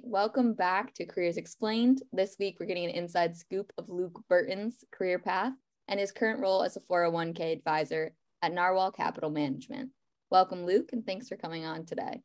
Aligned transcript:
Welcome 0.00 0.54
back 0.54 0.92
to 0.94 1.06
Careers 1.06 1.36
Explained. 1.36 2.02
This 2.12 2.36
week, 2.38 2.58
we're 2.58 2.66
getting 2.66 2.84
an 2.84 2.90
inside 2.90 3.36
scoop 3.36 3.72
of 3.78 3.88
Luke 3.88 4.20
Burton's 4.28 4.84
career 4.92 5.18
path 5.18 5.52
and 5.88 5.98
his 5.98 6.12
current 6.12 6.40
role 6.40 6.62
as 6.62 6.76
a 6.76 6.80
401k 6.80 7.52
advisor 7.52 8.12
at 8.42 8.52
Narwhal 8.52 8.92
Capital 8.92 9.30
Management. 9.30 9.90
Welcome, 10.30 10.66
Luke, 10.66 10.90
and 10.92 11.06
thanks 11.06 11.28
for 11.28 11.36
coming 11.36 11.64
on 11.64 11.86
today. 11.86 12.22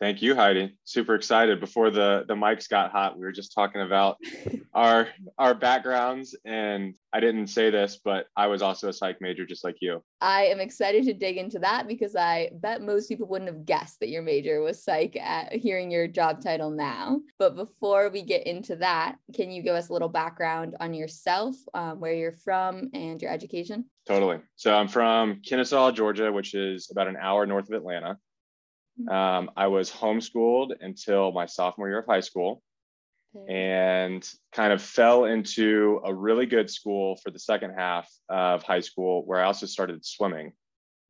Thank 0.00 0.22
you, 0.22 0.36
Heidi. 0.36 0.76
Super 0.84 1.16
excited. 1.16 1.58
Before 1.58 1.90
the 1.90 2.24
the 2.28 2.34
mics 2.34 2.68
got 2.68 2.92
hot, 2.92 3.18
we 3.18 3.24
were 3.24 3.32
just 3.32 3.52
talking 3.52 3.80
about 3.80 4.16
our 4.72 5.08
our 5.38 5.54
backgrounds, 5.54 6.36
and 6.44 6.94
I 7.12 7.18
didn't 7.18 7.48
say 7.48 7.70
this, 7.70 7.98
but 8.04 8.26
I 8.36 8.46
was 8.46 8.62
also 8.62 8.88
a 8.88 8.92
psych 8.92 9.20
major, 9.20 9.44
just 9.44 9.64
like 9.64 9.76
you. 9.80 10.00
I 10.20 10.44
am 10.44 10.60
excited 10.60 11.04
to 11.06 11.14
dig 11.14 11.36
into 11.36 11.58
that 11.60 11.88
because 11.88 12.14
I 12.14 12.50
bet 12.54 12.80
most 12.80 13.08
people 13.08 13.26
wouldn't 13.26 13.50
have 13.50 13.66
guessed 13.66 13.98
that 13.98 14.08
your 14.08 14.22
major 14.22 14.60
was 14.60 14.84
psych 14.84 15.16
at 15.16 15.52
hearing 15.52 15.90
your 15.90 16.06
job 16.06 16.40
title 16.40 16.70
now. 16.70 17.20
But 17.40 17.56
before 17.56 18.08
we 18.08 18.22
get 18.22 18.46
into 18.46 18.76
that, 18.76 19.16
can 19.34 19.50
you 19.50 19.62
give 19.62 19.74
us 19.74 19.88
a 19.88 19.92
little 19.92 20.08
background 20.08 20.76
on 20.78 20.94
yourself, 20.94 21.56
um, 21.74 21.98
where 21.98 22.14
you're 22.14 22.32
from, 22.32 22.88
and 22.94 23.20
your 23.20 23.32
education? 23.32 23.84
Totally. 24.06 24.38
So 24.54 24.74
I'm 24.74 24.88
from 24.88 25.42
Kennesaw, 25.44 25.90
Georgia, 25.90 26.30
which 26.30 26.54
is 26.54 26.88
about 26.92 27.08
an 27.08 27.16
hour 27.20 27.46
north 27.46 27.68
of 27.68 27.74
Atlanta. 27.74 28.16
Mm-hmm. 29.00 29.08
Um, 29.08 29.50
I 29.56 29.68
was 29.68 29.90
homeschooled 29.90 30.72
until 30.80 31.32
my 31.32 31.46
sophomore 31.46 31.88
year 31.88 32.00
of 32.00 32.06
high 32.06 32.20
school 32.20 32.62
and 33.46 34.28
kind 34.52 34.72
of 34.72 34.82
fell 34.82 35.24
into 35.24 36.00
a 36.04 36.12
really 36.12 36.46
good 36.46 36.70
school 36.70 37.16
for 37.16 37.30
the 37.30 37.38
second 37.38 37.74
half 37.76 38.10
of 38.28 38.62
high 38.62 38.80
school 38.80 39.24
where 39.26 39.40
I 39.40 39.44
also 39.44 39.66
started 39.66 40.04
swimming. 40.04 40.52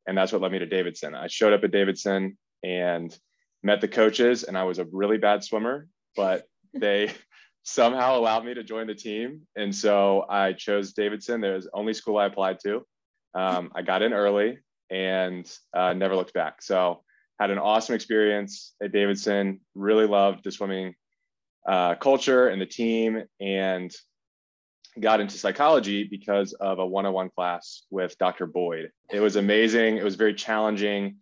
And 0.05 0.17
that's 0.17 0.31
what 0.31 0.41
led 0.41 0.51
me 0.51 0.59
to 0.59 0.65
Davidson. 0.65 1.15
I 1.15 1.27
showed 1.27 1.53
up 1.53 1.63
at 1.63 1.71
Davidson 1.71 2.37
and 2.63 3.17
met 3.63 3.81
the 3.81 3.87
coaches, 3.87 4.43
and 4.43 4.57
I 4.57 4.63
was 4.63 4.79
a 4.79 4.85
really 4.91 5.17
bad 5.17 5.43
swimmer, 5.43 5.87
but 6.15 6.45
they 6.73 7.11
somehow 7.63 8.17
allowed 8.17 8.45
me 8.45 8.53
to 8.53 8.63
join 8.63 8.87
the 8.87 8.95
team. 8.95 9.41
And 9.55 9.73
so 9.73 10.25
I 10.29 10.53
chose 10.53 10.93
Davidson. 10.93 11.41
There's 11.41 11.67
only 11.73 11.93
school 11.93 12.17
I 12.17 12.25
applied 12.25 12.59
to. 12.61 12.85
Um, 13.33 13.71
I 13.75 13.81
got 13.81 14.01
in 14.01 14.13
early 14.13 14.59
and 14.89 15.49
uh, 15.75 15.93
never 15.93 16.15
looked 16.15 16.33
back. 16.33 16.61
So 16.61 17.03
had 17.39 17.51
an 17.51 17.57
awesome 17.57 17.95
experience 17.95 18.73
at 18.83 18.91
Davidson. 18.91 19.61
Really 19.73 20.05
loved 20.05 20.43
the 20.43 20.51
swimming 20.51 20.93
uh, 21.67 21.95
culture 21.95 22.47
and 22.47 22.61
the 22.61 22.65
team, 22.65 23.23
and 23.39 23.91
got 24.99 25.21
into 25.21 25.37
psychology 25.37 26.03
because 26.03 26.53
of 26.53 26.79
a 26.79 26.85
one-on-one 26.85 27.29
class 27.29 27.83
with 27.89 28.17
Dr. 28.17 28.45
Boyd. 28.45 28.91
It 29.11 29.21
was 29.21 29.35
amazing. 29.35 29.97
It 29.97 30.03
was 30.03 30.15
very 30.15 30.33
challenging, 30.33 31.17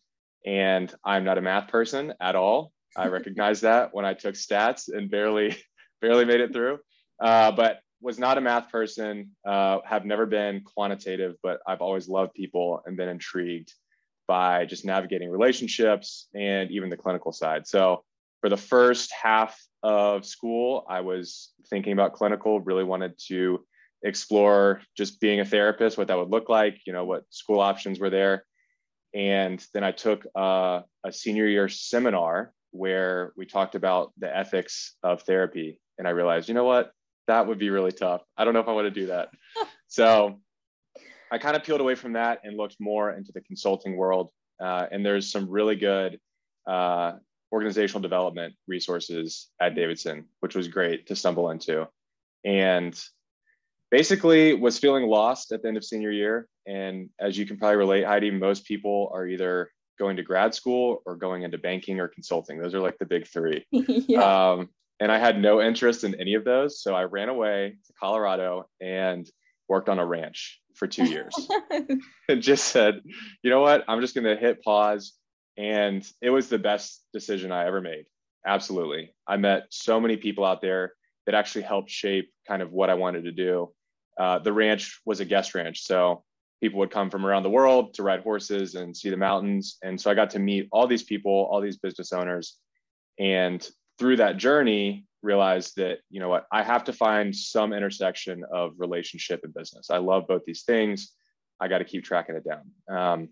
and 0.45 0.93
I'm 1.03 1.23
not 1.23 1.37
a 1.37 1.41
math 1.41 1.67
person 1.67 2.13
at 2.19 2.35
all. 2.35 2.71
I 2.95 3.07
recognized 3.09 3.63
that 3.63 3.93
when 3.93 4.05
I 4.05 4.13
took 4.13 4.35
stats 4.35 4.89
and 4.91 5.11
barely 5.11 5.55
barely 6.01 6.25
made 6.25 6.41
it 6.41 6.53
through. 6.53 6.79
Uh, 7.19 7.51
but 7.51 7.79
was 7.99 8.19
not 8.19 8.37
a 8.37 8.41
math 8.41 8.69
person. 8.69 9.31
Uh, 9.45 9.79
have 9.83 10.05
never 10.05 10.25
been 10.25 10.61
quantitative, 10.61 11.35
but 11.41 11.59
I've 11.67 11.81
always 11.81 12.07
loved 12.07 12.33
people 12.33 12.81
and 12.85 12.95
been 12.95 13.09
intrigued 13.09 13.73
by 14.27 14.65
just 14.65 14.85
navigating 14.85 15.29
relationships 15.29 16.27
and 16.35 16.69
even 16.71 16.89
the 16.89 16.97
clinical 16.97 17.31
side. 17.31 17.67
So 17.67 18.03
for 18.41 18.49
the 18.49 18.57
first 18.57 19.11
half 19.11 19.59
of 19.83 20.25
school, 20.25 20.85
I 20.89 21.01
was 21.01 21.51
thinking 21.69 21.93
about 21.93 22.13
clinical, 22.13 22.59
really 22.59 22.83
wanted 22.83 23.17
to 23.27 23.65
explore 24.03 24.81
just 24.95 25.19
being 25.19 25.39
a 25.39 25.45
therapist, 25.45 25.97
what 25.97 26.07
that 26.07 26.17
would 26.17 26.29
look 26.29 26.49
like, 26.49 26.79
you 26.85 26.93
know, 26.93 27.05
what 27.05 27.23
school 27.29 27.59
options 27.59 27.99
were 27.99 28.09
there. 28.09 28.45
And 29.13 29.65
then 29.73 29.83
I 29.83 29.91
took 29.91 30.25
a, 30.35 30.83
a 31.03 31.11
senior 31.11 31.47
year 31.47 31.69
seminar 31.69 32.53
where 32.71 33.33
we 33.35 33.45
talked 33.45 33.75
about 33.75 34.11
the 34.17 34.35
ethics 34.35 34.95
of 35.01 35.23
therapy. 35.23 35.79
And 35.97 36.07
I 36.07 36.11
realized, 36.11 36.47
you 36.47 36.53
know 36.53 36.65
what, 36.65 36.91
that 37.27 37.47
would 37.47 37.57
be 37.57 37.69
really 37.69 37.91
tough. 37.91 38.21
I 38.37 38.45
don't 38.45 38.53
know 38.53 38.59
if 38.59 38.67
I 38.67 38.73
want 38.73 38.85
to 38.85 38.91
do 38.91 39.07
that. 39.07 39.29
so 39.87 40.39
I 41.31 41.37
kind 41.37 41.55
of 41.55 41.63
peeled 41.63 41.81
away 41.81 41.95
from 41.95 42.13
that 42.13 42.41
and 42.43 42.57
looked 42.57 42.77
more 42.79 43.11
into 43.11 43.31
the 43.31 43.41
consulting 43.41 43.97
world. 43.97 44.29
Uh, 44.61 44.87
and 44.91 45.05
there's 45.05 45.31
some 45.31 45.49
really 45.49 45.75
good 45.75 46.19
uh, 46.67 47.13
organizational 47.51 48.01
development 48.01 48.55
resources 48.67 49.49
at 49.61 49.75
Davidson, 49.75 50.25
which 50.39 50.55
was 50.55 50.67
great 50.67 51.07
to 51.07 51.15
stumble 51.15 51.49
into. 51.49 51.87
And 52.45 52.99
basically 53.91 54.53
was 54.53 54.77
feeling 54.77 55.07
lost 55.07 55.51
at 55.51 55.61
the 55.61 55.67
end 55.67 55.77
of 55.77 55.83
senior 55.83 56.11
year. 56.11 56.47
And 56.65 57.09
as 57.19 57.37
you 57.37 57.45
can 57.45 57.57
probably 57.57 57.77
relate, 57.77 58.05
Heidi, 58.05 58.31
most 58.31 58.65
people 58.65 59.09
are 59.13 59.25
either 59.27 59.71
going 59.97 60.17
to 60.17 60.23
grad 60.23 60.53
school 60.53 61.01
or 61.05 61.15
going 61.15 61.43
into 61.43 61.57
banking 61.57 61.99
or 61.99 62.07
consulting. 62.07 62.59
Those 62.59 62.75
are 62.75 62.79
like 62.79 62.97
the 62.99 63.05
big 63.05 63.27
three. 63.27 63.65
yeah. 63.71 64.51
um, 64.51 64.69
and 64.99 65.11
I 65.11 65.19
had 65.19 65.39
no 65.39 65.61
interest 65.61 66.03
in 66.03 66.15
any 66.15 66.33
of 66.33 66.43
those. 66.43 66.81
So 66.81 66.95
I 66.95 67.03
ran 67.03 67.29
away 67.29 67.77
to 67.85 67.93
Colorado 67.99 68.67
and 68.81 69.29
worked 69.67 69.89
on 69.89 69.99
a 69.99 70.05
ranch 70.05 70.59
for 70.75 70.87
two 70.87 71.05
years 71.05 71.33
and 72.29 72.41
just 72.41 72.65
said, 72.65 73.01
you 73.41 73.49
know 73.49 73.61
what, 73.61 73.83
I'm 73.87 74.01
just 74.01 74.15
going 74.15 74.25
to 74.25 74.35
hit 74.35 74.63
pause. 74.63 75.13
And 75.57 76.07
it 76.21 76.29
was 76.29 76.49
the 76.49 76.59
best 76.59 77.03
decision 77.13 77.51
I 77.51 77.65
ever 77.65 77.81
made. 77.81 78.05
Absolutely. 78.45 79.13
I 79.27 79.37
met 79.37 79.67
so 79.69 79.99
many 79.99 80.17
people 80.17 80.45
out 80.45 80.61
there 80.61 80.93
that 81.25 81.35
actually 81.35 81.63
helped 81.63 81.89
shape 81.89 82.31
kind 82.47 82.61
of 82.61 82.71
what 82.71 82.89
I 82.89 82.93
wanted 82.93 83.25
to 83.25 83.31
do. 83.31 83.73
Uh, 84.19 84.39
the 84.39 84.53
ranch 84.53 85.01
was 85.05 85.19
a 85.19 85.25
guest 85.25 85.55
ranch. 85.55 85.81
So 85.81 86.23
people 86.61 86.79
would 86.79 86.91
come 86.91 87.09
from 87.09 87.25
around 87.25 87.43
the 87.43 87.49
world 87.49 87.93
to 87.95 88.03
ride 88.03 88.21
horses 88.21 88.75
and 88.75 88.95
see 88.95 89.09
the 89.09 89.17
mountains. 89.17 89.77
And 89.83 89.99
so 89.99 90.09
I 90.09 90.13
got 90.13 90.29
to 90.31 90.39
meet 90.39 90.67
all 90.71 90.87
these 90.87 91.03
people, 91.03 91.31
all 91.51 91.59
these 91.59 91.77
business 91.77 92.13
owners. 92.13 92.57
And 93.19 93.67
through 93.99 94.17
that 94.17 94.37
journey, 94.37 95.06
realized 95.21 95.75
that 95.77 95.99
you 96.09 96.19
know 96.19 96.29
what 96.29 96.45
i 96.51 96.61
have 96.61 96.83
to 96.83 96.93
find 96.93 97.35
some 97.35 97.73
intersection 97.73 98.43
of 98.51 98.73
relationship 98.77 99.41
and 99.43 99.53
business. 99.53 99.89
I 99.89 99.97
love 99.97 100.27
both 100.27 100.43
these 100.45 100.63
things. 100.63 101.13
I 101.59 101.67
got 101.67 101.79
to 101.79 101.85
keep 101.85 102.03
tracking 102.03 102.35
it 102.35 102.45
down. 102.45 102.71
Um, 102.89 103.29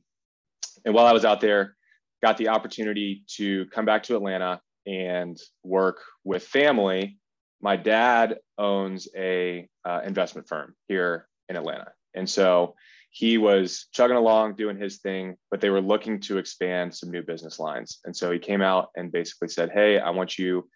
and 0.84 0.94
while 0.94 1.06
i 1.06 1.13
was 1.13 1.25
out 1.25 1.41
there 1.41 1.75
got 2.22 2.38
the 2.38 2.50
opportunity 2.50 3.23
to 3.38 3.66
come 3.68 3.85
back 3.85 4.03
to 4.03 4.16
atlanta 4.16 4.59
and 4.88 5.40
work 5.63 6.01
with 6.23 6.44
family 6.44 7.18
my 7.62 7.75
dad 7.75 8.38
owns 8.57 9.07
a 9.16 9.67
uh, 9.85 10.02
investment 10.06 10.47
firm 10.47 10.75
here 10.88 11.28
in 11.50 11.56
atlanta. 11.56 11.91
And 12.13 12.29
so 12.29 12.75
he 13.09 13.38
was 13.38 13.88
chugging 13.94 14.17
along 14.17 14.56
doing 14.56 14.78
his 14.78 14.97
thing 14.97 15.35
but 15.50 15.62
they 15.62 15.69
were 15.69 15.81
looking 15.81 16.19
to 16.22 16.38
expand 16.38 16.94
some 16.94 17.12
new 17.12 17.22
business 17.22 17.59
lines. 17.59 18.00
And 18.06 18.16
so 18.16 18.31
he 18.31 18.40
came 18.40 18.62
out 18.62 18.90
and 18.96 19.12
basically 19.12 19.50
said 19.50 19.72
hey 19.72 20.00
i 20.00 20.09
want 20.09 20.38
you 20.38 20.67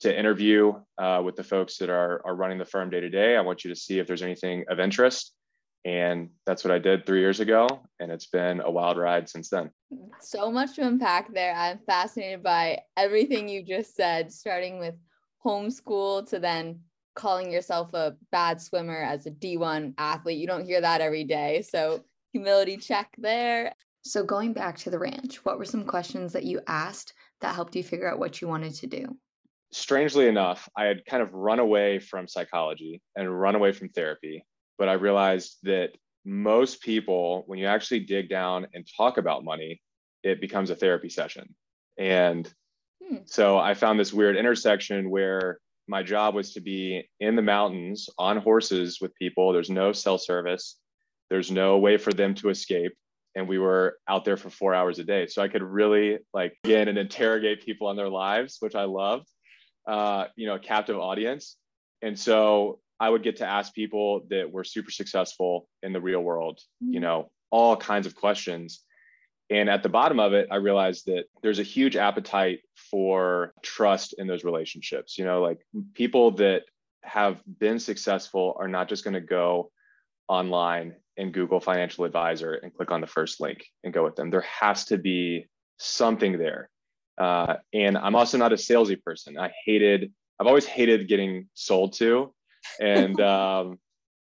to 0.00 0.16
interview 0.16 0.72
uh, 0.98 1.22
with 1.24 1.36
the 1.36 1.44
folks 1.44 1.76
that 1.78 1.90
are, 1.90 2.22
are 2.24 2.34
running 2.34 2.58
the 2.58 2.64
firm 2.64 2.90
day 2.90 3.00
to 3.00 3.08
day. 3.08 3.36
I 3.36 3.40
want 3.40 3.64
you 3.64 3.70
to 3.70 3.76
see 3.78 3.98
if 3.98 4.06
there's 4.06 4.22
anything 4.22 4.64
of 4.68 4.78
interest. 4.78 5.34
And 5.84 6.30
that's 6.44 6.64
what 6.64 6.72
I 6.72 6.78
did 6.78 7.06
three 7.06 7.20
years 7.20 7.40
ago. 7.40 7.66
And 8.00 8.10
it's 8.10 8.26
been 8.26 8.60
a 8.60 8.70
wild 8.70 8.98
ride 8.98 9.28
since 9.28 9.48
then. 9.48 9.70
So 10.20 10.50
much 10.50 10.76
to 10.76 10.86
unpack 10.86 11.32
there. 11.32 11.54
I'm 11.54 11.78
fascinated 11.86 12.42
by 12.42 12.80
everything 12.96 13.48
you 13.48 13.62
just 13.62 13.94
said, 13.94 14.32
starting 14.32 14.78
with 14.78 14.94
homeschool 15.44 16.28
to 16.30 16.38
then 16.38 16.80
calling 17.14 17.50
yourself 17.50 17.94
a 17.94 18.16
bad 18.30 18.60
swimmer 18.60 19.00
as 19.02 19.26
a 19.26 19.30
D1 19.30 19.94
athlete. 19.98 20.38
You 20.38 20.46
don't 20.46 20.66
hear 20.66 20.80
that 20.80 21.00
every 21.00 21.24
day. 21.24 21.62
So, 21.62 22.04
humility 22.32 22.76
check 22.76 23.14
there. 23.18 23.74
So, 24.02 24.22
going 24.22 24.52
back 24.52 24.78
to 24.78 24.90
the 24.90 24.98
ranch, 24.98 25.44
what 25.44 25.58
were 25.58 25.64
some 25.64 25.84
questions 25.84 26.32
that 26.32 26.44
you 26.44 26.60
asked 26.66 27.14
that 27.40 27.54
helped 27.54 27.74
you 27.76 27.82
figure 27.82 28.10
out 28.10 28.18
what 28.18 28.40
you 28.40 28.48
wanted 28.48 28.74
to 28.74 28.86
do? 28.86 29.16
Strangely 29.72 30.26
enough, 30.28 30.68
I 30.76 30.84
had 30.84 31.04
kind 31.04 31.22
of 31.22 31.32
run 31.32 31.58
away 31.58 31.98
from 31.98 32.28
psychology 32.28 33.02
and 33.16 33.40
run 33.40 33.54
away 33.54 33.72
from 33.72 33.88
therapy. 33.90 34.44
But 34.78 34.88
I 34.88 34.94
realized 34.94 35.58
that 35.64 35.90
most 36.24 36.82
people, 36.82 37.44
when 37.46 37.58
you 37.58 37.66
actually 37.66 38.00
dig 38.00 38.28
down 38.28 38.66
and 38.74 38.88
talk 38.96 39.18
about 39.18 39.44
money, 39.44 39.80
it 40.22 40.40
becomes 40.40 40.70
a 40.70 40.76
therapy 40.76 41.08
session. 41.08 41.54
And 41.98 42.50
hmm. 43.04 43.18
so 43.24 43.58
I 43.58 43.74
found 43.74 43.98
this 43.98 44.12
weird 44.12 44.36
intersection 44.36 45.10
where 45.10 45.58
my 45.86 46.02
job 46.02 46.34
was 46.34 46.52
to 46.52 46.60
be 46.60 47.08
in 47.18 47.34
the 47.34 47.42
mountains 47.42 48.08
on 48.18 48.36
horses 48.36 48.98
with 49.00 49.14
people. 49.14 49.52
There's 49.52 49.70
no 49.70 49.92
cell 49.92 50.18
service, 50.18 50.76
there's 51.30 51.50
no 51.50 51.78
way 51.78 51.96
for 51.96 52.12
them 52.12 52.34
to 52.36 52.50
escape. 52.50 52.92
And 53.34 53.48
we 53.48 53.58
were 53.58 53.98
out 54.08 54.24
there 54.24 54.36
for 54.36 54.50
four 54.50 54.74
hours 54.74 54.98
a 54.98 55.04
day. 55.04 55.26
So 55.26 55.42
I 55.42 55.48
could 55.48 55.62
really 55.62 56.18
like 56.34 56.54
get 56.64 56.88
and 56.88 56.98
interrogate 56.98 57.64
people 57.64 57.86
on 57.86 57.96
their 57.96 58.08
lives, 58.08 58.56
which 58.60 58.74
I 58.74 58.84
loved 58.84 59.28
uh, 59.88 60.26
you 60.36 60.46
know, 60.46 60.54
a 60.54 60.60
captive 60.60 60.98
audience. 60.98 61.56
And 62.02 62.16
so 62.16 62.78
I 63.00 63.08
would 63.08 63.22
get 63.22 63.36
to 63.36 63.46
ask 63.46 63.74
people 63.74 64.26
that 64.28 64.52
were 64.52 64.62
super 64.62 64.90
successful 64.90 65.66
in 65.82 65.92
the 65.92 66.00
real 66.00 66.20
world, 66.20 66.60
you 66.80 66.86
mm-hmm. 66.86 67.02
know, 67.02 67.30
all 67.50 67.76
kinds 67.76 68.06
of 68.06 68.14
questions. 68.14 68.84
And 69.50 69.70
at 69.70 69.82
the 69.82 69.88
bottom 69.88 70.20
of 70.20 70.34
it, 70.34 70.48
I 70.50 70.56
realized 70.56 71.06
that 71.06 71.24
there's 71.42 71.58
a 71.58 71.64
huge 71.64 71.96
appetite 71.96 72.60
for 72.90 73.54
trust 73.62 74.14
in 74.18 74.26
those 74.26 74.44
relationships. 74.44 75.16
You 75.16 75.24
know, 75.24 75.40
like 75.40 75.60
people 75.94 76.32
that 76.32 76.64
have 77.02 77.40
been 77.58 77.78
successful 77.78 78.54
are 78.60 78.68
not 78.68 78.90
just 78.90 79.04
going 79.04 79.14
to 79.14 79.22
go 79.22 79.70
online 80.28 80.96
and 81.16 81.32
Google 81.32 81.60
financial 81.60 82.04
advisor 82.04 82.52
and 82.52 82.74
click 82.74 82.90
on 82.90 83.00
the 83.00 83.06
first 83.06 83.40
link 83.40 83.64
and 83.82 83.94
go 83.94 84.04
with 84.04 84.16
them. 84.16 84.28
There 84.28 84.42
has 84.42 84.84
to 84.86 84.98
be 84.98 85.46
something 85.78 86.36
there 86.36 86.68
Uh, 87.18 87.56
and 87.74 87.98
I'm 87.98 88.14
also 88.14 88.38
not 88.38 88.52
a 88.52 88.56
salesy 88.56 89.00
person. 89.02 89.38
I 89.38 89.52
hated, 89.64 90.12
I've 90.38 90.46
always 90.46 90.66
hated 90.66 91.08
getting 91.08 91.48
sold 91.54 91.94
to. 91.94 92.32
And 92.80 93.20
um, 93.20 93.78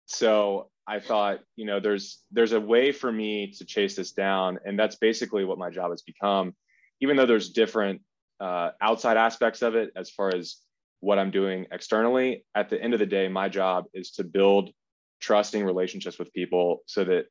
so 0.06 0.70
I 0.88 1.00
thought, 1.00 1.40
you 1.56 1.66
know, 1.66 1.80
there's 1.80 2.20
there's 2.32 2.52
a 2.52 2.60
way 2.60 2.92
for 2.92 3.12
me 3.12 3.52
to 3.58 3.66
chase 3.66 3.96
this 3.96 4.12
down. 4.12 4.60
And 4.66 4.78
that's 4.78 4.98
basically 4.98 5.46
what 5.46 5.58
my 5.58 5.70
job 5.70 5.92
has 5.92 6.02
become. 6.02 6.54
Even 7.00 7.16
though 7.16 7.26
there's 7.26 7.50
different 7.50 8.02
uh, 8.40 8.72
outside 8.82 9.18
aspects 9.18 9.62
of 9.62 9.76
it 9.76 9.92
as 9.96 10.10
far 10.10 10.36
as 10.36 10.58
what 11.00 11.18
I'm 11.18 11.32
doing 11.32 11.66
externally, 11.72 12.46
at 12.54 12.70
the 12.70 12.82
end 12.82 12.94
of 12.94 13.00
the 13.00 13.06
day, 13.06 13.28
my 13.28 13.50
job 13.50 13.86
is 13.94 14.12
to 14.12 14.24
build 14.24 14.72
trusting 15.20 15.64
relationships 15.64 16.20
with 16.20 16.34
people 16.34 16.82
so 16.88 17.04
that 17.06 17.26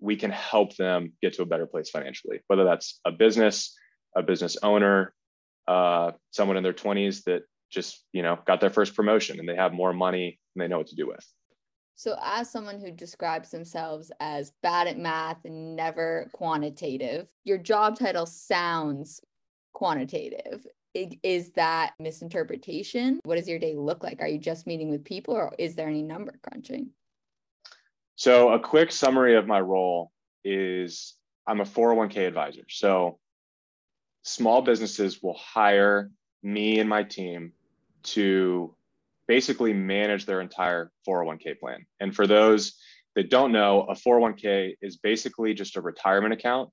we 0.00 0.16
can 0.16 0.30
help 0.30 0.76
them 0.76 1.12
get 1.22 1.34
to 1.34 1.42
a 1.42 1.46
better 1.46 1.66
place 1.66 1.90
financially, 1.90 2.40
whether 2.48 2.64
that's 2.64 3.00
a 3.04 3.12
business, 3.12 3.76
a 4.14 4.22
business 4.22 4.56
owner, 4.62 5.12
uh, 5.66 6.12
someone 6.30 6.56
in 6.56 6.62
their 6.62 6.72
20s 6.72 7.24
that 7.24 7.42
just 7.70 8.04
you 8.12 8.22
know 8.22 8.38
got 8.46 8.60
their 8.60 8.70
first 8.70 8.94
promotion 8.94 9.40
and 9.40 9.48
they 9.48 9.56
have 9.56 9.72
more 9.72 9.92
money 9.92 10.38
and 10.54 10.62
they 10.62 10.68
know 10.68 10.78
what 10.78 10.86
to 10.86 10.96
do 10.96 11.06
with. 11.06 11.26
So, 11.96 12.16
as 12.22 12.50
someone 12.50 12.80
who 12.80 12.90
describes 12.90 13.50
themselves 13.50 14.10
as 14.18 14.52
bad 14.62 14.88
at 14.88 14.98
math 14.98 15.44
and 15.44 15.76
never 15.76 16.28
quantitative, 16.32 17.28
your 17.44 17.58
job 17.58 17.98
title 17.98 18.26
sounds 18.26 19.20
quantitative. 19.74 20.66
Is 20.94 21.50
that 21.52 21.94
misinterpretation? 21.98 23.20
What 23.24 23.36
does 23.36 23.48
your 23.48 23.58
day 23.58 23.74
look 23.74 24.04
like? 24.04 24.20
Are 24.20 24.28
you 24.28 24.38
just 24.38 24.66
meeting 24.66 24.90
with 24.90 25.04
people 25.04 25.34
or 25.34 25.52
is 25.58 25.74
there 25.74 25.88
any 25.88 26.02
number 26.02 26.34
crunching? 26.42 26.90
So, 28.16 28.52
a 28.52 28.60
quick 28.60 28.92
summary 28.92 29.36
of 29.36 29.46
my 29.46 29.60
role 29.60 30.12
is 30.44 31.14
I'm 31.46 31.60
a 31.60 31.64
401k 31.64 32.26
advisor. 32.28 32.62
So, 32.68 33.18
small 34.24 34.62
businesses 34.62 35.22
will 35.22 35.38
hire 35.38 36.10
me 36.42 36.80
and 36.80 36.88
my 36.88 37.02
team 37.02 37.52
to 38.02 38.74
basically 39.28 39.72
manage 39.72 40.26
their 40.26 40.40
entire 40.40 40.90
401k 41.06 41.58
plan. 41.60 41.86
And 42.00 42.14
for 42.14 42.26
those 42.26 42.74
that 43.14 43.30
don't 43.30 43.52
know, 43.52 43.82
a 43.82 43.94
401k 43.94 44.76
is 44.82 44.96
basically 44.96 45.54
just 45.54 45.76
a 45.76 45.80
retirement 45.80 46.34
account 46.34 46.70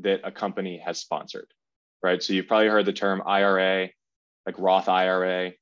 that 0.00 0.20
a 0.24 0.30
company 0.30 0.78
has 0.84 0.98
sponsored, 0.98 1.48
right? 2.02 2.22
So 2.22 2.32
you've 2.32 2.46
probably 2.46 2.68
heard 2.68 2.86
the 2.86 2.92
term 2.92 3.22
IRA, 3.26 3.88
like 4.46 4.58
Roth 4.58 4.88
IRA. 4.88 5.52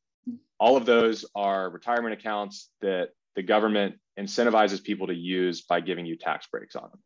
All 0.60 0.76
of 0.76 0.86
those 0.86 1.24
are 1.34 1.70
retirement 1.70 2.14
accounts 2.14 2.68
that 2.80 3.10
the 3.36 3.42
government 3.42 3.96
incentivizes 4.18 4.82
people 4.82 5.06
to 5.06 5.14
use 5.14 5.62
by 5.62 5.80
giving 5.80 6.04
you 6.04 6.16
tax 6.16 6.46
breaks 6.48 6.76
on 6.76 6.90
them. 6.90 7.00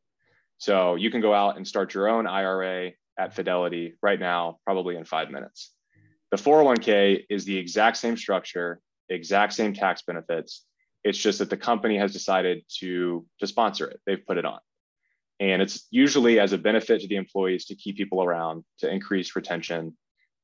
So 0.56 0.94
you 0.94 1.10
can 1.10 1.20
go 1.20 1.34
out 1.34 1.56
and 1.56 1.66
start 1.66 1.92
your 1.92 2.08
own 2.08 2.26
IRA 2.26 2.92
at 3.22 3.34
Fidelity 3.34 3.94
right 4.02 4.18
now, 4.18 4.58
probably 4.64 4.96
in 4.96 5.04
five 5.04 5.30
minutes. 5.30 5.72
The 6.32 6.36
401k 6.36 7.24
is 7.30 7.44
the 7.44 7.56
exact 7.56 7.96
same 7.98 8.16
structure, 8.16 8.80
exact 9.08 9.52
same 9.52 9.74
tax 9.74 10.02
benefits. 10.02 10.64
It's 11.04 11.18
just 11.18 11.38
that 11.38 11.50
the 11.50 11.56
company 11.56 11.98
has 11.98 12.12
decided 12.12 12.64
to, 12.80 13.24
to 13.40 13.46
sponsor 13.46 13.86
it. 13.86 14.00
They've 14.06 14.26
put 14.26 14.38
it 14.38 14.44
on. 14.44 14.58
And 15.40 15.62
it's 15.62 15.86
usually 15.90 16.38
as 16.40 16.52
a 16.52 16.58
benefit 16.58 17.00
to 17.00 17.08
the 17.08 17.16
employees 17.16 17.66
to 17.66 17.74
keep 17.74 17.96
people 17.96 18.22
around, 18.22 18.64
to 18.78 18.92
increase 18.92 19.36
retention. 19.36 19.96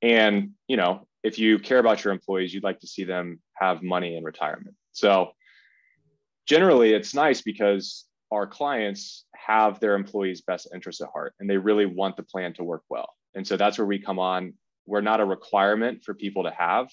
And, 0.03 0.51
you 0.67 0.77
know, 0.77 1.07
if 1.23 1.39
you 1.39 1.59
care 1.59 1.79
about 1.79 2.05
your 2.05 2.13
employees, 2.13 2.53
you'd 2.55 2.65
like 2.65 2.81
to 2.81 2.87
see 2.87 3.05
them 3.05 3.41
have 3.55 3.83
money 3.83 4.17
in 4.17 4.25
retirement. 4.25 4.75
So 4.93 5.33
generally 6.47 6.93
it's 6.93 7.15
nice 7.15 7.43
because 7.43 8.05
our 8.31 8.47
clients 8.47 9.25
have 9.47 9.81
their 9.81 9.95
employees' 9.95 10.41
best 10.41 10.69
interests 10.75 11.01
at 11.01 11.09
heart 11.13 11.35
and 11.41 11.49
they 11.49 11.57
really 11.57 11.87
want 11.87 12.17
the 12.17 12.23
plan 12.23 12.53
to 12.55 12.65
work 12.65 12.83
well. 12.89 13.15
And 13.35 13.47
so 13.47 13.57
that's 13.57 13.79
where 13.79 13.87
we 13.87 13.99
come 13.99 14.19
on. 14.19 14.55
We're 14.87 15.01
not 15.01 15.21
a 15.21 15.25
requirement 15.25 16.05
for 16.05 16.15
people 16.15 16.45
to 16.45 16.51
have, 16.51 16.91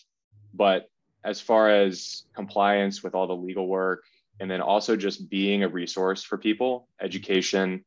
but 0.53 0.89
as 1.23 1.41
far 1.41 1.69
as 1.69 2.23
compliance 2.35 3.03
with 3.03 3.15
all 3.15 3.27
the 3.27 3.35
legal 3.35 3.67
work 3.67 4.03
and 4.39 4.49
then 4.49 4.61
also 4.61 4.95
just 4.95 5.29
being 5.29 5.63
a 5.63 5.69
resource 5.69 6.23
for 6.23 6.37
people, 6.37 6.87
education, 7.01 7.83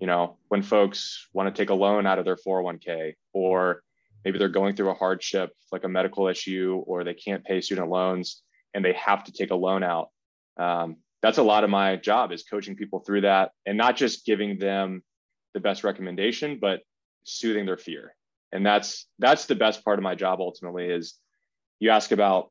you 0.00 0.06
know, 0.06 0.38
when 0.48 0.62
folks 0.62 1.28
want 1.32 1.54
to 1.54 1.62
take 1.62 1.70
a 1.70 1.74
loan 1.74 2.06
out 2.06 2.18
of 2.18 2.24
their 2.24 2.36
401k 2.36 3.14
or 3.32 3.82
maybe 4.24 4.38
they're 4.38 4.48
going 4.48 4.74
through 4.74 4.90
a 4.90 4.94
hardship 4.94 5.52
like 5.70 5.84
a 5.84 5.88
medical 5.88 6.26
issue 6.26 6.82
or 6.86 7.04
they 7.04 7.14
can't 7.14 7.44
pay 7.44 7.60
student 7.60 7.88
loans 7.88 8.42
and 8.74 8.84
they 8.84 8.94
have 8.94 9.24
to 9.24 9.32
take 9.32 9.50
a 9.50 9.56
loan 9.56 9.82
out. 9.82 10.10
Um, 10.56 10.96
that's 11.22 11.38
a 11.38 11.42
lot 11.42 11.64
of 11.64 11.70
my 11.70 11.96
job 11.96 12.32
is 12.32 12.42
coaching 12.42 12.76
people 12.76 13.00
through 13.00 13.22
that 13.22 13.52
and 13.66 13.76
not 13.76 13.96
just 13.96 14.24
giving 14.24 14.58
them 14.58 15.02
the 15.54 15.60
best 15.60 15.84
recommendation 15.84 16.58
but 16.60 16.80
soothing 17.24 17.66
their 17.66 17.76
fear. 17.76 18.14
And 18.52 18.64
that's 18.64 19.06
that's 19.18 19.46
the 19.46 19.54
best 19.54 19.84
part 19.84 19.98
of 19.98 20.02
my 20.02 20.14
job 20.14 20.40
ultimately 20.40 20.86
is 20.86 21.14
you 21.78 21.90
ask 21.90 22.12
about 22.12 22.50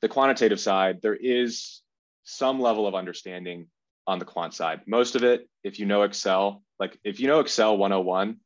the 0.00 0.08
quantitative 0.08 0.60
side. 0.60 1.00
There 1.02 1.16
is 1.16 1.82
some 2.24 2.60
level 2.60 2.86
of 2.86 2.94
understanding 2.94 3.66
on 4.06 4.18
the 4.18 4.24
quant 4.24 4.54
side. 4.54 4.82
Most 4.86 5.16
of 5.16 5.24
it 5.24 5.48
if 5.64 5.78
you 5.78 5.86
know 5.86 6.02
excel 6.02 6.62
like 6.78 6.98
if 7.04 7.20
you 7.20 7.28
know 7.28 7.40
excel 7.40 7.76
101 7.76 8.36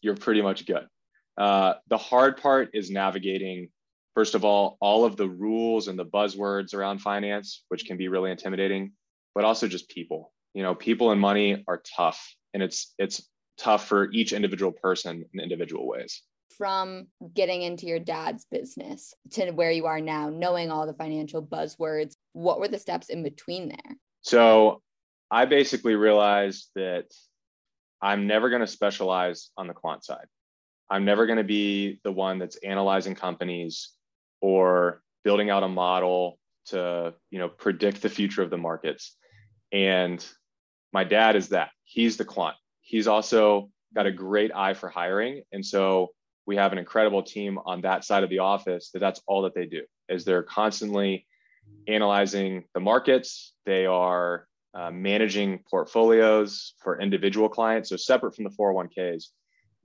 you're 0.00 0.16
pretty 0.16 0.42
much 0.42 0.66
good. 0.66 0.86
Uh, 1.36 1.74
the 1.88 1.98
hard 1.98 2.40
part 2.40 2.70
is 2.72 2.90
navigating 2.90 3.68
first 4.16 4.34
of 4.34 4.44
all, 4.44 4.78
all 4.80 5.04
of 5.04 5.16
the 5.16 5.28
rules 5.28 5.86
and 5.86 5.98
the 5.98 6.04
buzzwords 6.04 6.74
around 6.74 7.00
finance, 7.00 7.62
which 7.68 7.84
can 7.84 7.96
be 7.96 8.08
really 8.08 8.30
intimidating, 8.32 8.92
but 9.34 9.44
also 9.44 9.68
just 9.68 9.88
people. 9.88 10.32
You 10.54 10.62
know, 10.62 10.74
people 10.74 11.12
and 11.12 11.20
money 11.20 11.62
are 11.68 11.82
tough, 11.96 12.34
and 12.54 12.62
it's 12.62 12.94
it's 12.98 13.28
tough 13.58 13.86
for 13.86 14.10
each 14.10 14.32
individual 14.32 14.72
person 14.72 15.24
in 15.32 15.40
individual 15.40 15.86
ways. 15.86 16.22
From 16.56 17.08
getting 17.34 17.60
into 17.60 17.86
your 17.86 17.98
dad's 17.98 18.46
business 18.50 19.12
to 19.32 19.50
where 19.50 19.70
you 19.70 19.84
are 19.84 20.00
now, 20.00 20.30
knowing 20.30 20.70
all 20.70 20.86
the 20.86 20.94
financial 20.94 21.42
buzzwords, 21.42 22.14
what 22.32 22.58
were 22.58 22.68
the 22.68 22.78
steps 22.78 23.10
in 23.10 23.22
between 23.22 23.68
there? 23.68 23.96
So 24.22 24.80
I 25.30 25.44
basically 25.44 25.96
realized 25.96 26.70
that 26.74 27.06
I'm 28.00 28.26
never 28.26 28.48
going 28.48 28.60
to 28.60 28.66
specialize 28.66 29.50
on 29.58 29.66
the 29.66 29.74
quant 29.74 30.04
side. 30.04 30.26
I'm 30.88 31.04
never 31.04 31.26
going 31.26 31.38
to 31.38 31.44
be 31.44 31.98
the 32.04 32.12
one 32.12 32.38
that's 32.38 32.56
analyzing 32.56 33.14
companies 33.14 33.95
or 34.40 35.02
building 35.24 35.50
out 35.50 35.62
a 35.62 35.68
model 35.68 36.38
to 36.66 37.14
you 37.30 37.38
know 37.38 37.48
predict 37.48 38.02
the 38.02 38.08
future 38.08 38.42
of 38.42 38.50
the 38.50 38.58
markets. 38.58 39.16
And 39.72 40.24
my 40.92 41.04
dad 41.04 41.36
is 41.36 41.50
that. 41.50 41.70
He's 41.84 42.16
the 42.16 42.24
quant. 42.24 42.56
He's 42.80 43.06
also 43.06 43.70
got 43.94 44.06
a 44.06 44.12
great 44.12 44.52
eye 44.54 44.74
for 44.74 44.88
hiring. 44.88 45.42
And 45.52 45.64
so 45.64 46.10
we 46.46 46.56
have 46.56 46.72
an 46.72 46.78
incredible 46.78 47.22
team 47.22 47.58
on 47.64 47.80
that 47.82 48.04
side 48.04 48.22
of 48.22 48.30
the 48.30 48.38
office 48.38 48.90
that 48.92 49.00
that's 49.00 49.20
all 49.26 49.42
that 49.42 49.54
they 49.54 49.66
do 49.66 49.82
is 50.08 50.24
they're 50.24 50.42
constantly 50.42 51.26
analyzing 51.88 52.64
the 52.74 52.80
markets. 52.80 53.54
They 53.64 53.86
are 53.86 54.46
uh, 54.74 54.90
managing 54.90 55.60
portfolios 55.68 56.74
for 56.82 57.00
individual 57.00 57.48
clients. 57.48 57.88
So 57.88 57.96
separate 57.96 58.34
from 58.36 58.44
the 58.44 58.50
401ks 58.50 59.24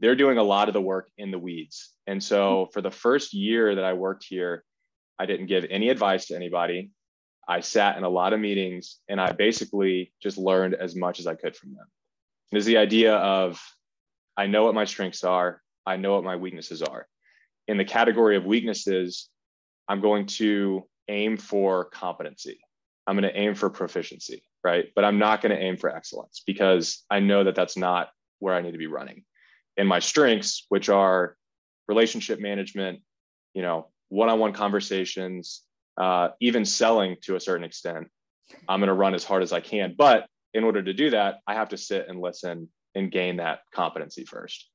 they're 0.02 0.16
doing 0.16 0.40
a 0.40 0.44
lot 0.44 0.68
of 0.68 0.74
the 0.74 0.82
work 0.82 1.10
in 1.18 1.32
the 1.32 1.40
weeds. 1.40 1.92
And 2.08 2.22
so 2.22 2.66
hmm. 2.66 2.72
for 2.74 2.82
the 2.82 2.92
first 2.92 3.34
year 3.34 3.76
that 3.76 3.86
I 3.86 3.94
worked 3.94 4.26
here, 4.28 4.66
I 5.18 5.26
didn't 5.26 5.46
give 5.46 5.66
any 5.70 5.90
advice 5.90 6.28
to 6.28 6.36
anybody. 6.36 6.90
I 7.48 7.62
sat 7.62 7.98
in 7.98 8.04
a 8.04 8.10
lot 8.10 8.34
of 8.34 8.40
meetings 8.40 9.00
and 9.08 9.22
I 9.22 9.32
basically 9.32 10.14
just 10.22 10.38
learned 10.38 10.74
as 10.74 10.96
much 10.96 11.20
as 11.20 11.28
I 11.28 11.36
could 11.36 11.56
from 11.56 11.74
them. 11.74 11.86
There's 12.52 12.66
the 12.66 12.78
idea 12.78 13.16
of 13.16 13.62
I 14.36 14.48
know 14.48 14.66
what 14.66 14.76
my 14.76 14.86
strengths 14.86 15.24
are, 15.24 15.62
I 15.86 15.98
know 15.98 16.16
what 16.16 16.24
my 16.24 16.36
weaknesses 16.36 16.82
are. 16.82 17.08
In 17.68 17.78
the 17.78 17.86
category 17.86 18.36
of 18.36 18.46
weaknesses, 18.46 19.30
I'm 19.88 20.02
going 20.02 20.26
to 20.28 20.88
aim 21.08 21.38
for 21.38 21.86
competency. 21.86 22.60
I'm 23.06 23.16
going 23.16 23.32
to 23.32 23.40
aim 23.40 23.56
for 23.56 23.70
proficiency, 23.70 24.44
right? 24.64 24.86
But 24.96 25.06
I'm 25.06 25.20
not 25.20 25.42
going 25.42 25.56
to 25.56 25.62
aim 25.62 25.78
for 25.78 25.94
excellence 25.94 26.42
because 26.46 27.04
I 27.10 27.20
know 27.20 27.44
that 27.44 27.56
that's 27.56 27.78
not 27.78 28.10
where 28.40 28.54
I 28.54 28.62
need 28.62 28.72
to 28.72 28.78
be 28.78 28.88
running 28.88 29.24
and 29.78 29.88
my 29.88 30.00
strengths, 30.00 30.66
which 30.70 30.90
are 30.90 31.36
relationship 31.88 32.40
management, 32.40 33.00
you 33.54 33.62
know, 33.62 33.90
one-on-one 34.10 34.54
conversations, 34.54 35.62
uh, 35.98 36.30
even 36.40 36.66
selling 36.66 37.16
to 37.22 37.36
a 37.36 37.40
certain 37.40 37.64
extent. 37.64 38.08
I'm 38.68 38.80
going 38.80 38.88
to 38.88 38.94
run 38.94 39.14
as 39.14 39.24
hard 39.24 39.44
as 39.44 39.54
I 39.54 39.62
can, 39.62 39.96
but 39.98 40.26
in 40.54 40.64
order 40.64 40.84
to 40.84 40.94
do 40.94 41.12
that, 41.12 41.40
I 41.48 41.54
have 41.54 41.70
to 41.70 41.78
sit 41.78 42.08
and 42.10 42.20
listen 42.20 42.70
and 42.96 43.12
gain 43.12 43.38
that 43.38 43.60
competency 43.74 44.26
first. 44.26 44.70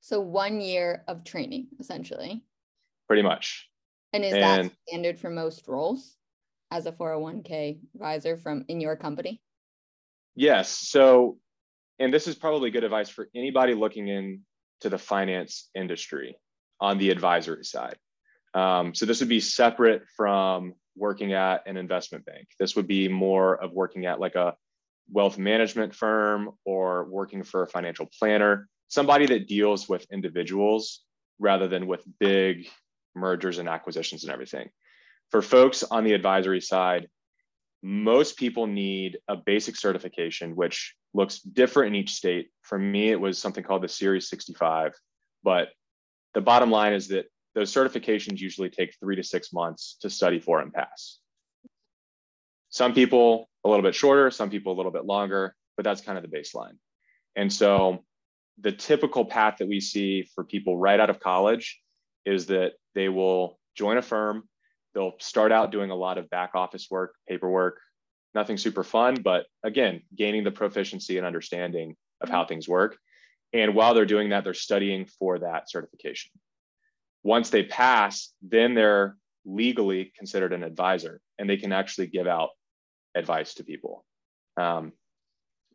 So 0.00 0.20
one 0.20 0.60
year 0.60 1.04
of 1.08 1.24
training, 1.24 1.68
essentially. 1.80 2.44
Pretty 3.08 3.22
much. 3.22 3.68
And 4.12 4.24
is 4.24 4.34
and, 4.34 4.42
that 4.42 4.72
standard 4.88 5.18
for 5.18 5.30
most 5.30 5.66
roles 5.66 6.16
as 6.70 6.86
a 6.86 6.92
401k 6.92 7.78
advisor 7.94 8.36
from 8.36 8.64
in 8.68 8.80
your 8.80 8.96
company? 8.96 9.40
Yes. 10.34 10.70
So 10.70 11.38
and 11.98 12.12
this 12.12 12.26
is 12.26 12.34
probably 12.34 12.70
good 12.70 12.84
advice 12.84 13.08
for 13.08 13.28
anybody 13.34 13.74
looking 13.74 14.08
into 14.08 14.40
the 14.88 14.98
finance 14.98 15.68
industry 15.74 16.36
on 16.80 16.98
the 16.98 17.10
advisory 17.10 17.64
side. 17.64 17.96
Um, 18.54 18.94
so 18.94 19.06
this 19.06 19.20
would 19.20 19.28
be 19.28 19.40
separate 19.40 20.02
from 20.16 20.74
working 20.96 21.32
at 21.32 21.66
an 21.66 21.76
investment 21.76 22.24
bank. 22.24 22.48
This 22.58 22.76
would 22.76 22.86
be 22.86 23.08
more 23.08 23.54
of 23.62 23.72
working 23.72 24.06
at 24.06 24.20
like 24.20 24.34
a 24.34 24.54
wealth 25.10 25.38
management 25.38 25.94
firm 25.94 26.50
or 26.64 27.04
working 27.04 27.42
for 27.42 27.62
a 27.62 27.68
financial 27.68 28.08
planner, 28.18 28.68
somebody 28.88 29.26
that 29.26 29.48
deals 29.48 29.88
with 29.88 30.06
individuals 30.12 31.00
rather 31.38 31.68
than 31.68 31.86
with 31.86 32.04
big 32.20 32.68
mergers 33.14 33.58
and 33.58 33.68
acquisitions 33.68 34.24
and 34.24 34.32
everything. 34.32 34.68
For 35.30 35.42
folks 35.42 35.82
on 35.82 36.04
the 36.04 36.12
advisory 36.12 36.60
side, 36.60 37.08
most 37.82 38.36
people 38.36 38.66
need 38.66 39.18
a 39.28 39.36
basic 39.36 39.76
certification, 39.76 40.54
which 40.54 40.94
looks 41.14 41.40
different 41.40 41.94
in 41.94 42.00
each 42.00 42.14
state. 42.14 42.48
For 42.62 42.78
me, 42.78 43.10
it 43.10 43.20
was 43.20 43.38
something 43.38 43.64
called 43.64 43.82
the 43.82 43.88
Series 43.88 44.28
65. 44.28 44.92
But 45.42 45.68
the 46.34 46.40
bottom 46.40 46.70
line 46.70 46.92
is 46.92 47.08
that 47.08 47.26
those 47.54 47.72
certifications 47.72 48.38
usually 48.38 48.70
take 48.70 48.94
three 48.98 49.16
to 49.16 49.22
six 49.24 49.52
months 49.52 49.96
to 50.00 50.10
study 50.10 50.38
for 50.38 50.60
and 50.60 50.72
pass. 50.72 51.18
Some 52.70 52.94
people 52.94 53.50
a 53.64 53.68
little 53.68 53.82
bit 53.82 53.94
shorter, 53.94 54.30
some 54.30 54.48
people 54.48 54.72
a 54.72 54.76
little 54.76 54.92
bit 54.92 55.04
longer, 55.04 55.54
but 55.76 55.84
that's 55.84 56.00
kind 56.00 56.16
of 56.16 56.28
the 56.28 56.34
baseline. 56.34 56.78
And 57.36 57.52
so 57.52 58.04
the 58.60 58.72
typical 58.72 59.24
path 59.24 59.56
that 59.58 59.68
we 59.68 59.80
see 59.80 60.28
for 60.34 60.44
people 60.44 60.78
right 60.78 61.00
out 61.00 61.10
of 61.10 61.20
college 61.20 61.80
is 62.24 62.46
that 62.46 62.72
they 62.94 63.08
will 63.08 63.58
join 63.74 63.98
a 63.98 64.02
firm, 64.02 64.48
they'll 64.94 65.14
start 65.18 65.52
out 65.52 65.72
doing 65.72 65.90
a 65.90 65.96
lot 65.96 66.18
of 66.18 66.28
back 66.30 66.50
office 66.54 66.88
work, 66.90 67.14
paperwork, 67.28 67.78
nothing 68.34 68.56
super 68.56 68.84
fun, 68.84 69.16
but 69.22 69.46
again, 69.62 70.02
gaining 70.16 70.44
the 70.44 70.50
proficiency 70.50 71.18
and 71.18 71.26
understanding 71.26 71.96
of 72.20 72.28
how 72.28 72.44
things 72.44 72.68
work. 72.68 72.96
And 73.52 73.74
while 73.74 73.94
they're 73.94 74.06
doing 74.06 74.30
that, 74.30 74.44
they're 74.44 74.54
studying 74.54 75.06
for 75.18 75.38
that 75.40 75.70
certification. 75.70 76.30
Once 77.22 77.50
they 77.50 77.62
pass, 77.62 78.32
then 78.42 78.74
they're 78.74 79.16
legally 79.44 80.12
considered 80.16 80.52
an 80.52 80.62
advisor 80.62 81.20
and 81.38 81.48
they 81.48 81.56
can 81.56 81.72
actually 81.72 82.06
give 82.06 82.26
out 82.26 82.50
advice 83.14 83.54
to 83.54 83.64
people. 83.64 84.04
Um, 84.56 84.92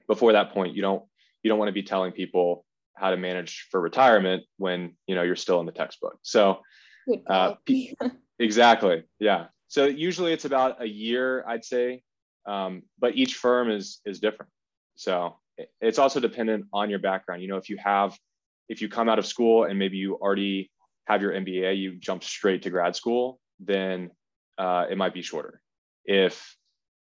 before 0.07 0.33
that 0.33 0.51
point, 0.51 0.75
you 0.75 0.81
don't 0.81 1.03
you 1.43 1.49
don't 1.49 1.59
want 1.59 1.69
to 1.69 1.73
be 1.73 1.83
telling 1.83 2.11
people 2.11 2.65
how 2.95 3.11
to 3.11 3.17
manage 3.17 3.67
for 3.69 3.79
retirement 3.79 4.43
when 4.57 4.95
you 5.05 5.15
know 5.15 5.23
you're 5.23 5.35
still 5.35 5.59
in 5.59 5.65
the 5.65 5.71
textbook. 5.71 6.17
So 6.23 6.61
uh, 7.27 7.55
exactly, 8.39 9.03
yeah. 9.19 9.47
So 9.67 9.85
usually 9.85 10.33
it's 10.33 10.45
about 10.45 10.81
a 10.81 10.87
year, 10.87 11.43
I'd 11.47 11.65
say, 11.65 12.01
um, 12.45 12.83
but 12.99 13.15
each 13.15 13.35
firm 13.35 13.69
is 13.69 13.99
is 14.05 14.19
different. 14.19 14.51
So 14.95 15.37
it's 15.81 15.99
also 15.99 16.19
dependent 16.19 16.65
on 16.73 16.89
your 16.89 16.99
background. 16.99 17.41
You 17.41 17.47
know, 17.47 17.57
if 17.57 17.69
you 17.69 17.77
have 17.77 18.17
if 18.69 18.81
you 18.81 18.89
come 18.89 19.09
out 19.09 19.19
of 19.19 19.25
school 19.25 19.65
and 19.65 19.77
maybe 19.77 19.97
you 19.97 20.15
already 20.15 20.71
have 21.05 21.21
your 21.21 21.31
MBA, 21.31 21.77
you 21.77 21.95
jump 21.95 22.23
straight 22.23 22.63
to 22.63 22.69
grad 22.69 22.95
school, 22.95 23.39
then 23.59 24.11
uh, 24.57 24.85
it 24.89 24.97
might 24.97 25.13
be 25.13 25.21
shorter. 25.21 25.61
If 26.05 26.55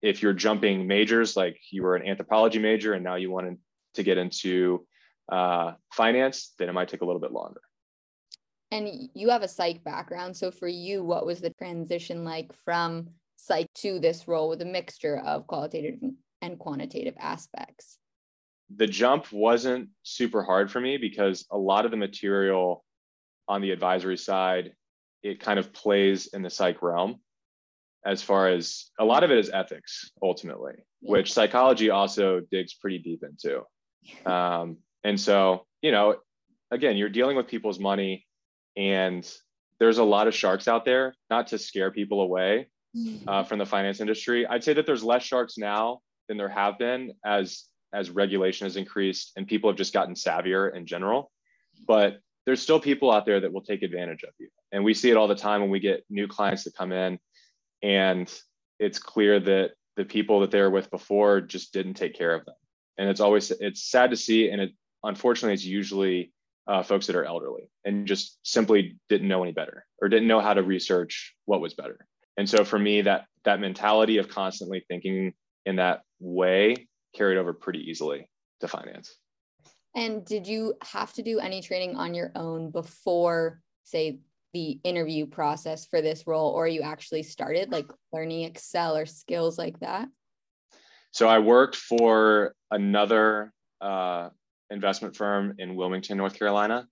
if 0.01 0.21
you're 0.21 0.33
jumping 0.33 0.87
majors, 0.87 1.35
like 1.35 1.59
you 1.71 1.83
were 1.83 1.95
an 1.95 2.07
anthropology 2.07 2.59
major 2.59 2.93
and 2.93 3.03
now 3.03 3.15
you 3.15 3.29
wanted 3.31 3.57
to 3.95 4.03
get 4.03 4.17
into 4.17 4.85
uh, 5.31 5.73
finance, 5.93 6.53
then 6.57 6.69
it 6.69 6.73
might 6.73 6.87
take 6.87 7.01
a 7.01 7.05
little 7.05 7.19
bit 7.19 7.31
longer. 7.31 7.61
And 8.71 9.09
you 9.13 9.29
have 9.29 9.41
a 9.41 9.47
psych 9.47 9.83
background. 9.83 10.37
So 10.37 10.51
for 10.51 10.67
you, 10.67 11.03
what 11.03 11.25
was 11.25 11.41
the 11.41 11.49
transition 11.51 12.23
like 12.23 12.53
from 12.65 13.07
psych 13.35 13.67
to 13.75 13.99
this 13.99 14.27
role 14.27 14.49
with 14.49 14.61
a 14.61 14.65
mixture 14.65 15.17
of 15.17 15.47
qualitative 15.47 15.99
and 16.41 16.59
quantitative 16.59 17.15
aspects? 17.19 17.97
The 18.75 18.85
jump 18.85 19.31
wasn't 19.31 19.89
super 20.03 20.43
hard 20.43 20.69
for 20.71 20.79
me 20.79 20.97
because 20.97 21.45
a 21.49 21.57
lot 21.57 21.85
of 21.85 21.91
the 21.91 21.97
material 21.97 22.83
on 23.47 23.61
the 23.61 23.71
advisory 23.71 24.17
side, 24.17 24.73
it 25.23 25.39
kind 25.39 25.57
of 25.57 25.73
plays 25.73 26.27
in 26.27 26.43
the 26.43 26.49
psych 26.49 26.83
realm 26.83 27.19
as 28.05 28.21
far 28.21 28.47
as 28.47 28.91
a 28.99 29.05
lot 29.05 29.23
of 29.23 29.31
it 29.31 29.37
is 29.37 29.49
ethics 29.49 30.11
ultimately, 30.21 30.73
yeah. 31.01 31.11
which 31.11 31.33
psychology 31.33 31.89
also 31.89 32.41
digs 32.51 32.73
pretty 32.75 32.99
deep 32.99 33.23
into. 33.23 33.61
Um, 34.25 34.77
and 35.03 35.19
so, 35.19 35.65
you 35.81 35.91
know, 35.91 36.15
again, 36.71 36.95
you're 36.95 37.09
dealing 37.09 37.35
with 37.35 37.47
people's 37.47 37.79
money 37.79 38.25
and 38.79 39.29
there's 39.79 39.97
a 39.97 40.03
lot 40.03 40.27
of 40.27 40.33
sharks 40.33 40.67
out 40.67 40.85
there, 40.85 41.13
not 41.29 41.47
to 41.47 41.57
scare 41.59 41.91
people 41.91 42.21
away 42.21 42.69
uh, 43.27 43.43
from 43.43 43.59
the 43.59 43.65
finance 43.65 43.99
industry. 43.99 44.47
I'd 44.47 44.63
say 44.63 44.73
that 44.73 44.85
there's 44.85 45.03
less 45.03 45.23
sharks 45.23 45.57
now 45.57 45.99
than 46.27 46.37
there 46.37 46.49
have 46.49 46.79
been 46.79 47.13
as 47.23 47.65
as 47.91 48.09
regulation 48.09 48.65
has 48.65 48.75
increased 48.75 49.31
and 49.35 49.47
people 49.47 49.69
have 49.69 49.77
just 49.77 49.93
gotten 49.93 50.13
savvier 50.13 50.73
in 50.73 50.85
general. 50.85 51.31
But 51.87 52.19
there's 52.45 52.61
still 52.61 52.79
people 52.79 53.11
out 53.11 53.25
there 53.25 53.39
that 53.39 53.51
will 53.51 53.63
take 53.63 53.81
advantage 53.81 54.23
of 54.23 54.29
you. 54.37 54.47
And 54.71 54.83
we 54.83 54.93
see 54.93 55.09
it 55.09 55.17
all 55.17 55.27
the 55.27 55.35
time 55.35 55.61
when 55.61 55.71
we 55.71 55.79
get 55.79 56.05
new 56.09 56.27
clients 56.27 56.63
that 56.63 56.75
come 56.75 56.91
in 56.91 57.19
and 57.81 58.31
it's 58.77 58.99
clear 58.99 59.39
that 59.39 59.71
the 59.97 60.05
people 60.05 60.39
that 60.41 60.51
they 60.51 60.61
were 60.61 60.69
with 60.69 60.91
before 60.91 61.41
just 61.41 61.73
didn't 61.73 61.95
take 61.95 62.13
care 62.13 62.33
of 62.33 62.45
them. 62.45 62.55
And 62.97 63.09
it's 63.09 63.19
always 63.19 63.51
it's 63.51 63.83
sad 63.89 64.11
to 64.11 64.17
see 64.17 64.49
and 64.49 64.61
it 64.61 64.71
unfortunately, 65.03 65.53
it's 65.53 65.65
usually 65.65 66.31
uh, 66.69 66.83
folks 66.83 67.07
that 67.07 67.15
are 67.15 67.25
elderly 67.25 67.69
and 67.83 68.07
just 68.07 68.37
simply 68.43 68.95
didn't 69.09 69.27
know 69.27 69.41
any 69.41 69.51
better 69.51 69.85
or 70.01 70.07
didn't 70.07 70.27
know 70.27 70.39
how 70.39 70.53
to 70.53 70.61
research 70.61 71.35
what 71.45 71.61
was 71.61 71.73
better. 71.73 72.05
And 72.37 72.47
so 72.47 72.63
for 72.63 72.77
me, 72.77 73.01
that 73.01 73.25
that 73.43 73.59
mentality 73.59 74.17
of 74.17 74.29
constantly 74.29 74.85
thinking 74.87 75.33
in 75.65 75.77
that 75.77 76.01
way 76.19 76.87
carried 77.15 77.37
over 77.37 77.53
pretty 77.53 77.79
easily 77.79 78.29
to 78.61 78.67
finance. 78.67 79.15
And 79.95 80.23
did 80.23 80.45
you 80.45 80.75
have 80.83 81.11
to 81.13 81.23
do 81.23 81.39
any 81.39 81.61
training 81.61 81.95
on 81.95 82.13
your 82.13 82.31
own 82.35 82.69
before, 82.69 83.61
say, 83.83 84.19
the 84.53 84.79
interview 84.83 85.25
process 85.25 85.85
for 85.85 86.01
this 86.01 86.25
role, 86.27 86.51
or 86.51 86.67
you 86.67 86.81
actually 86.81 87.23
started 87.23 87.71
like 87.71 87.87
learning 88.13 88.43
Excel 88.43 88.95
or 88.95 89.05
skills 89.05 89.57
like 89.57 89.79
that? 89.79 90.07
So 91.11 91.27
I 91.27 91.39
worked 91.39 91.75
for 91.75 92.53
another 92.71 93.51
uh, 93.81 94.29
investment 94.69 95.15
firm 95.15 95.55
in 95.57 95.75
Wilmington, 95.75 96.17
North 96.17 96.37
Carolina 96.37 96.87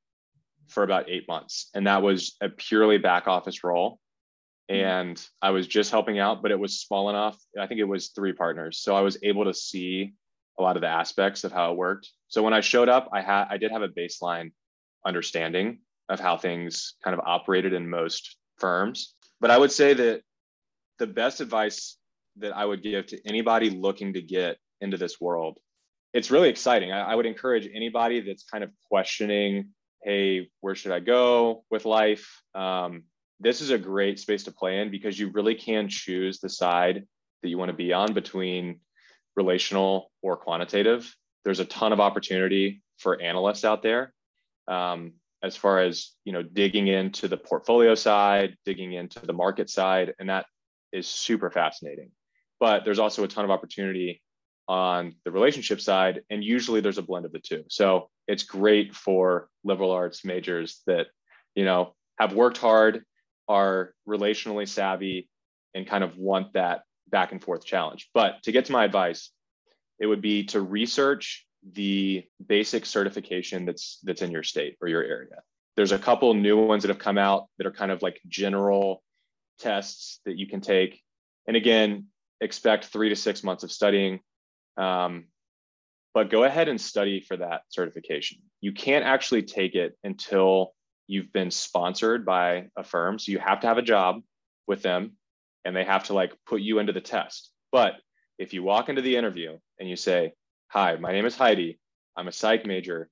for 0.67 0.83
about 0.83 1.09
eight 1.09 1.27
months. 1.27 1.69
And 1.73 1.87
that 1.87 2.01
was 2.01 2.35
a 2.41 2.49
purely 2.49 2.97
back 2.97 3.27
office 3.27 3.63
role. 3.63 3.99
Mm-hmm. 4.69 4.85
And 4.85 5.27
I 5.41 5.51
was 5.51 5.67
just 5.67 5.91
helping 5.91 6.19
out, 6.19 6.41
but 6.41 6.51
it 6.51 6.59
was 6.59 6.81
small 6.81 7.09
enough. 7.09 7.37
I 7.59 7.67
think 7.67 7.79
it 7.79 7.85
was 7.85 8.09
three 8.09 8.33
partners. 8.33 8.79
So 8.79 8.95
I 8.95 9.01
was 9.01 9.17
able 9.23 9.45
to 9.45 9.53
see 9.53 10.13
a 10.59 10.63
lot 10.63 10.75
of 10.75 10.81
the 10.81 10.87
aspects 10.87 11.43
of 11.43 11.51
how 11.51 11.71
it 11.71 11.77
worked. 11.77 12.09
So 12.27 12.43
when 12.43 12.53
I 12.53 12.61
showed 12.61 12.89
up, 12.89 13.09
I 13.13 13.21
had 13.21 13.45
I 13.49 13.57
did 13.57 13.71
have 13.71 13.83
a 13.83 13.87
baseline 13.87 14.51
understanding 15.05 15.79
of 16.09 16.19
how 16.19 16.37
things 16.37 16.95
kind 17.03 17.13
of 17.13 17.21
operated 17.25 17.73
in 17.73 17.89
most 17.89 18.37
firms. 18.57 19.13
But 19.39 19.51
I 19.51 19.57
would 19.57 19.71
say 19.71 19.93
that 19.93 20.21
the 20.99 21.07
best 21.07 21.41
advice 21.41 21.97
that 22.37 22.55
I 22.55 22.65
would 22.65 22.81
give 22.81 23.07
to 23.07 23.27
anybody 23.27 23.69
looking 23.69 24.13
to 24.13 24.21
get 24.21 24.57
into 24.81 24.97
this 24.97 25.21
world 25.21 25.59
it's 26.13 26.31
really 26.31 26.49
exciting. 26.49 26.91
I, 26.91 27.11
I 27.11 27.15
would 27.15 27.25
encourage 27.25 27.69
anybody 27.73 28.21
that's 28.21 28.43
kind 28.43 28.63
of 28.63 28.71
questioning, 28.89 29.69
hey, 30.03 30.49
where 30.61 30.75
should 30.75 30.91
I 30.91 30.99
go 30.99 31.63
with 31.69 31.85
life? 31.85 32.41
Um, 32.55 33.03
this 33.39 33.61
is 33.61 33.69
a 33.69 33.77
great 33.77 34.19
space 34.19 34.43
to 34.43 34.51
play 34.51 34.79
in 34.79 34.89
because 34.89 35.19
you 35.19 35.29
really 35.29 35.55
can 35.55 35.89
choose 35.89 36.39
the 36.39 36.49
side 36.49 37.05
that 37.43 37.49
you 37.49 37.57
want 37.57 37.69
to 37.69 37.77
be 37.77 37.93
on 37.93 38.13
between 38.13 38.79
relational 39.35 40.11
or 40.21 40.37
quantitative. 40.37 41.13
There's 41.45 41.59
a 41.59 41.65
ton 41.65 41.93
of 41.93 41.99
opportunity 41.99 42.81
for 42.97 43.21
analysts 43.21 43.63
out 43.63 43.83
there. 43.83 44.13
Um, 44.67 45.13
as 45.43 45.55
far 45.55 45.79
as 45.79 46.11
you 46.23 46.33
know 46.33 46.41
digging 46.41 46.87
into 46.87 47.27
the 47.27 47.37
portfolio 47.37 47.95
side 47.95 48.57
digging 48.65 48.93
into 48.93 49.19
the 49.25 49.33
market 49.33 49.69
side 49.69 50.13
and 50.19 50.29
that 50.29 50.45
is 50.91 51.07
super 51.07 51.49
fascinating 51.51 52.11
but 52.59 52.83
there's 52.83 52.99
also 52.99 53.23
a 53.23 53.27
ton 53.27 53.45
of 53.45 53.51
opportunity 53.51 54.21
on 54.67 55.15
the 55.23 55.31
relationship 55.31 55.79
side 55.79 56.21
and 56.29 56.43
usually 56.43 56.81
there's 56.81 56.97
a 56.97 57.03
blend 57.03 57.25
of 57.25 57.31
the 57.31 57.39
two. 57.39 57.63
So 57.69 58.09
it's 58.27 58.43
great 58.43 58.93
for 58.93 59.49
liberal 59.63 59.91
arts 59.91 60.25
majors 60.25 60.81
that 60.87 61.07
you 61.55 61.65
know 61.65 61.95
have 62.19 62.33
worked 62.33 62.57
hard 62.57 63.03
are 63.47 63.93
relationally 64.07 64.67
savvy 64.67 65.29
and 65.73 65.87
kind 65.87 66.03
of 66.03 66.17
want 66.17 66.53
that 66.53 66.81
back 67.09 67.31
and 67.31 67.41
forth 67.41 67.65
challenge. 67.65 68.09
But 68.13 68.43
to 68.43 68.51
get 68.51 68.65
to 68.65 68.71
my 68.71 68.83
advice 68.83 69.31
it 69.99 70.05
would 70.05 70.21
be 70.21 70.43
to 70.45 70.61
research 70.61 71.45
the 71.73 72.23
basic 72.45 72.85
certification 72.85 73.65
that's 73.65 73.99
that's 74.03 74.21
in 74.21 74.31
your 74.31 74.43
state 74.43 74.77
or 74.81 74.87
your 74.87 75.03
area. 75.03 75.41
There's 75.75 75.91
a 75.91 75.99
couple 75.99 76.33
new 76.33 76.57
ones 76.65 76.83
that 76.83 76.89
have 76.89 76.99
come 76.99 77.17
out 77.17 77.47
that 77.57 77.67
are 77.67 77.71
kind 77.71 77.91
of 77.91 78.01
like 78.01 78.19
general 78.27 79.03
tests 79.59 80.19
that 80.25 80.37
you 80.37 80.47
can 80.47 80.61
take. 80.61 81.01
And 81.47 81.55
again 81.55 82.07
expect 82.41 82.85
three 82.85 83.09
to 83.09 83.15
six 83.15 83.43
months 83.43 83.63
of 83.63 83.71
studying 83.71 84.19
um, 84.77 85.25
but 86.13 86.29
go 86.29 86.43
ahead 86.43 86.67
and 86.67 86.79
study 86.79 87.19
for 87.21 87.37
that 87.37 87.61
certification. 87.69 88.39
You 88.61 88.71
can't 88.71 89.05
actually 89.05 89.43
take 89.43 89.75
it 89.75 89.97
until 90.03 90.73
you've 91.07 91.31
been 91.31 91.51
sponsored 91.51 92.25
by 92.25 92.69
a 92.75 92.83
firm. 92.83 93.19
So 93.19 93.31
you 93.31 93.39
have 93.39 93.61
to 93.61 93.67
have 93.67 93.77
a 93.77 93.83
job 93.83 94.21
with 94.67 94.81
them 94.81 95.13
and 95.63 95.75
they 95.75 95.83
have 95.83 96.05
to 96.05 96.13
like 96.13 96.33
put 96.45 96.61
you 96.61 96.79
into 96.79 96.93
the 96.93 97.01
test. 97.01 97.51
But 97.71 97.93
if 98.37 98.53
you 98.53 98.63
walk 98.63 98.89
into 98.89 99.01
the 99.01 99.15
interview 99.15 99.57
and 99.79 99.89
you 99.89 99.95
say, 99.95 100.33
Hi, 100.69 100.95
my 100.97 101.11
name 101.11 101.25
is 101.25 101.37
Heidi. 101.37 101.79
I'm 102.17 102.27
a 102.27 102.31
psych 102.31 102.65
major, 102.65 103.09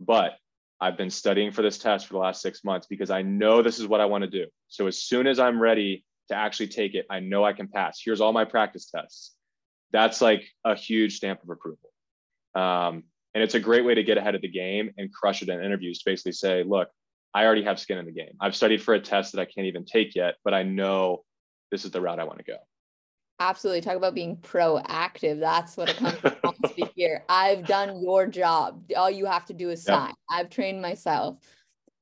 but 0.00 0.32
I've 0.80 0.96
been 0.96 1.10
studying 1.10 1.52
for 1.52 1.62
this 1.62 1.78
test 1.78 2.06
for 2.06 2.14
the 2.14 2.18
last 2.18 2.42
six 2.42 2.64
months 2.64 2.86
because 2.86 3.10
I 3.10 3.22
know 3.22 3.62
this 3.62 3.78
is 3.78 3.86
what 3.86 4.00
I 4.00 4.06
want 4.06 4.24
to 4.24 4.30
do. 4.30 4.46
So 4.68 4.88
as 4.88 4.98
soon 4.98 5.26
as 5.26 5.38
I'm 5.38 5.62
ready 5.62 6.04
to 6.28 6.34
actually 6.34 6.68
take 6.68 6.94
it, 6.94 7.06
I 7.08 7.20
know 7.20 7.44
I 7.44 7.52
can 7.52 7.68
pass. 7.68 8.00
Here's 8.04 8.20
all 8.20 8.32
my 8.32 8.44
practice 8.44 8.90
tests 8.90 9.32
that's 9.92 10.20
like 10.20 10.44
a 10.64 10.74
huge 10.74 11.16
stamp 11.16 11.42
of 11.42 11.50
approval. 11.50 11.90
Um, 12.54 13.04
and 13.34 13.42
it's 13.42 13.54
a 13.54 13.60
great 13.60 13.84
way 13.84 13.94
to 13.94 14.02
get 14.02 14.18
ahead 14.18 14.34
of 14.34 14.42
the 14.42 14.48
game 14.48 14.90
and 14.98 15.12
crush 15.12 15.42
it 15.42 15.48
in 15.48 15.62
interviews 15.62 15.98
to 15.98 16.10
basically 16.10 16.32
say, 16.32 16.64
look, 16.64 16.88
I 17.34 17.44
already 17.44 17.64
have 17.64 17.80
skin 17.80 17.98
in 17.98 18.04
the 18.04 18.12
game. 18.12 18.34
I've 18.40 18.54
studied 18.54 18.82
for 18.82 18.94
a 18.94 19.00
test 19.00 19.32
that 19.32 19.40
I 19.40 19.46
can't 19.46 19.66
even 19.66 19.84
take 19.84 20.14
yet, 20.14 20.34
but 20.44 20.52
I 20.52 20.62
know 20.62 21.24
this 21.70 21.84
is 21.84 21.90
the 21.90 22.00
route 22.00 22.20
I 22.20 22.24
want 22.24 22.38
to 22.38 22.44
go. 22.44 22.56
Absolutely. 23.40 23.80
Talk 23.80 23.96
about 23.96 24.14
being 24.14 24.36
proactive. 24.36 25.40
That's 25.40 25.76
what 25.76 25.90
a 25.90 25.94
company 25.94 26.36
wants 26.44 26.74
to 26.74 26.88
hear. 26.94 27.24
I've 27.28 27.66
done 27.66 28.00
your 28.00 28.26
job. 28.26 28.84
All 28.94 29.10
you 29.10 29.26
have 29.26 29.46
to 29.46 29.54
do 29.54 29.70
is 29.70 29.82
sign. 29.82 30.08
Yep. 30.08 30.16
I've 30.30 30.50
trained 30.50 30.82
myself. 30.82 31.38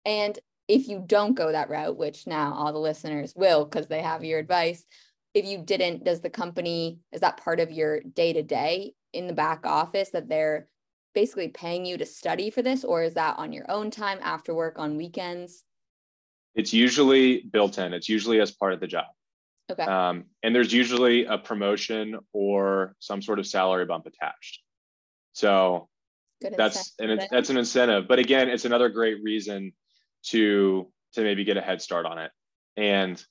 And 0.05 0.39
if 0.69 0.89
you 0.89 1.03
don't 1.07 1.35
go 1.35 1.51
that 1.53 1.71
route, 1.71 1.97
which 1.97 2.27
now 2.27 2.53
all 2.55 2.73
the 2.73 2.79
listeners 2.79 3.33
will 3.35 3.65
because 3.65 3.87
they 3.87 4.03
have 4.03 4.25
your 4.25 4.39
advice, 4.39 4.85
if 5.35 5.45
you 5.45 5.59
didn't, 5.59 6.05
does 6.05 6.21
the 6.21 6.31
company, 6.31 6.99
is 7.13 7.21
that 7.21 7.37
part 7.37 7.61
of 7.61 7.71
your 7.71 8.01
day 8.01 8.33
to 8.33 8.43
day 8.43 8.95
in 9.13 9.27
the 9.27 9.33
back 9.33 9.65
office 9.65 10.11
that 10.11 10.29
they're 10.29 10.69
basically 11.15 11.49
paying 11.49 11.85
you 11.85 11.97
to 11.99 12.07
study 12.07 12.51
for 12.51 12.63
this, 12.63 12.85
or 12.85 13.03
is 13.03 13.15
that 13.15 13.39
on 13.39 13.53
your 13.53 13.71
own 13.71 13.91
time 13.91 14.19
after 14.23 14.55
work 14.55 14.79
on 14.79 14.97
weekends? 14.97 15.65
It's 16.55 16.73
usually 16.73 17.43
built 17.43 17.79
in, 17.79 17.93
it's 17.93 18.09
usually 18.09 18.41
as 18.41 18.51
part 18.51 18.73
of 18.73 18.81
the 18.81 18.87
job. 18.87 19.07
Okay. 19.71 19.85
Um, 19.85 20.25
and 20.43 20.55
there's 20.55 20.73
usually 20.73 21.27
a 21.27 21.39
promotion 21.39 22.19
or 22.33 22.97
some 22.99 23.23
sort 23.23 23.39
of 23.39 23.47
salary 23.47 23.85
bump 23.85 24.07
attached. 24.07 24.61
So 25.33 25.89
Good 26.43 26.55
that's 26.57 26.95
and 26.99 27.13
it's, 27.13 27.27
that's 27.31 27.51
an 27.51 27.57
incentive. 27.57 28.09
But 28.09 28.19
again, 28.19 28.49
it's 28.49 28.65
another 28.65 28.89
great 28.89 29.23
reason 29.23 29.73
to 30.29 30.91
to 31.15 31.23
maybe 31.23 31.45
get 31.45 31.57
a 31.57 31.61
head 31.61 31.81
start 31.81 32.05
on 32.05 32.19
it. 32.19 32.33
And 32.77 33.25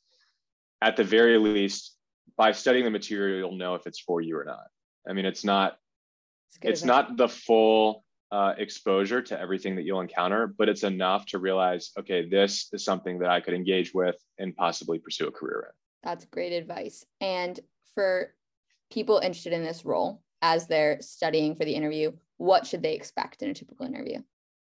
at 0.81 0.95
the 0.95 1.03
very 1.03 1.38
least, 1.38 1.95
by 2.38 2.51
studying 2.51 2.86
the 2.86 2.91
material, 2.91 3.38
you'll 3.39 3.57
know 3.57 3.75
if 3.75 3.86
it's 3.86 4.00
for 4.00 4.21
you 4.21 4.38
or 4.38 4.45
not. 4.45 4.67
I 5.07 5.13
mean, 5.13 5.25
it's 5.25 5.43
not 5.43 5.77
it's, 6.48 6.57
it's 6.62 6.83
not 6.83 7.17
the 7.17 7.27
full 7.27 8.03
uh, 8.31 8.53
exposure 8.57 9.21
to 9.21 9.39
everything 9.39 9.75
that 9.75 9.83
you'll 9.83 10.01
encounter, 10.01 10.48
but 10.48 10.69
it's 10.69 10.83
enough 10.83 11.25
to 11.27 11.39
realize, 11.39 11.91
okay, 11.98 12.27
this 12.27 12.69
is 12.74 12.83
something 12.83 13.19
that 13.19 13.29
I 13.29 13.41
could 13.41 13.53
engage 13.53 13.93
with 13.93 14.15
and 14.38 14.55
possibly 14.55 15.00
pursue 15.00 15.27
a 15.27 15.31
career 15.31 15.67
in. 15.69 15.74
That's 16.03 16.25
great 16.25 16.53
advice. 16.53 17.05
And 17.19 17.59
for 17.95 18.33
people 18.91 19.17
interested 19.17 19.53
in 19.53 19.63
this 19.63 19.83
role 19.83 20.21
as 20.41 20.67
they're 20.67 21.01
studying 21.01 21.55
for 21.55 21.65
the 21.65 21.74
interview, 21.74 22.12
what 22.38 22.65
should 22.65 22.83
they 22.83 22.93
expect 22.93 23.41
in 23.41 23.50
a 23.50 23.53
typical 23.53 23.86
interview? 23.86 24.19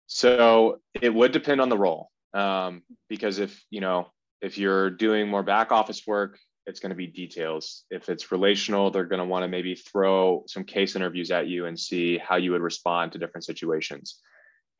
So 0.06 0.80
it 1.00 1.12
would 1.12 1.32
depend 1.32 1.60
on 1.60 1.68
the 1.68 1.78
role. 1.78 2.10
Um, 2.34 2.82
because 3.08 3.38
if, 3.38 3.64
you 3.70 3.80
know, 3.80 4.08
if 4.40 4.58
you're 4.58 4.90
doing 4.90 5.28
more 5.28 5.42
back 5.42 5.72
office 5.72 6.06
work, 6.06 6.38
it's 6.66 6.80
going 6.80 6.90
to 6.90 6.96
be 6.96 7.06
details. 7.06 7.84
If 7.90 8.08
it's 8.08 8.32
relational, 8.32 8.90
they're 8.90 9.04
going 9.04 9.18
to 9.18 9.24
want 9.24 9.42
to 9.42 9.48
maybe 9.48 9.74
throw 9.74 10.44
some 10.46 10.64
case 10.64 10.96
interviews 10.96 11.30
at 11.30 11.46
you 11.46 11.66
and 11.66 11.78
see 11.78 12.18
how 12.18 12.36
you 12.36 12.52
would 12.52 12.62
respond 12.62 13.12
to 13.12 13.18
different 13.18 13.44
situations. 13.44 14.20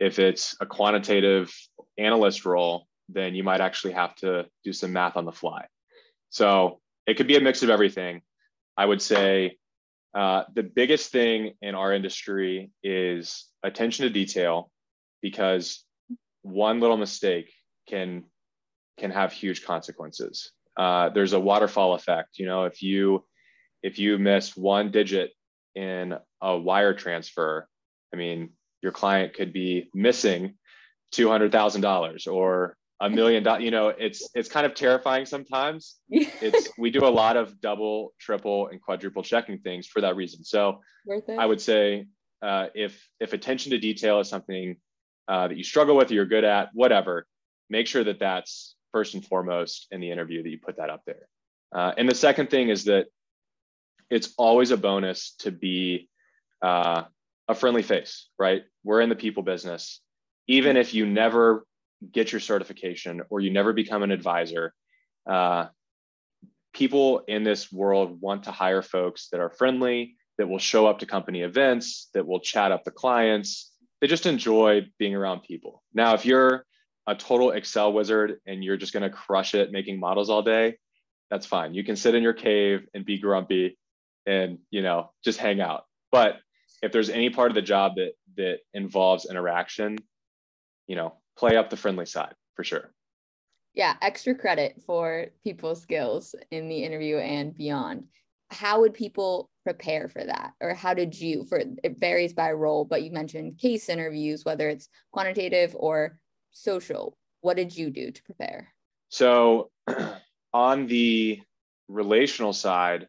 If 0.01 0.19
it's 0.19 0.57
a 0.61 0.67
quantitative 0.67 1.55
analyst 1.99 2.47
role, 2.47 2.87
then 3.09 3.35
you 3.35 3.45
might 3.45 3.61
actually 3.61 3.93
have 3.93 4.15
to 4.17 4.47
do 4.65 4.73
some 4.73 4.93
math 4.93 5.17
on 5.17 5.25
the 5.25 5.33
fly. 5.33 5.67
So 6.31 6.81
it 7.07 7.15
could 7.17 7.27
be 7.27 7.37
a 7.37 7.41
mix 7.41 7.63
of 7.63 7.71
everything. 7.71 8.23
I 8.77 8.87
would 8.87 9.03
say 9.03 9.59
uh, 10.15 10.45
the 10.55 10.63
biggest 10.63 11.13
thing 11.13 11.55
in 11.61 11.75
our 11.75 11.93
industry 11.93 12.71
is 12.83 13.47
attention 13.63 14.05
to 14.05 14.11
detail 14.11 14.71
because 15.21 15.85
one 16.43 16.81
little 16.81 16.97
mistake 16.97 17.53
can 17.89 18.25
can 18.99 19.11
have 19.11 19.33
huge 19.33 19.65
consequences 19.65 20.53
uh, 20.77 21.09
there's 21.11 21.33
a 21.33 21.41
waterfall 21.41 21.95
effect. 21.95 22.39
You 22.39 22.47
know, 22.47 22.65
if 22.65 22.83
you 22.83 23.25
if 23.83 23.99
you 23.99 24.19
miss 24.19 24.57
one 24.57 24.91
digit 24.91 25.33
in 25.75 26.15
a 26.41 26.57
wire 26.57 26.95
transfer, 26.95 27.69
I 28.13 28.17
mean, 28.17 28.51
your 28.83 28.93
client 28.93 29.35
could 29.35 29.53
be 29.53 29.91
missing 29.95 30.55
two 31.13 31.29
hundred 31.29 31.53
thousand 31.53 31.83
dollars 31.83 32.27
or 32.27 32.77
a 33.01 33.09
million 33.09 33.43
dollars. 33.43 33.63
You 33.63 33.71
know, 33.71 33.89
it's 33.89 34.29
it's 34.35 34.49
kind 34.49 34.67
of 34.67 34.75
terrifying 34.75 35.27
sometimes. 35.27 35.97
it's 36.09 36.71
we 36.77 36.91
do 36.91 37.07
a 37.07 37.09
lot 37.09 37.37
of 37.37 37.61
double, 37.61 38.13
triple, 38.19 38.69
and 38.69 38.81
quadruple 38.81 39.23
checking 39.23 39.59
things 39.59 39.87
for 39.87 40.01
that 40.01 40.17
reason. 40.17 40.45
So 40.45 40.81
I 41.39 41.47
would 41.47 41.61
say 41.61 42.07
uh, 42.43 42.69
if 42.75 43.09
if 43.21 43.33
attention 43.33 43.71
to 43.71 43.79
detail 43.79 44.19
is 44.21 44.29
something 44.29 44.77
uh, 45.29 45.49
that 45.49 45.57
you 45.57 45.65
struggle 45.65 45.97
with, 45.97 46.11
or 46.11 46.15
you're 46.15 46.27
good 46.27 46.45
at, 46.45 46.71
whatever, 46.73 47.27
make 47.71 47.87
sure 47.87 48.03
that 48.03 48.19
that's 48.19 48.74
first 48.95 49.15
and 49.15 49.27
foremost 49.27 49.89
in 49.91 50.01
the 50.01 50.13
interview 50.13 50.41
that 50.41 50.49
you 50.49 50.59
put 50.59 50.77
that 50.77 50.89
up 50.89 51.03
there. 51.05 51.27
Uh, 51.75 51.93
and 51.99 52.09
the 52.09 52.15
second 52.15 52.49
thing 52.49 52.69
is 52.69 52.85
that 52.85 53.07
it's 54.09 54.33
always 54.39 54.71
a 54.71 54.77
bonus 54.77 55.35
to 55.41 55.51
be 55.51 56.09
uh, 56.63 57.03
a 57.49 57.55
friendly 57.57 57.83
face, 57.83 58.29
right? 58.39 58.63
We're 58.85 59.01
in 59.01 59.09
the 59.09 59.17
people 59.17 59.43
business. 59.43 60.01
Even 60.47 60.77
if 60.77 60.95
you 60.95 61.07
never 61.07 61.67
get 62.13 62.31
your 62.31 62.41
certification 62.41 63.23
or 63.31 63.41
you 63.41 63.51
never 63.51 63.73
become 63.73 64.05
an 64.05 64.13
advisor, 64.13 64.73
uh, 65.29 65.67
people 66.73 67.25
in 67.27 67.43
this 67.43 67.73
world 67.73 68.21
want 68.21 68.45
to 68.45 68.53
hire 68.53 68.83
folks 68.83 69.29
that 69.33 69.41
are 69.41 69.51
friendly, 69.51 70.15
that 70.39 70.49
will 70.49 70.61
show 70.61 70.87
up 70.87 71.01
to 71.01 71.07
company 71.07 71.41
events, 71.41 72.11
that 72.15 72.25
will 72.25 72.41
chat 72.41 72.71
up 72.71 72.85
the 72.85 72.93
clients. 72.93 73.73
They 74.01 74.07
just 74.07 74.27
enjoy 74.27 74.87
being 75.01 75.17
around 75.17 75.43
people. 75.43 75.83
Now, 75.93 76.15
if 76.15 76.25
you're 76.25 76.65
a 77.07 77.15
total 77.15 77.51
Excel 77.51 77.93
wizard 77.93 78.41
and 78.47 78.65
you're 78.65 78.77
just 78.77 78.93
going 78.93 79.03
to 79.03 79.11
crush 79.11 79.55
it 79.55 79.73
making 79.73 80.01
models 80.01 80.31
all 80.31 80.43
day, 80.43 80.77
that's 81.31 81.47
fine. 81.47 81.75
You 81.75 81.85
can 81.85 81.97
sit 81.97 82.15
in 82.15 82.23
your 82.23 82.33
cave 82.33 82.87
and 82.95 83.05
be 83.05 83.19
grumpy 83.19 83.79
and, 84.27 84.59
you 84.71 84.83
know, 84.83 85.11
just 85.25 85.39
hang 85.39 85.61
out. 85.61 85.85
But 86.11 86.37
if 86.83 86.93
there's 86.93 87.11
any 87.11 87.31
part 87.31 87.51
of 87.51 87.55
the 87.55 87.63
job 87.63 87.97
that 87.97 88.13
that 88.37 88.59
involves 88.73 89.27
interaction, 89.27 89.99
you 90.87 90.97
know, 90.97 91.15
play 91.37 91.57
up 91.57 91.71
the 91.71 91.77
friendly 91.77 92.07
side 92.07 92.35
for 92.55 92.65
sure. 92.65 92.93
Yeah, 93.75 93.95
extra 94.03 94.35
credit 94.35 94.81
for 94.87 95.27
people 95.43 95.75
skills 95.75 96.35
in 96.51 96.69
the 96.69 96.85
interview 96.85 97.17
and 97.19 97.57
beyond. 97.57 98.05
How 98.51 98.81
would 98.81 98.95
people 98.95 99.51
prepare 99.65 100.09
for 100.09 100.25
that? 100.25 100.53
Or 100.61 100.75
how 100.75 100.95
did 100.95 101.19
you 101.19 101.45
for 101.49 101.59
it 101.59 101.99
varies 101.99 102.33
by 102.33 102.53
role, 102.53 102.85
but 102.85 103.03
you 103.03 103.11
mentioned 103.11 103.59
case 103.59 103.89
interviews, 103.89 104.45
whether 104.45 104.69
it's 104.69 104.89
quantitative 105.11 105.75
or 105.79 106.19
social, 106.55 107.17
what 107.43 107.57
did 107.57 107.77
you 107.77 107.91
do 107.91 108.11
to 108.11 108.23
prepare? 108.23 108.73
So, 109.11 109.71
on 110.55 110.87
the 110.87 111.41
relational 111.89 112.53
side, 112.53 113.09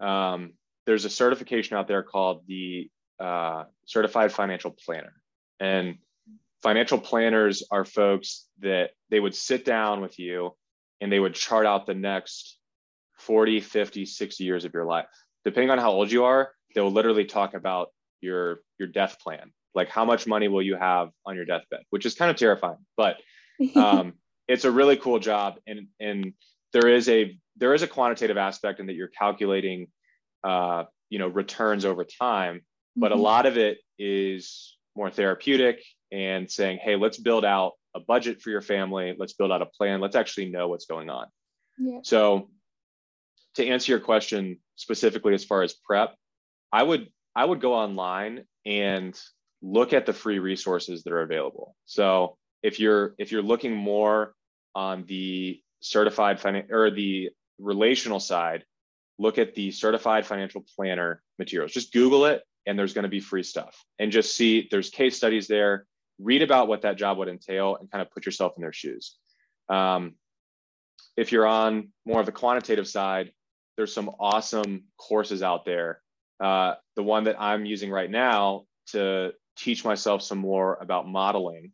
um, 0.00 0.54
there's 0.86 1.04
a 1.04 1.10
certification 1.10 1.76
out 1.76 1.86
there 1.86 2.02
called 2.02 2.42
the 2.48 2.90
uh, 3.20 3.64
Certified 3.86 4.32
Financial 4.32 4.70
Planner. 4.70 5.12
And 5.60 5.98
financial 6.62 6.98
planners 6.98 7.62
are 7.70 7.84
folks 7.84 8.46
that 8.60 8.90
they 9.10 9.20
would 9.20 9.34
sit 9.34 9.64
down 9.64 10.00
with 10.00 10.18
you 10.18 10.56
and 11.00 11.12
they 11.12 11.20
would 11.20 11.34
chart 11.34 11.66
out 11.66 11.86
the 11.86 11.94
next 11.94 12.58
40, 13.18 13.60
50, 13.60 14.06
60 14.06 14.44
years 14.44 14.64
of 14.64 14.74
your 14.74 14.84
life. 14.84 15.06
Depending 15.44 15.70
on 15.70 15.78
how 15.78 15.92
old 15.92 16.10
you 16.10 16.24
are, 16.24 16.50
they 16.74 16.80
will 16.80 16.92
literally 16.92 17.24
talk 17.24 17.54
about 17.54 17.88
your 18.20 18.60
your 18.78 18.88
death 18.88 19.18
plan 19.20 19.50
like 19.74 19.88
how 19.88 20.04
much 20.04 20.26
money 20.26 20.48
will 20.48 20.62
you 20.62 20.76
have 20.76 21.10
on 21.26 21.36
your 21.36 21.44
deathbed? 21.44 21.80
Which 21.90 22.06
is 22.06 22.14
kind 22.14 22.30
of 22.30 22.36
terrifying 22.36 22.78
but 22.96 23.16
um, 23.76 24.14
it's 24.48 24.64
a 24.64 24.70
really 24.70 24.96
cool 24.96 25.18
job. 25.18 25.56
And 25.66 25.88
and 25.98 26.32
there 26.72 26.88
is 26.88 27.08
a 27.08 27.38
there 27.56 27.74
is 27.74 27.82
a 27.82 27.86
quantitative 27.86 28.36
aspect 28.36 28.80
in 28.80 28.86
that 28.86 28.94
you're 28.94 29.08
calculating 29.08 29.88
uh, 30.44 30.84
you 31.08 31.18
know 31.18 31.28
returns 31.28 31.84
over 31.84 32.04
time 32.04 32.62
but 32.96 33.10
mm-hmm. 33.10 33.20
a 33.20 33.22
lot 33.22 33.46
of 33.46 33.56
it 33.58 33.78
is 33.98 34.76
more 34.96 35.10
therapeutic 35.10 35.82
and 36.10 36.50
saying 36.50 36.78
hey 36.82 36.96
let's 36.96 37.18
build 37.18 37.44
out 37.44 37.72
a 37.94 38.00
budget 38.00 38.40
for 38.40 38.50
your 38.50 38.62
family. 38.62 39.16
Let's 39.18 39.32
build 39.32 39.50
out 39.50 39.62
a 39.62 39.66
plan. 39.66 40.00
Let's 40.00 40.14
actually 40.14 40.48
know 40.48 40.68
what's 40.68 40.86
going 40.86 41.10
on. 41.10 41.26
Yeah. 41.78 42.00
so 42.02 42.50
to 43.54 43.66
answer 43.66 43.92
your 43.92 44.00
question 44.00 44.58
specifically 44.76 45.34
as 45.34 45.44
far 45.44 45.62
as 45.62 45.72
prep 45.72 46.14
i 46.72 46.82
would 46.82 47.08
i 47.34 47.44
would 47.44 47.60
go 47.60 47.74
online 47.74 48.44
and 48.66 49.18
look 49.62 49.92
at 49.92 50.06
the 50.06 50.12
free 50.12 50.38
resources 50.38 51.02
that 51.04 51.12
are 51.12 51.22
available. 51.22 51.74
So 51.84 52.36
if 52.62 52.80
you're 52.80 53.14
if 53.18 53.32
you're 53.32 53.42
looking 53.42 53.74
more 53.74 54.34
on 54.74 55.04
the 55.06 55.60
certified 55.80 56.40
finan- 56.40 56.70
or 56.70 56.90
the 56.90 57.30
relational 57.58 58.20
side, 58.20 58.64
look 59.18 59.38
at 59.38 59.54
the 59.54 59.70
certified 59.70 60.26
financial 60.26 60.64
planner 60.76 61.22
materials. 61.38 61.72
Just 61.72 61.92
Google 61.92 62.26
it 62.26 62.42
and 62.66 62.78
there's 62.78 62.94
going 62.94 63.04
to 63.04 63.08
be 63.08 63.20
free 63.20 63.42
stuff. 63.42 63.84
And 63.98 64.12
just 64.12 64.36
see 64.36 64.68
there's 64.70 64.90
case 64.90 65.16
studies 65.16 65.46
there. 65.46 65.86
Read 66.18 66.42
about 66.42 66.68
what 66.68 66.82
that 66.82 66.96
job 66.96 67.18
would 67.18 67.28
entail 67.28 67.76
and 67.76 67.90
kind 67.90 68.02
of 68.02 68.10
put 68.10 68.26
yourself 68.26 68.52
in 68.56 68.62
their 68.62 68.72
shoes. 68.72 69.16
Um, 69.68 70.14
if 71.16 71.32
you're 71.32 71.46
on 71.46 71.88
more 72.04 72.20
of 72.20 72.26
the 72.26 72.32
quantitative 72.32 72.86
side, 72.86 73.32
there's 73.76 73.92
some 73.92 74.10
awesome 74.20 74.84
courses 74.98 75.42
out 75.42 75.64
there. 75.64 76.00
Uh, 76.38 76.74
the 76.96 77.02
one 77.02 77.24
that 77.24 77.40
I'm 77.40 77.64
using 77.64 77.90
right 77.90 78.10
now 78.10 78.64
to 78.88 79.32
teach 79.60 79.84
myself 79.84 80.22
some 80.22 80.38
more 80.38 80.78
about 80.80 81.06
modeling 81.06 81.72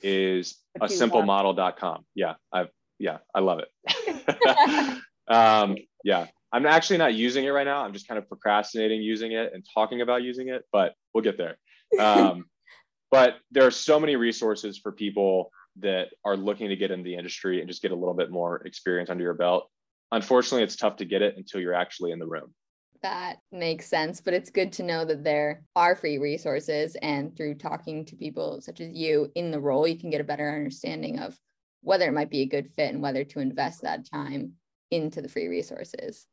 is 0.00 0.58
a 0.80 0.88
simple 0.88 1.22
model.com. 1.22 2.04
Yeah, 2.14 2.34
I've 2.52 2.68
yeah, 2.98 3.18
I 3.34 3.40
love 3.40 3.60
it. 3.60 5.02
um, 5.28 5.76
yeah, 6.04 6.26
I'm 6.52 6.66
actually 6.66 6.98
not 6.98 7.14
using 7.14 7.44
it 7.44 7.50
right 7.50 7.64
now. 7.64 7.82
I'm 7.82 7.92
just 7.92 8.06
kind 8.06 8.18
of 8.18 8.28
procrastinating 8.28 9.02
using 9.02 9.32
it 9.32 9.52
and 9.54 9.66
talking 9.74 10.02
about 10.02 10.22
using 10.22 10.48
it, 10.48 10.64
but 10.70 10.94
we'll 11.12 11.24
get 11.24 11.38
there. 11.38 11.58
Um, 11.98 12.44
but 13.10 13.36
there 13.50 13.66
are 13.66 13.72
so 13.72 13.98
many 13.98 14.16
resources 14.16 14.78
for 14.78 14.92
people 14.92 15.50
that 15.80 16.08
are 16.24 16.36
looking 16.36 16.68
to 16.68 16.76
get 16.76 16.90
into 16.90 17.04
the 17.04 17.16
industry 17.16 17.60
and 17.60 17.68
just 17.68 17.82
get 17.82 17.90
a 17.90 17.96
little 17.96 18.14
bit 18.14 18.30
more 18.30 18.62
experience 18.66 19.10
under 19.10 19.24
your 19.24 19.34
belt. 19.34 19.68
Unfortunately, 20.12 20.62
it's 20.62 20.76
tough 20.76 20.96
to 20.96 21.06
get 21.06 21.22
it 21.22 21.36
until 21.38 21.60
you're 21.60 21.74
actually 21.74 22.12
in 22.12 22.18
the 22.18 22.26
room. 22.26 22.54
That 23.02 23.38
makes 23.50 23.86
sense, 23.86 24.20
but 24.20 24.32
it's 24.32 24.50
good 24.50 24.72
to 24.74 24.84
know 24.84 25.04
that 25.04 25.24
there 25.24 25.64
are 25.74 25.96
free 25.96 26.18
resources. 26.18 26.96
And 27.02 27.36
through 27.36 27.56
talking 27.56 28.04
to 28.06 28.16
people 28.16 28.60
such 28.60 28.80
as 28.80 28.90
you 28.92 29.30
in 29.34 29.50
the 29.50 29.60
role, 29.60 29.88
you 29.88 29.98
can 29.98 30.10
get 30.10 30.20
a 30.20 30.24
better 30.24 30.48
understanding 30.48 31.18
of 31.18 31.36
whether 31.80 32.06
it 32.06 32.12
might 32.12 32.30
be 32.30 32.42
a 32.42 32.46
good 32.46 32.70
fit 32.76 32.92
and 32.92 33.02
whether 33.02 33.24
to 33.24 33.40
invest 33.40 33.82
that 33.82 34.08
time 34.08 34.52
into 34.92 35.20
the 35.20 35.28
free 35.28 35.48
resources. 35.48 36.26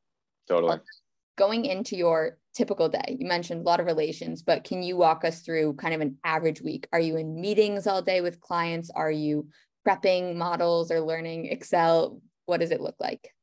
Totally. 0.47 0.77
Going 1.37 1.65
into 1.65 1.95
your 1.95 2.37
typical 2.53 2.87
day, 2.87 3.17
you 3.17 3.25
mentioned 3.25 3.61
a 3.61 3.63
lot 3.63 3.79
of 3.79 3.87
relations, 3.87 4.43
but 4.43 4.63
can 4.63 4.83
you 4.83 4.95
walk 4.95 5.25
us 5.25 5.39
through 5.39 5.73
kind 5.75 5.95
of 5.95 6.01
an 6.01 6.17
average 6.23 6.61
week? 6.61 6.87
Are 6.93 6.99
you 6.99 7.15
in 7.15 7.39
meetings 7.39 7.87
all 7.87 8.01
day 8.01 8.21
with 8.21 8.41
clients? 8.41 8.91
Are 8.93 9.11
you 9.11 9.47
prepping 9.87 10.35
models 10.35 10.91
or 10.91 10.99
learning 10.99 11.45
Excel? 11.45 12.21
What 12.45 12.59
does 12.59 12.71
it 12.71 12.81
look 12.81 12.95
like? 12.99 13.33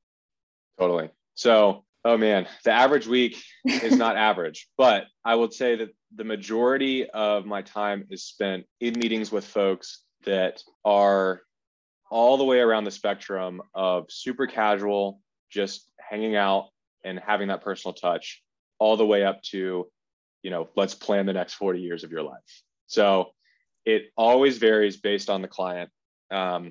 Totally. 0.78 1.10
So, 1.34 1.85
oh 2.06 2.16
man, 2.16 2.46
the 2.64 2.70
average 2.70 3.08
week 3.08 3.42
is 3.64 3.96
not 3.96 4.16
average, 4.30 4.68
but 4.78 5.06
I 5.24 5.34
would 5.34 5.52
say 5.52 5.74
that 5.74 5.88
the 6.14 6.22
majority 6.22 7.10
of 7.10 7.46
my 7.46 7.62
time 7.62 8.06
is 8.10 8.22
spent 8.22 8.64
in 8.80 8.94
meetings 8.94 9.32
with 9.32 9.44
folks 9.44 10.02
that 10.24 10.62
are 10.84 11.42
all 12.08 12.36
the 12.36 12.44
way 12.44 12.60
around 12.60 12.84
the 12.84 12.92
spectrum 12.92 13.60
of 13.74 14.06
super 14.08 14.46
casual, 14.46 15.20
just 15.50 15.90
hanging 15.98 16.36
out 16.36 16.68
and 17.04 17.18
having 17.18 17.48
that 17.48 17.62
personal 17.62 17.92
touch, 17.92 18.40
all 18.78 18.96
the 18.96 19.04
way 19.04 19.24
up 19.24 19.42
to, 19.42 19.88
you 20.44 20.50
know, 20.50 20.68
let's 20.76 20.94
plan 20.94 21.26
the 21.26 21.32
next 21.32 21.54
40 21.54 21.80
years 21.80 22.04
of 22.04 22.12
your 22.12 22.22
life. 22.22 22.62
So 22.86 23.30
it 23.84 24.10
always 24.16 24.58
varies 24.58 24.96
based 24.96 25.28
on 25.28 25.42
the 25.42 25.48
client. 25.48 25.90
Um, 26.30 26.70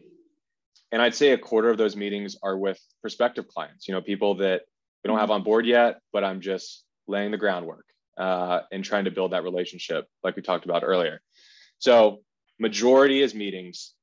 and 0.93 1.01
I'd 1.01 1.15
say 1.15 1.31
a 1.31 1.37
quarter 1.37 1.69
of 1.69 1.77
those 1.77 1.97
meetings 1.97 2.37
are 2.41 2.57
with 2.57 2.79
prospective 3.01 3.49
clients, 3.49 3.85
you 3.89 3.93
know, 3.93 4.01
people 4.01 4.35
that 4.35 4.61
we 5.05 5.07
don't 5.07 5.19
have 5.19 5.29
on 5.29 5.43
board 5.43 5.67
yet, 5.67 5.99
but 6.11 6.23
I'm 6.23 6.41
just 6.41 6.83
laying 7.07 7.29
the 7.29 7.37
groundwork 7.37 7.85
uh, 8.17 8.61
and 8.71 8.83
trying 8.83 9.05
to 9.05 9.11
build 9.11 9.33
that 9.33 9.43
relationship 9.43 10.07
like 10.23 10.35
we 10.35 10.41
talked 10.41 10.65
about 10.65 10.81
earlier. 10.83 11.21
So 11.77 12.23
majority 12.59 13.21
is 13.21 13.35
meetings 13.35 13.93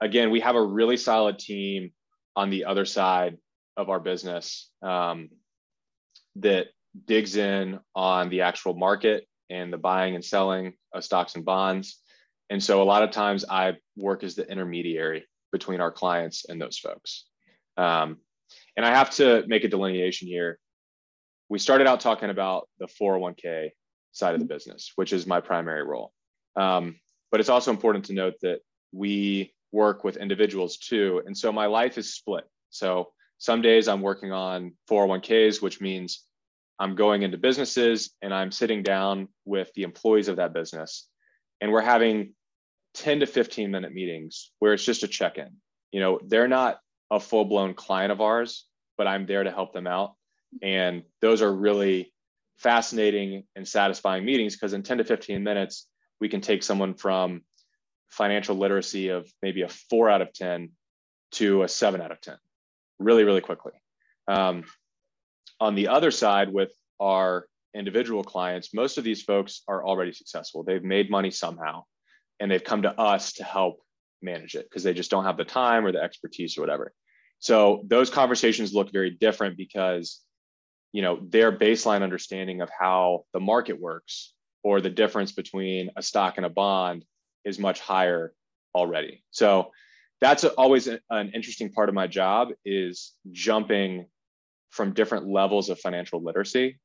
again, 0.00 0.30
we 0.30 0.40
have 0.40 0.56
a 0.56 0.62
really 0.62 0.96
solid 0.96 1.38
team 1.38 1.92
on 2.34 2.48
the 2.50 2.64
other 2.64 2.86
side 2.86 3.36
of 3.76 3.90
our 3.90 4.00
business 4.00 4.70
um, 4.82 5.28
that 6.36 6.68
digs 7.06 7.36
in 7.36 7.78
on 7.94 8.30
the 8.30 8.42
actual 8.42 8.74
market 8.74 9.26
and 9.50 9.70
the 9.70 9.78
buying 9.78 10.14
and 10.14 10.24
selling 10.24 10.72
of 10.94 11.04
stocks 11.04 11.34
and 11.34 11.44
bonds. 11.44 12.00
And 12.50 12.62
so 12.62 12.82
a 12.82 12.84
lot 12.84 13.02
of 13.02 13.10
times 13.10 13.44
I 13.48 13.74
work 13.96 14.24
as 14.24 14.34
the 14.34 14.50
intermediary 14.50 15.26
between 15.52 15.80
our 15.80 15.92
clients 15.92 16.46
and 16.48 16.58
those 16.58 16.78
folks. 16.78 17.26
Um, 17.76 18.18
and 18.78 18.86
I 18.86 18.90
have 18.90 19.10
to 19.16 19.42
make 19.48 19.64
a 19.64 19.68
delineation 19.68 20.28
here. 20.28 20.56
We 21.48 21.58
started 21.58 21.88
out 21.88 21.98
talking 21.98 22.30
about 22.30 22.68
the 22.78 22.86
401k 22.86 23.70
side 24.12 24.34
of 24.34 24.40
the 24.40 24.46
business, 24.46 24.92
which 24.94 25.12
is 25.12 25.26
my 25.26 25.40
primary 25.40 25.82
role. 25.82 26.12
Um, 26.54 27.00
but 27.32 27.40
it's 27.40 27.48
also 27.48 27.72
important 27.72 28.04
to 28.04 28.12
note 28.12 28.34
that 28.42 28.60
we 28.92 29.52
work 29.72 30.04
with 30.04 30.16
individuals 30.16 30.76
too. 30.76 31.22
And 31.26 31.36
so 31.36 31.50
my 31.50 31.66
life 31.66 31.98
is 31.98 32.14
split. 32.14 32.44
So 32.70 33.10
some 33.38 33.62
days 33.62 33.88
I'm 33.88 34.00
working 34.00 34.30
on 34.30 34.74
401ks, 34.88 35.60
which 35.60 35.80
means 35.80 36.22
I'm 36.78 36.94
going 36.94 37.22
into 37.22 37.36
businesses 37.36 38.14
and 38.22 38.32
I'm 38.32 38.52
sitting 38.52 38.84
down 38.84 39.26
with 39.44 39.72
the 39.74 39.82
employees 39.82 40.28
of 40.28 40.36
that 40.36 40.54
business. 40.54 41.08
And 41.60 41.72
we're 41.72 41.80
having 41.80 42.32
10 42.94 43.20
to 43.20 43.26
15 43.26 43.72
minute 43.72 43.92
meetings 43.92 44.52
where 44.60 44.72
it's 44.72 44.84
just 44.84 45.02
a 45.02 45.08
check 45.08 45.36
in. 45.36 45.48
You 45.90 45.98
know, 45.98 46.20
they're 46.24 46.46
not 46.46 46.78
a 47.10 47.18
full 47.18 47.44
blown 47.44 47.74
client 47.74 48.12
of 48.12 48.20
ours, 48.20 48.67
but 48.98 49.06
I'm 49.06 49.24
there 49.24 49.44
to 49.44 49.50
help 49.50 49.72
them 49.72 49.86
out. 49.86 50.14
And 50.62 51.04
those 51.22 51.40
are 51.40 51.52
really 51.52 52.12
fascinating 52.58 53.44
and 53.56 53.66
satisfying 53.66 54.24
meetings 54.24 54.54
because 54.54 54.74
in 54.74 54.82
10 54.82 54.98
to 54.98 55.04
15 55.04 55.42
minutes, 55.42 55.86
we 56.20 56.28
can 56.28 56.40
take 56.40 56.62
someone 56.62 56.94
from 56.94 57.42
financial 58.10 58.56
literacy 58.56 59.08
of 59.08 59.30
maybe 59.40 59.62
a 59.62 59.68
four 59.68 60.10
out 60.10 60.20
of 60.20 60.32
10 60.34 60.70
to 61.30 61.62
a 61.62 61.68
seven 61.68 62.00
out 62.00 62.10
of 62.10 62.20
10 62.20 62.36
really, 62.98 63.24
really 63.24 63.40
quickly. 63.40 63.72
Um, 64.26 64.64
on 65.60 65.74
the 65.74 65.88
other 65.88 66.10
side, 66.10 66.52
with 66.52 66.72
our 67.00 67.46
individual 67.74 68.24
clients, 68.24 68.74
most 68.74 68.98
of 68.98 69.04
these 69.04 69.22
folks 69.22 69.62
are 69.68 69.84
already 69.84 70.12
successful. 70.12 70.62
They've 70.62 70.82
made 70.82 71.10
money 71.10 71.30
somehow, 71.30 71.84
and 72.40 72.50
they've 72.50 72.62
come 72.62 72.82
to 72.82 73.00
us 73.00 73.34
to 73.34 73.44
help 73.44 73.80
manage 74.20 74.54
it 74.54 74.68
because 74.68 74.82
they 74.82 74.94
just 74.94 75.10
don't 75.10 75.24
have 75.24 75.36
the 75.36 75.44
time 75.44 75.86
or 75.86 75.92
the 75.92 76.02
expertise 76.02 76.58
or 76.58 76.62
whatever. 76.62 76.92
So 77.40 77.82
those 77.86 78.10
conversations 78.10 78.74
look 78.74 78.92
very 78.92 79.10
different 79.10 79.56
because 79.56 80.20
you 80.92 81.02
know 81.02 81.20
their 81.28 81.52
baseline 81.52 82.02
understanding 82.02 82.60
of 82.60 82.70
how 82.76 83.24
the 83.32 83.40
market 83.40 83.80
works 83.80 84.32
or 84.62 84.80
the 84.80 84.90
difference 84.90 85.32
between 85.32 85.90
a 85.96 86.02
stock 86.02 86.36
and 86.36 86.46
a 86.46 86.50
bond 86.50 87.04
is 87.44 87.58
much 87.58 87.80
higher 87.80 88.32
already. 88.74 89.22
So 89.30 89.70
that's 90.20 90.44
always 90.44 90.88
an 90.88 91.30
interesting 91.32 91.70
part 91.72 91.88
of 91.88 91.94
my 91.94 92.06
job 92.06 92.48
is 92.64 93.12
jumping 93.30 94.06
from 94.70 94.92
different 94.92 95.28
levels 95.28 95.70
of 95.70 95.78
financial 95.78 96.22
literacy 96.22 96.78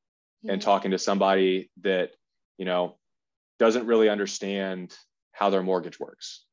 and 0.47 0.61
talking 0.61 0.91
to 0.91 0.99
somebody 0.99 1.71
that 1.81 2.11
you 2.57 2.65
know 2.65 2.97
doesn't 3.59 3.87
really 3.87 4.09
understand 4.09 4.93
how 5.31 5.49
their 5.49 5.63
mortgage 5.63 5.99
works 5.99 6.45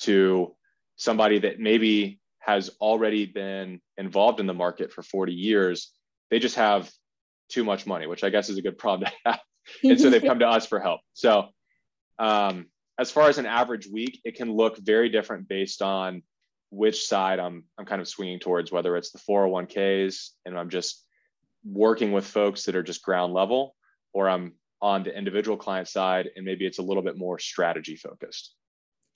to 0.00 0.54
somebody 0.96 1.38
that 1.38 1.58
maybe 1.58 2.20
has 2.46 2.70
already 2.80 3.26
been 3.26 3.80
involved 3.98 4.40
in 4.40 4.46
the 4.46 4.54
market 4.54 4.92
for 4.92 5.02
40 5.02 5.32
years 5.32 5.90
they 6.30 6.38
just 6.38 6.56
have 6.56 6.90
too 7.48 7.64
much 7.64 7.86
money 7.86 8.06
which 8.06 8.24
i 8.24 8.30
guess 8.30 8.48
is 8.48 8.58
a 8.58 8.62
good 8.62 8.78
problem 8.78 9.10
to 9.10 9.30
have 9.30 9.40
and 9.84 10.00
so 10.00 10.10
they've 10.10 10.22
come 10.22 10.38
to 10.38 10.48
us 10.48 10.66
for 10.66 10.80
help 10.80 11.00
so 11.12 11.48
um, 12.18 12.66
as 12.98 13.10
far 13.10 13.28
as 13.28 13.38
an 13.38 13.46
average 13.46 13.86
week, 13.86 14.20
it 14.24 14.36
can 14.36 14.52
look 14.52 14.78
very 14.78 15.08
different 15.08 15.48
based 15.48 15.82
on 15.82 16.22
which 16.70 17.06
side 17.06 17.38
I'm 17.38 17.64
I'm 17.78 17.86
kind 17.86 18.00
of 18.00 18.08
swinging 18.08 18.38
towards, 18.38 18.72
whether 18.72 18.96
it's 18.96 19.12
the 19.12 19.18
401ks 19.18 20.30
and 20.44 20.58
I'm 20.58 20.70
just 20.70 21.04
working 21.64 22.12
with 22.12 22.26
folks 22.26 22.64
that 22.64 22.76
are 22.76 22.82
just 22.82 23.02
ground 23.02 23.34
level, 23.34 23.74
or 24.12 24.28
I'm 24.28 24.54
on 24.80 25.02
the 25.02 25.16
individual 25.16 25.56
client 25.56 25.88
side 25.88 26.28
and 26.36 26.44
maybe 26.44 26.66
it's 26.66 26.78
a 26.78 26.82
little 26.82 27.02
bit 27.02 27.18
more 27.18 27.38
strategy 27.38 27.96
focused. 27.96 28.54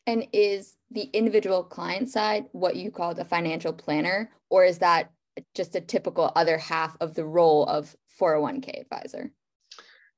And 0.06 0.26
is 0.32 0.76
the 0.90 1.02
individual 1.12 1.62
client 1.62 2.08
side 2.08 2.46
what 2.52 2.76
you 2.76 2.90
call 2.90 3.14
the 3.14 3.24
financial 3.24 3.72
planner, 3.72 4.30
or 4.48 4.64
is 4.64 4.78
that 4.78 5.12
just 5.54 5.76
a 5.76 5.80
typical 5.80 6.32
other 6.34 6.58
half 6.58 6.96
of 7.00 7.14
the 7.14 7.24
role 7.24 7.64
of 7.66 7.94
401k 8.20 8.80
advisor? 8.80 9.32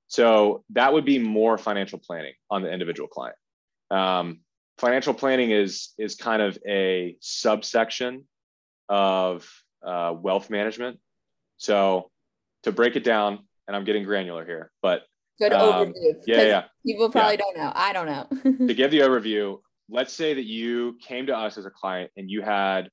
So 0.08 0.64
that 0.70 0.92
would 0.92 1.04
be 1.04 1.18
more 1.18 1.56
financial 1.58 1.98
planning 1.98 2.34
on 2.50 2.62
the 2.62 2.70
individual 2.70 3.08
client. 3.08 3.36
Um, 3.90 4.40
financial 4.78 5.14
planning 5.14 5.50
is 5.50 5.90
is 5.98 6.16
kind 6.16 6.42
of 6.42 6.58
a 6.66 7.16
subsection 7.20 8.24
of 8.88 9.48
uh, 9.84 10.14
wealth 10.16 10.50
management. 10.50 10.98
So 11.56 12.10
to 12.64 12.72
break 12.72 12.96
it 12.96 13.04
down, 13.04 13.40
and 13.66 13.76
I'm 13.76 13.84
getting 13.84 14.04
granular 14.04 14.44
here, 14.44 14.70
but 14.82 15.02
good 15.38 15.52
um, 15.52 15.86
overview. 15.86 16.14
Yeah, 16.26 16.42
yeah. 16.42 16.64
People 16.84 17.10
probably 17.10 17.32
yeah. 17.32 17.36
don't 17.36 17.56
know. 17.56 17.72
I 17.74 17.92
don't 17.92 18.06
know. 18.06 18.66
to 18.66 18.74
give 18.74 18.90
the 18.90 19.00
overview, 19.00 19.60
let's 19.92 20.12
say 20.12 20.34
that 20.34 20.44
you 20.44 20.96
came 21.06 21.26
to 21.26 21.36
us 21.36 21.58
as 21.58 21.66
a 21.66 21.70
client 21.70 22.10
and 22.16 22.30
you 22.30 22.42
had 22.42 22.88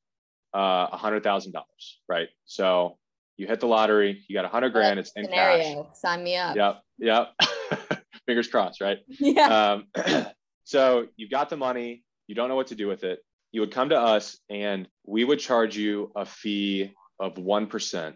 uh, 0.56 0.88
a 0.92 0.98
hundred 0.98 1.24
thousand 1.24 1.54
dollars, 1.54 2.00
right? 2.08 2.28
So 2.46 2.98
you 3.38 3.48
hit 3.48 3.60
the 3.60 3.68
lottery, 3.68 4.24
you 4.28 4.36
got 4.36 4.46
a 4.46 4.50
hundred 4.50 4.74
grand, 4.74 5.00
it's 5.00 5.12
in 5.16 5.26
scenario. 5.26 5.84
cash. 5.84 5.96
Sign 5.96 6.24
me 6.24 6.36
up. 6.36 6.56
Yep, 6.56 6.82
yep. 7.00 7.34
Fingers 8.26 8.48
crossed, 8.48 8.82
right? 8.82 9.00
Yeah. 9.08 9.80
Um, 9.96 10.26
So 10.70 11.08
you've 11.18 11.32
got 11.32 11.50
the 11.50 11.58
money, 11.58 12.04
you 12.28 12.36
don't 12.36 12.48
know 12.48 12.56
what 12.56 12.68
to 12.68 12.76
do 12.76 12.88
with 12.88 13.04
it. 13.04 13.22
You 13.52 13.62
would 13.62 13.72
come 13.72 13.90
to 13.90 14.00
us 14.00 14.38
and 14.52 14.88
we 15.04 15.24
would 15.24 15.40
charge 15.40 15.76
you 15.76 16.12
a 16.16 16.28
fee 16.28 16.92
of 17.20 17.38
1% 17.38 18.14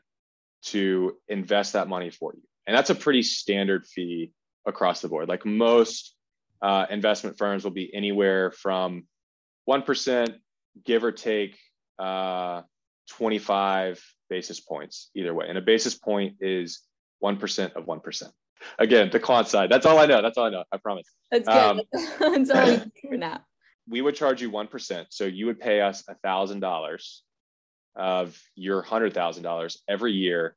to 0.65 1.17
invest 1.28 1.74
that 1.74 1.88
money 1.88 2.12
for 2.12 2.32
you. 2.36 2.43
And 2.67 2.78
that's 2.78 2.91
a 2.91 2.96
pretty 2.96 3.24
standard 3.24 3.88
fee 3.88 4.34
across 4.67 5.02
the 5.02 5.08
board. 5.08 5.30
Like 5.30 5.48
most 5.48 6.12
uh, 6.63 6.88
investment 6.89 7.38
firms 7.38 7.63
will 7.63 7.71
be 7.71 7.93
anywhere 7.93 8.49
from 8.49 9.06
1%, 9.69 10.36
give 10.84 11.04
or 11.04 11.12
take 11.12 11.60
uh, 11.99 12.62
25 13.12 14.04
basis 14.30 14.60
points 14.60 15.12
either 15.15 15.34
way. 15.34 15.45
And 15.47 15.58
a 15.58 15.62
basis 15.62 15.93
point 15.93 16.38
is 16.39 16.82
1% 17.23 17.73
of 17.73 17.86
1% 17.86 18.32
again, 18.80 19.10
the 19.12 19.19
quant 19.19 19.47
side. 19.47 19.69
That's 19.69 19.86
all 19.86 19.99
I 19.99 20.06
know. 20.06 20.21
That's 20.21 20.38
all 20.38 20.45
I 20.45 20.49
know. 20.49 20.63
I 20.71 20.78
promise. 20.78 21.08
That's 21.32 21.47
good. 21.47 21.58
Um, 21.58 21.82
That's 22.19 22.49
all 22.49 22.65
we 22.65 22.82
for 23.10 23.17
now. 23.17 23.41
We 23.88 24.02
would 24.02 24.15
charge 24.15 24.41
you 24.41 24.49
1%. 24.49 25.06
So 25.10 25.26
you 25.26 25.45
would 25.47 25.60
pay 25.60 25.82
us 25.82 26.04
$1,000 26.26 27.17
of 27.95 28.41
your 28.56 28.84
$100,000 28.84 29.78
every 29.89 30.13
year 30.13 30.56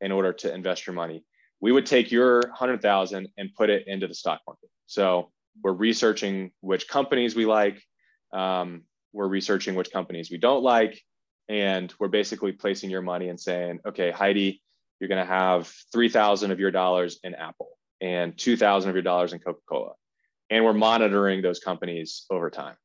in 0.00 0.12
order 0.12 0.32
to 0.32 0.54
invest 0.54 0.86
your 0.86 0.94
money. 0.94 1.24
We 1.60 1.72
would 1.72 1.86
take 1.86 2.12
your 2.12 2.40
100,000 2.40 3.28
and 3.38 3.54
put 3.54 3.70
it 3.70 3.84
into 3.86 4.06
the 4.06 4.14
stock 4.14 4.40
market. 4.46 4.68
So 4.86 5.32
we're 5.62 5.72
researching 5.72 6.52
which 6.60 6.88
companies 6.88 7.34
we 7.34 7.46
like. 7.46 7.82
Um, 8.32 8.82
we're 9.12 9.28
researching 9.28 9.74
which 9.74 9.90
companies 9.90 10.30
we 10.30 10.38
don't 10.38 10.62
like 10.62 11.00
and 11.48 11.94
we're 11.98 12.08
basically 12.08 12.52
placing 12.52 12.90
your 12.90 13.02
money 13.02 13.28
and 13.28 13.40
saying 13.40 13.78
okay 13.86 14.10
heidi 14.10 14.60
you're 14.98 15.08
going 15.08 15.24
to 15.24 15.32
have 15.32 15.72
3000 15.92 16.50
of 16.50 16.58
your 16.58 16.70
dollars 16.70 17.20
in 17.22 17.34
apple 17.34 17.76
and 18.00 18.36
2000 18.36 18.90
of 18.90 18.96
your 18.96 19.02
dollars 19.02 19.32
in 19.32 19.38
coca-cola. 19.38 19.92
And 20.50 20.64
we're 20.64 20.72
monitoring 20.72 21.42
those 21.42 21.58
companies 21.58 22.24
over 22.30 22.50
time. 22.50 22.76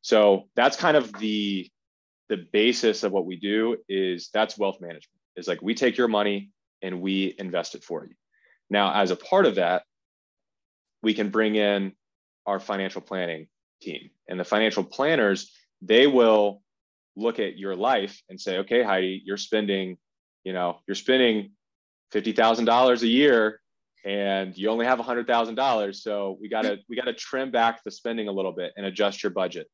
So 0.00 0.48
that's 0.54 0.76
kind 0.76 0.96
of 0.96 1.12
the 1.18 1.70
the 2.28 2.44
basis 2.52 3.04
of 3.04 3.12
what 3.12 3.24
we 3.24 3.36
do 3.36 3.76
is 3.88 4.30
that's 4.34 4.58
wealth 4.58 4.80
management. 4.80 5.20
Is 5.36 5.46
like 5.46 5.62
we 5.62 5.74
take 5.74 5.96
your 5.96 6.08
money 6.08 6.50
and 6.82 7.00
we 7.00 7.34
invest 7.38 7.76
it 7.76 7.84
for 7.84 8.04
you. 8.04 8.14
Now 8.68 8.92
as 8.92 9.10
a 9.10 9.16
part 9.16 9.46
of 9.46 9.56
that 9.56 9.84
we 11.02 11.14
can 11.14 11.30
bring 11.30 11.54
in 11.54 11.92
our 12.46 12.60
financial 12.60 13.00
planning 13.00 13.48
team. 13.80 14.10
And 14.28 14.38
the 14.40 14.44
financial 14.44 14.84
planners 14.84 15.52
they 15.82 16.06
will 16.06 16.62
look 17.16 17.38
at 17.38 17.58
your 17.58 17.74
life 17.74 18.20
and 18.28 18.40
say 18.40 18.58
okay 18.58 18.82
heidi 18.82 19.22
you're 19.24 19.36
spending 19.36 19.96
you 20.44 20.52
know 20.52 20.78
you're 20.86 20.94
spending 20.94 21.52
$50000 22.12 23.02
a 23.02 23.06
year 23.06 23.60
and 24.04 24.56
you 24.56 24.70
only 24.70 24.86
have 24.86 24.98
$100000 24.98 25.94
so 25.94 26.38
we 26.40 26.48
got 26.48 26.62
to 26.62 26.78
we 26.88 26.96
got 26.96 27.06
to 27.06 27.14
trim 27.14 27.50
back 27.50 27.82
the 27.84 27.90
spending 27.90 28.28
a 28.28 28.32
little 28.32 28.52
bit 28.52 28.72
and 28.76 28.86
adjust 28.86 29.22
your 29.22 29.30
budget. 29.30 29.66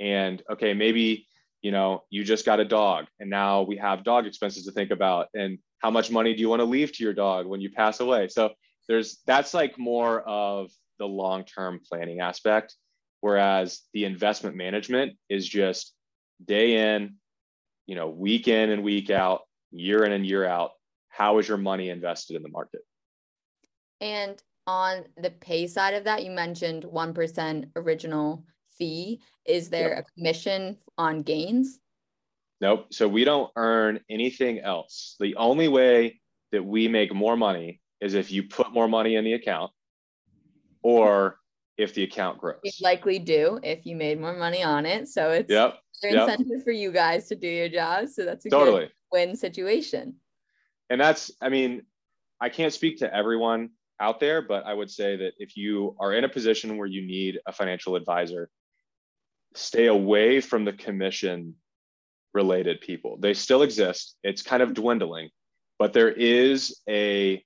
And 0.00 0.42
okay 0.50 0.74
maybe 0.74 1.26
you 1.62 1.70
know 1.70 2.04
you 2.10 2.24
just 2.24 2.44
got 2.44 2.60
a 2.60 2.64
dog 2.64 3.06
and 3.20 3.30
now 3.30 3.62
we 3.62 3.76
have 3.76 4.04
dog 4.04 4.26
expenses 4.26 4.64
to 4.66 4.72
think 4.72 4.90
about. 4.90 5.28
And 5.34 5.58
how 5.80 5.90
much 5.90 6.10
money 6.10 6.34
do 6.34 6.40
you 6.40 6.48
want 6.48 6.60
to 6.60 6.64
leave 6.64 6.92
to 6.92 7.04
your 7.04 7.12
dog 7.12 7.46
when 7.46 7.60
you 7.60 7.70
pass 7.70 8.00
away? 8.00 8.28
So 8.28 8.50
there's 8.88 9.20
that's 9.26 9.52
like 9.52 9.78
more 9.78 10.22
of 10.22 10.70
the 10.98 11.06
long-term 11.06 11.80
planning 11.88 12.20
aspect 12.20 12.74
whereas 13.20 13.82
the 13.92 14.04
investment 14.04 14.56
management 14.56 15.14
is 15.28 15.48
just 15.48 15.94
day 16.44 16.94
in 16.94 17.14
you 17.86 17.94
know 17.94 18.08
week 18.08 18.48
in 18.48 18.70
and 18.70 18.82
week 18.82 19.10
out 19.10 19.42
year 19.70 20.04
in 20.04 20.12
and 20.12 20.26
year 20.26 20.44
out 20.44 20.72
how 21.16 21.38
is 21.38 21.48
your 21.48 21.56
money 21.56 21.88
invested 21.88 22.36
in 22.36 22.42
the 22.42 22.48
market? 22.50 22.82
And 24.00 24.40
on 24.66 25.04
the 25.16 25.30
pay 25.30 25.66
side 25.66 25.94
of 25.94 26.04
that 26.04 26.24
you 26.24 26.30
mentioned 26.30 26.84
1% 26.84 27.70
original 27.76 28.44
fee. 28.76 29.20
Is 29.46 29.70
there 29.70 29.94
yep. 29.94 29.98
a 30.00 30.12
commission 30.14 30.76
on 30.98 31.22
gains? 31.22 31.78
Nope. 32.60 32.92
So 32.92 33.08
we 33.08 33.24
don't 33.24 33.50
earn 33.56 34.00
anything 34.10 34.60
else. 34.60 35.16
The 35.20 35.36
only 35.36 35.68
way 35.68 36.20
that 36.52 36.64
we 36.64 36.88
make 36.88 37.14
more 37.14 37.36
money 37.36 37.80
is 38.00 38.14
if 38.14 38.30
you 38.30 38.42
put 38.42 38.72
more 38.72 38.88
money 38.88 39.16
in 39.16 39.24
the 39.24 39.32
account 39.32 39.70
or 40.86 41.40
if 41.76 41.94
the 41.94 42.04
account 42.04 42.38
grows. 42.38 42.60
You 42.62 42.70
likely 42.80 43.18
do 43.18 43.58
if 43.64 43.84
you 43.84 43.96
made 43.96 44.20
more 44.20 44.36
money 44.36 44.62
on 44.62 44.86
it. 44.86 45.08
So 45.08 45.30
it's 45.32 45.50
yep. 45.50 45.80
an 46.04 46.14
yep. 46.14 46.28
incentive 46.28 46.62
for 46.62 46.70
you 46.70 46.92
guys 46.92 47.26
to 47.26 47.34
do 47.34 47.48
your 47.48 47.68
job. 47.68 48.08
So 48.08 48.24
that's 48.24 48.46
a 48.46 48.50
totally. 48.50 48.82
good 48.82 48.92
win 49.10 49.36
situation. 49.36 50.14
And 50.88 51.00
that's, 51.00 51.32
I 51.42 51.48
mean, 51.48 51.82
I 52.40 52.50
can't 52.50 52.72
speak 52.72 52.98
to 52.98 53.12
everyone 53.12 53.70
out 53.98 54.20
there, 54.20 54.42
but 54.42 54.64
I 54.64 54.74
would 54.74 54.88
say 54.88 55.16
that 55.16 55.32
if 55.38 55.56
you 55.56 55.96
are 55.98 56.12
in 56.12 56.22
a 56.22 56.28
position 56.28 56.76
where 56.76 56.86
you 56.86 57.04
need 57.04 57.40
a 57.46 57.52
financial 57.52 57.96
advisor, 57.96 58.48
stay 59.56 59.86
away 59.86 60.40
from 60.40 60.64
the 60.64 60.72
commission 60.72 61.56
related 62.32 62.80
people. 62.80 63.16
They 63.18 63.34
still 63.34 63.62
exist. 63.62 64.14
It's 64.22 64.42
kind 64.42 64.62
of 64.62 64.72
dwindling, 64.72 65.30
but 65.80 65.92
there 65.92 66.10
is 66.12 66.80
a 66.88 67.42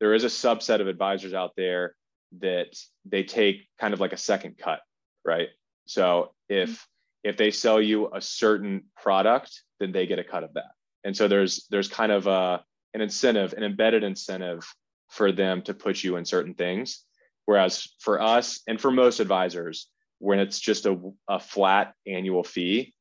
there 0.00 0.14
is 0.14 0.24
a 0.24 0.28
subset 0.28 0.80
of 0.80 0.86
advisors 0.86 1.34
out 1.34 1.50
there 1.56 1.96
that 2.38 2.76
they 3.04 3.22
take 3.22 3.68
kind 3.80 3.94
of 3.94 4.00
like 4.00 4.12
a 4.12 4.18
second 4.18 4.58
cut, 4.58 4.80
right? 5.24 5.48
So 5.86 6.32
if 6.48 6.70
mm-hmm. 6.70 7.30
if 7.30 7.36
they 7.36 7.50
sell 7.50 7.80
you 7.80 8.10
a 8.12 8.20
certain 8.20 8.84
product, 8.96 9.62
then 9.80 9.92
they 9.92 10.06
get 10.06 10.18
a 10.18 10.24
cut 10.24 10.44
of 10.44 10.54
that. 10.54 10.72
And 11.04 11.16
so 11.16 11.28
there's 11.28 11.66
there's 11.70 11.88
kind 11.88 12.12
of 12.12 12.26
a 12.26 12.62
an 12.94 13.00
incentive, 13.00 13.52
an 13.52 13.62
embedded 13.62 14.02
incentive 14.02 14.66
for 15.08 15.32
them 15.32 15.62
to 15.62 15.74
put 15.74 16.02
you 16.02 16.16
in 16.16 16.24
certain 16.24 16.54
things. 16.54 17.04
Whereas 17.46 17.88
for 17.98 18.20
us 18.20 18.60
and 18.66 18.80
for 18.80 18.90
most 18.90 19.20
advisors, 19.20 19.88
when 20.18 20.38
it's 20.38 20.58
just 20.58 20.84
a, 20.84 20.98
a 21.28 21.40
flat 21.40 21.94
annual 22.06 22.44
fee, 22.44 22.94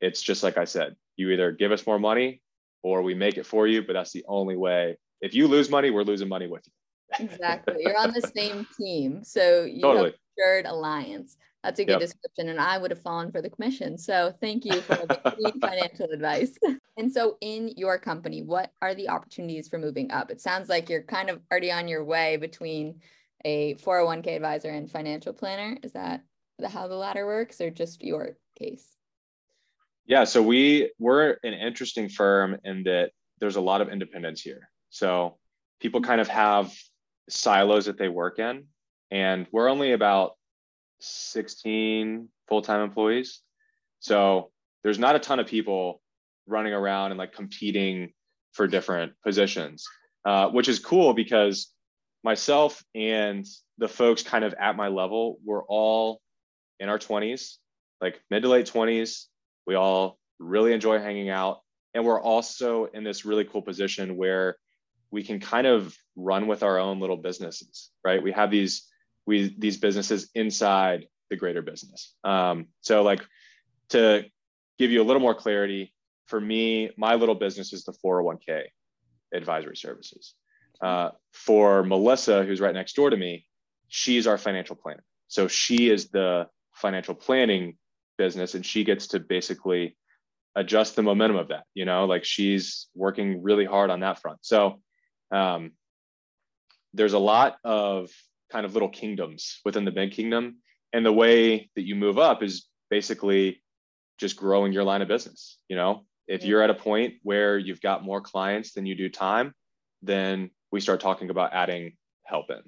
it's 0.00 0.22
just 0.22 0.42
like 0.42 0.58
I 0.58 0.64
said, 0.64 0.96
you 1.16 1.30
either 1.30 1.52
give 1.52 1.70
us 1.70 1.86
more 1.86 1.98
money 1.98 2.42
or 2.82 3.02
we 3.02 3.14
make 3.14 3.36
it 3.36 3.46
for 3.46 3.66
you, 3.66 3.82
but 3.82 3.92
that's 3.92 4.12
the 4.12 4.24
only 4.26 4.56
way. 4.56 4.96
If 5.20 5.34
you 5.34 5.46
lose 5.48 5.70
money, 5.70 5.90
we're 5.90 6.02
losing 6.02 6.28
money 6.28 6.46
with 6.46 6.66
you 6.66 6.72
exactly. 7.18 7.76
You're 7.80 7.98
on 7.98 8.12
the 8.12 8.30
same 8.34 8.66
team. 8.78 9.24
So 9.24 9.64
you 9.64 9.82
totally. 9.82 10.10
have 10.10 10.14
shared 10.38 10.66
alliance. 10.66 11.36
That's 11.62 11.80
a 11.80 11.84
good 11.84 11.92
yep. 11.92 12.00
description. 12.00 12.48
And 12.48 12.60
I 12.60 12.78
would 12.78 12.92
have 12.92 13.02
fallen 13.02 13.32
for 13.32 13.42
the 13.42 13.50
commission. 13.50 13.98
So 13.98 14.32
thank 14.40 14.64
you 14.64 14.80
for 14.82 14.94
the 14.94 15.52
financial 15.60 16.06
advice. 16.12 16.56
And 16.96 17.12
so 17.12 17.38
in 17.40 17.72
your 17.76 17.98
company, 17.98 18.42
what 18.42 18.70
are 18.80 18.94
the 18.94 19.08
opportunities 19.08 19.68
for 19.68 19.78
moving 19.78 20.12
up? 20.12 20.30
It 20.30 20.40
sounds 20.40 20.68
like 20.68 20.88
you're 20.88 21.02
kind 21.02 21.28
of 21.28 21.40
already 21.50 21.72
on 21.72 21.88
your 21.88 22.04
way 22.04 22.36
between 22.36 23.00
a 23.44 23.74
401k 23.76 24.36
advisor 24.36 24.70
and 24.70 24.90
financial 24.90 25.32
planner. 25.32 25.76
Is 25.82 25.92
that 25.92 26.22
the, 26.58 26.68
how 26.68 26.86
the 26.86 26.94
ladder 26.94 27.26
works 27.26 27.60
or 27.60 27.70
just 27.70 28.02
your 28.02 28.36
case? 28.56 28.96
Yeah, 30.06 30.22
so 30.22 30.40
we 30.40 30.92
we're 31.00 31.36
an 31.42 31.52
interesting 31.52 32.08
firm 32.08 32.58
in 32.64 32.84
that 32.84 33.10
there's 33.40 33.56
a 33.56 33.60
lot 33.60 33.80
of 33.80 33.88
independence 33.88 34.40
here. 34.40 34.70
So 34.90 35.36
people 35.80 36.00
mm-hmm. 36.00 36.08
kind 36.08 36.20
of 36.20 36.28
have 36.28 36.72
silos 37.28 37.86
that 37.86 37.98
they 37.98 38.08
work 38.08 38.38
in. 38.38 38.64
And 39.10 39.46
we're 39.52 39.68
only 39.68 39.92
about 39.92 40.32
16 41.00 42.28
full 42.48 42.62
time 42.62 42.80
employees. 42.80 43.40
So 44.00 44.50
there's 44.82 44.98
not 44.98 45.16
a 45.16 45.18
ton 45.18 45.40
of 45.40 45.46
people 45.46 46.00
running 46.46 46.72
around 46.72 47.12
and 47.12 47.18
like 47.18 47.32
competing 47.32 48.12
for 48.52 48.66
different 48.66 49.12
positions, 49.24 49.84
uh, 50.24 50.48
which 50.48 50.68
is 50.68 50.78
cool 50.78 51.12
because 51.12 51.72
myself 52.24 52.82
and 52.94 53.46
the 53.78 53.88
folks 53.88 54.22
kind 54.22 54.44
of 54.44 54.54
at 54.54 54.76
my 54.76 54.88
level, 54.88 55.38
we're 55.44 55.64
all 55.64 56.20
in 56.80 56.88
our 56.88 56.98
20s, 56.98 57.56
like 58.00 58.20
mid 58.30 58.42
to 58.42 58.48
late 58.48 58.66
20s. 58.66 59.24
We 59.66 59.74
all 59.74 60.18
really 60.38 60.72
enjoy 60.72 60.98
hanging 60.98 61.30
out. 61.30 61.60
And 61.94 62.04
we're 62.04 62.20
also 62.20 62.86
in 62.86 63.04
this 63.04 63.24
really 63.24 63.44
cool 63.44 63.62
position 63.62 64.16
where 64.16 64.56
we 65.16 65.22
can 65.22 65.40
kind 65.40 65.66
of 65.66 65.96
run 66.14 66.46
with 66.46 66.62
our 66.62 66.78
own 66.78 67.00
little 67.00 67.16
businesses, 67.16 67.90
right? 68.04 68.22
We 68.22 68.32
have 68.32 68.50
these 68.50 68.86
we 69.26 69.54
these 69.58 69.78
businesses 69.78 70.28
inside 70.34 71.06
the 71.30 71.36
greater 71.36 71.62
business. 71.62 72.14
Um, 72.22 72.66
so 72.82 73.02
like 73.02 73.22
to 73.88 74.26
give 74.78 74.90
you 74.90 75.00
a 75.00 75.06
little 75.08 75.22
more 75.22 75.34
clarity, 75.34 75.94
for 76.26 76.38
me, 76.38 76.90
my 76.98 77.14
little 77.14 77.34
business 77.34 77.72
is 77.72 77.84
the 77.84 77.94
401k 78.04 78.64
advisory 79.32 79.78
services. 79.78 80.34
Uh, 80.82 81.12
for 81.32 81.82
Melissa, 81.82 82.44
who's 82.44 82.60
right 82.60 82.74
next 82.74 82.94
door 82.94 83.08
to 83.08 83.16
me, 83.16 83.46
she's 83.88 84.26
our 84.26 84.36
financial 84.36 84.76
planner. 84.76 85.02
So 85.28 85.48
she 85.48 85.88
is 85.88 86.10
the 86.10 86.46
financial 86.74 87.14
planning 87.14 87.78
business 88.18 88.54
and 88.54 88.66
she 88.66 88.84
gets 88.84 89.06
to 89.08 89.18
basically 89.18 89.96
adjust 90.54 90.94
the 90.94 91.02
momentum 91.02 91.38
of 91.38 91.48
that, 91.48 91.64
you 91.72 91.86
know, 91.86 92.04
like 92.04 92.24
she's 92.26 92.88
working 92.94 93.42
really 93.42 93.64
hard 93.64 93.88
on 93.88 94.00
that 94.00 94.20
front. 94.20 94.40
So 94.42 94.82
um, 95.30 95.72
there's 96.94 97.12
a 97.12 97.18
lot 97.18 97.56
of 97.64 98.10
kind 98.50 98.64
of 98.64 98.72
little 98.72 98.88
kingdoms 98.88 99.60
within 99.64 99.84
the 99.84 99.90
big 99.90 100.12
kingdom. 100.12 100.56
And 100.92 101.04
the 101.04 101.12
way 101.12 101.70
that 101.76 101.86
you 101.86 101.94
move 101.94 102.18
up 102.18 102.42
is 102.42 102.66
basically 102.90 103.62
just 104.18 104.36
growing 104.36 104.72
your 104.72 104.84
line 104.84 105.02
of 105.02 105.08
business. 105.08 105.58
You 105.68 105.76
know, 105.76 106.06
if 106.26 106.44
you're 106.44 106.62
at 106.62 106.70
a 106.70 106.74
point 106.74 107.14
where 107.22 107.58
you've 107.58 107.80
got 107.80 108.04
more 108.04 108.20
clients 108.20 108.72
than 108.72 108.86
you 108.86 108.94
do 108.94 109.08
time, 109.08 109.52
then 110.02 110.50
we 110.72 110.80
start 110.80 111.00
talking 111.00 111.30
about 111.30 111.52
adding 111.52 111.96
help 112.24 112.50
in. 112.50 112.62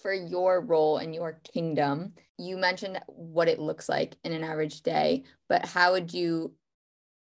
For 0.00 0.12
your 0.12 0.60
role 0.60 0.98
in 0.98 1.14
your 1.14 1.40
kingdom, 1.52 2.12
you 2.38 2.56
mentioned 2.56 3.00
what 3.06 3.48
it 3.48 3.58
looks 3.58 3.88
like 3.88 4.16
in 4.24 4.32
an 4.32 4.44
average 4.44 4.82
day, 4.82 5.24
but 5.48 5.64
how 5.64 5.92
would 5.92 6.12
you 6.12 6.52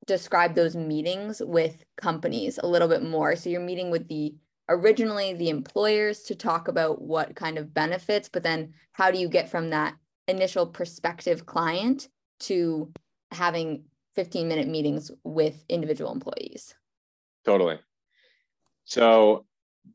describe 0.10 0.56
those 0.56 0.76
meetings 0.76 1.42
with 1.46 1.86
companies 1.96 2.60
a 2.62 2.68
little 2.68 2.88
bit 2.88 3.04
more. 3.04 3.36
So 3.36 3.50
you're 3.50 3.62
meeting 3.62 3.92
with 3.92 4.08
the 4.08 4.34
originally 4.68 5.34
the 5.34 5.50
employers 5.50 6.24
to 6.24 6.36
talk 6.36 6.68
about 6.68 7.02
what 7.02 7.36
kind 7.36 7.58
of 7.58 7.74
benefits, 7.74 8.28
but 8.28 8.44
then 8.44 8.74
how 8.94 9.12
do 9.12 9.20
you 9.20 9.30
get 9.30 9.50
from 9.50 9.70
that 9.70 9.96
initial 10.28 10.66
prospective 10.66 11.46
client 11.46 12.10
to 12.42 12.92
having 13.32 13.84
15 14.16 14.48
minute 14.48 14.68
meetings 14.68 15.12
with 15.24 15.64
individual 15.70 16.12
employees? 16.12 16.74
Totally. 17.46 17.80
So 18.86 19.46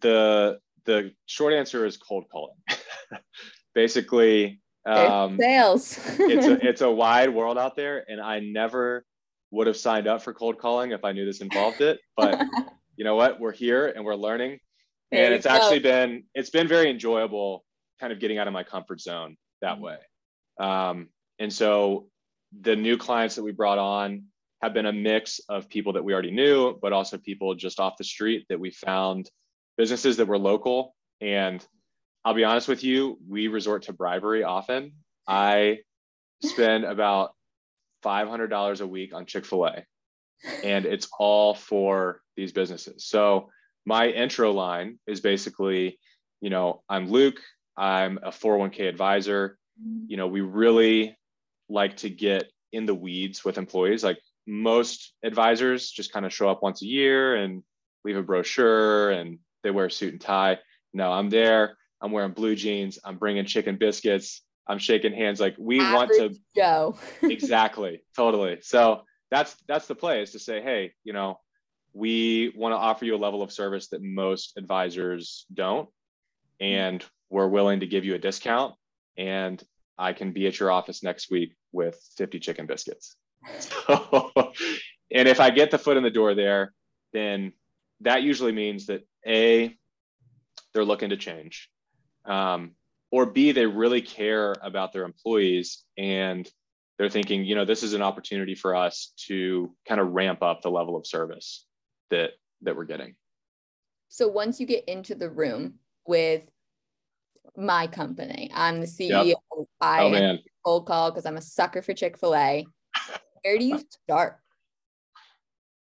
the 0.00 0.60
the 0.84 1.12
short 1.26 1.54
answer 1.54 1.84
is 1.84 1.96
cold 1.96 2.26
calling. 2.30 2.56
Basically, 3.74 4.60
um, 4.86 5.38
sales. 5.38 5.98
it's 6.20 6.46
a 6.46 6.66
it's 6.68 6.80
a 6.82 6.90
wide 6.90 7.30
world 7.30 7.58
out 7.58 7.74
there, 7.74 8.04
and 8.08 8.20
I 8.20 8.38
never 8.38 9.04
would 9.54 9.66
have 9.66 9.76
signed 9.76 10.06
up 10.06 10.22
for 10.22 10.34
cold 10.34 10.58
calling 10.58 10.90
if 10.90 11.04
I 11.04 11.12
knew 11.12 11.24
this 11.24 11.40
involved 11.40 11.80
it. 11.80 12.00
But 12.16 12.40
you 12.96 13.04
know 13.04 13.16
what? 13.16 13.40
We're 13.40 13.52
here 13.52 13.88
and 13.88 14.04
we're 14.04 14.14
learning. 14.14 14.58
There 15.10 15.24
and 15.24 15.34
it's 15.34 15.46
actually 15.46 15.80
been 15.80 16.24
it's 16.34 16.50
been 16.50 16.68
very 16.68 16.90
enjoyable 16.90 17.64
kind 18.00 18.12
of 18.12 18.20
getting 18.20 18.38
out 18.38 18.46
of 18.46 18.52
my 18.52 18.64
comfort 18.64 19.00
zone 19.00 19.36
that 19.62 19.74
mm-hmm. 19.74 19.84
way. 19.84 19.96
Um, 20.60 21.08
and 21.38 21.52
so 21.52 22.06
the 22.60 22.76
new 22.76 22.96
clients 22.96 23.34
that 23.36 23.42
we 23.42 23.52
brought 23.52 23.78
on 23.78 24.24
have 24.62 24.74
been 24.74 24.86
a 24.86 24.92
mix 24.92 25.40
of 25.48 25.68
people 25.68 25.94
that 25.94 26.04
we 26.04 26.12
already 26.12 26.30
knew, 26.30 26.78
but 26.80 26.92
also 26.92 27.18
people 27.18 27.54
just 27.54 27.80
off 27.80 27.96
the 27.98 28.04
street 28.04 28.46
that 28.48 28.60
we 28.60 28.70
found 28.70 29.28
businesses 29.76 30.16
that 30.16 30.26
were 30.26 30.38
local. 30.38 30.94
And 31.20 31.64
I'll 32.24 32.34
be 32.34 32.44
honest 32.44 32.68
with 32.68 32.84
you, 32.84 33.18
we 33.28 33.48
resort 33.48 33.84
to 33.84 33.92
bribery 33.92 34.42
often. 34.42 34.92
I 35.26 35.80
spend 36.42 36.84
about 36.84 37.34
$500 38.04 38.80
a 38.80 38.86
week 38.86 39.14
on 39.14 39.26
Chick 39.26 39.46
fil 39.46 39.66
A, 39.66 39.84
and 40.62 40.84
it's 40.84 41.08
all 41.18 41.54
for 41.54 42.20
these 42.36 42.52
businesses. 42.52 43.06
So 43.06 43.50
my 43.86 44.08
intro 44.08 44.52
line 44.52 44.98
is 45.06 45.20
basically, 45.20 45.98
you 46.40 46.50
know, 46.50 46.82
I'm 46.88 47.08
Luke, 47.10 47.40
I'm 47.76 48.18
a 48.22 48.30
401k 48.30 48.88
advisor. 48.88 49.58
You 50.06 50.16
know, 50.16 50.28
we 50.28 50.40
really 50.40 51.16
like 51.68 51.96
to 51.98 52.10
get 52.10 52.44
in 52.72 52.86
the 52.86 52.94
weeds 52.94 53.44
with 53.44 53.58
employees. 53.58 54.04
Like 54.04 54.18
most 54.46 55.14
advisors 55.24 55.90
just 55.90 56.12
kind 56.12 56.26
of 56.26 56.32
show 56.32 56.48
up 56.48 56.62
once 56.62 56.82
a 56.82 56.86
year 56.86 57.36
and 57.36 57.62
leave 58.04 58.16
a 58.16 58.22
brochure 58.22 59.10
and 59.10 59.38
they 59.62 59.70
wear 59.70 59.86
a 59.86 59.90
suit 59.90 60.12
and 60.12 60.20
tie. 60.20 60.58
No, 60.92 61.10
I'm 61.10 61.30
there. 61.30 61.76
I'm 62.00 62.12
wearing 62.12 62.32
blue 62.32 62.54
jeans. 62.54 62.98
I'm 63.04 63.16
bringing 63.16 63.46
chicken 63.46 63.76
biscuits. 63.76 64.42
I'm 64.66 64.78
shaking 64.78 65.12
hands. 65.12 65.40
Like 65.40 65.56
we 65.58 65.80
Average 65.80 65.94
want 65.94 66.32
to 66.34 66.40
go. 66.56 66.98
exactly. 67.22 68.02
Totally. 68.16 68.58
So 68.62 69.02
that's 69.30 69.54
that's 69.68 69.86
the 69.86 69.94
play 69.94 70.22
is 70.22 70.32
to 70.32 70.38
say, 70.38 70.62
hey, 70.62 70.92
you 71.04 71.12
know, 71.12 71.38
we 71.92 72.52
want 72.56 72.72
to 72.72 72.76
offer 72.76 73.04
you 73.04 73.14
a 73.14 73.18
level 73.18 73.42
of 73.42 73.52
service 73.52 73.88
that 73.88 74.02
most 74.02 74.56
advisors 74.56 75.46
don't, 75.52 75.88
and 76.60 77.04
we're 77.30 77.48
willing 77.48 77.80
to 77.80 77.86
give 77.86 78.04
you 78.04 78.14
a 78.14 78.18
discount. 78.18 78.74
And 79.16 79.62
I 79.98 80.12
can 80.12 80.32
be 80.32 80.46
at 80.46 80.58
your 80.58 80.70
office 80.70 81.02
next 81.02 81.30
week 81.30 81.54
with 81.72 82.00
50 82.16 82.40
chicken 82.40 82.66
biscuits. 82.66 83.16
So, 83.58 84.30
and 85.12 85.28
if 85.28 85.40
I 85.40 85.50
get 85.50 85.70
the 85.70 85.78
foot 85.78 85.96
in 85.96 86.02
the 86.02 86.10
door 86.10 86.34
there, 86.34 86.72
then 87.12 87.52
that 88.00 88.22
usually 88.22 88.52
means 88.52 88.86
that 88.86 89.06
A, 89.26 89.76
they're 90.72 90.84
looking 90.84 91.10
to 91.10 91.16
change. 91.16 91.68
Um, 92.24 92.72
or 93.14 93.26
B, 93.26 93.52
they 93.52 93.64
really 93.64 94.02
care 94.02 94.56
about 94.60 94.92
their 94.92 95.04
employees 95.04 95.84
and 95.96 96.50
they're 96.98 97.08
thinking, 97.08 97.44
you 97.44 97.54
know, 97.54 97.64
this 97.64 97.84
is 97.84 97.92
an 97.92 98.02
opportunity 98.02 98.56
for 98.56 98.74
us 98.74 99.12
to 99.28 99.72
kind 99.86 100.00
of 100.00 100.10
ramp 100.10 100.42
up 100.42 100.62
the 100.62 100.70
level 100.70 100.96
of 100.96 101.06
service 101.06 101.64
that 102.10 102.30
that 102.62 102.74
we're 102.74 102.82
getting. 102.82 103.14
So 104.08 104.26
once 104.26 104.58
you 104.58 104.66
get 104.66 104.86
into 104.88 105.14
the 105.14 105.30
room 105.30 105.74
with 106.08 106.42
my 107.56 107.86
company, 107.86 108.50
I'm 108.52 108.80
the 108.80 108.88
CEO. 108.88 109.26
Yep. 109.26 109.36
I 109.80 110.00
oh, 110.00 110.10
man. 110.10 110.40
cold 110.64 110.84
call 110.86 111.12
because 111.12 111.24
I'm 111.24 111.36
a 111.36 111.40
sucker 111.40 111.82
for 111.82 111.94
Chick 111.94 112.18
Fil 112.18 112.34
A. 112.34 112.66
Where 113.44 113.58
do 113.58 113.64
you 113.64 113.80
start? 114.08 114.40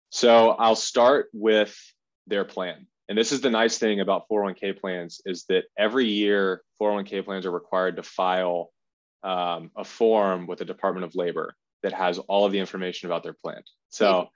So 0.09 0.49
I'll 0.49 0.75
start 0.75 1.27
with 1.33 1.77
their 2.25 2.45
plan. 2.45 2.87
And 3.11 3.17
this 3.17 3.33
is 3.33 3.41
the 3.41 3.49
nice 3.49 3.77
thing 3.77 3.99
about 3.99 4.29
401k 4.31 4.79
plans 4.79 5.19
is 5.25 5.43
that 5.49 5.65
every 5.77 6.07
year 6.07 6.63
401k 6.81 7.25
plans 7.25 7.45
are 7.45 7.51
required 7.51 7.97
to 7.97 8.03
file 8.03 8.71
um, 9.21 9.69
a 9.75 9.83
form 9.83 10.47
with 10.47 10.59
the 10.59 10.65
Department 10.65 11.03
of 11.03 11.13
Labor 11.13 11.53
that 11.83 11.91
has 11.91 12.19
all 12.19 12.45
of 12.45 12.53
the 12.53 12.59
information 12.59 13.09
about 13.09 13.23
their 13.23 13.33
plan. 13.33 13.63
So 13.89 14.29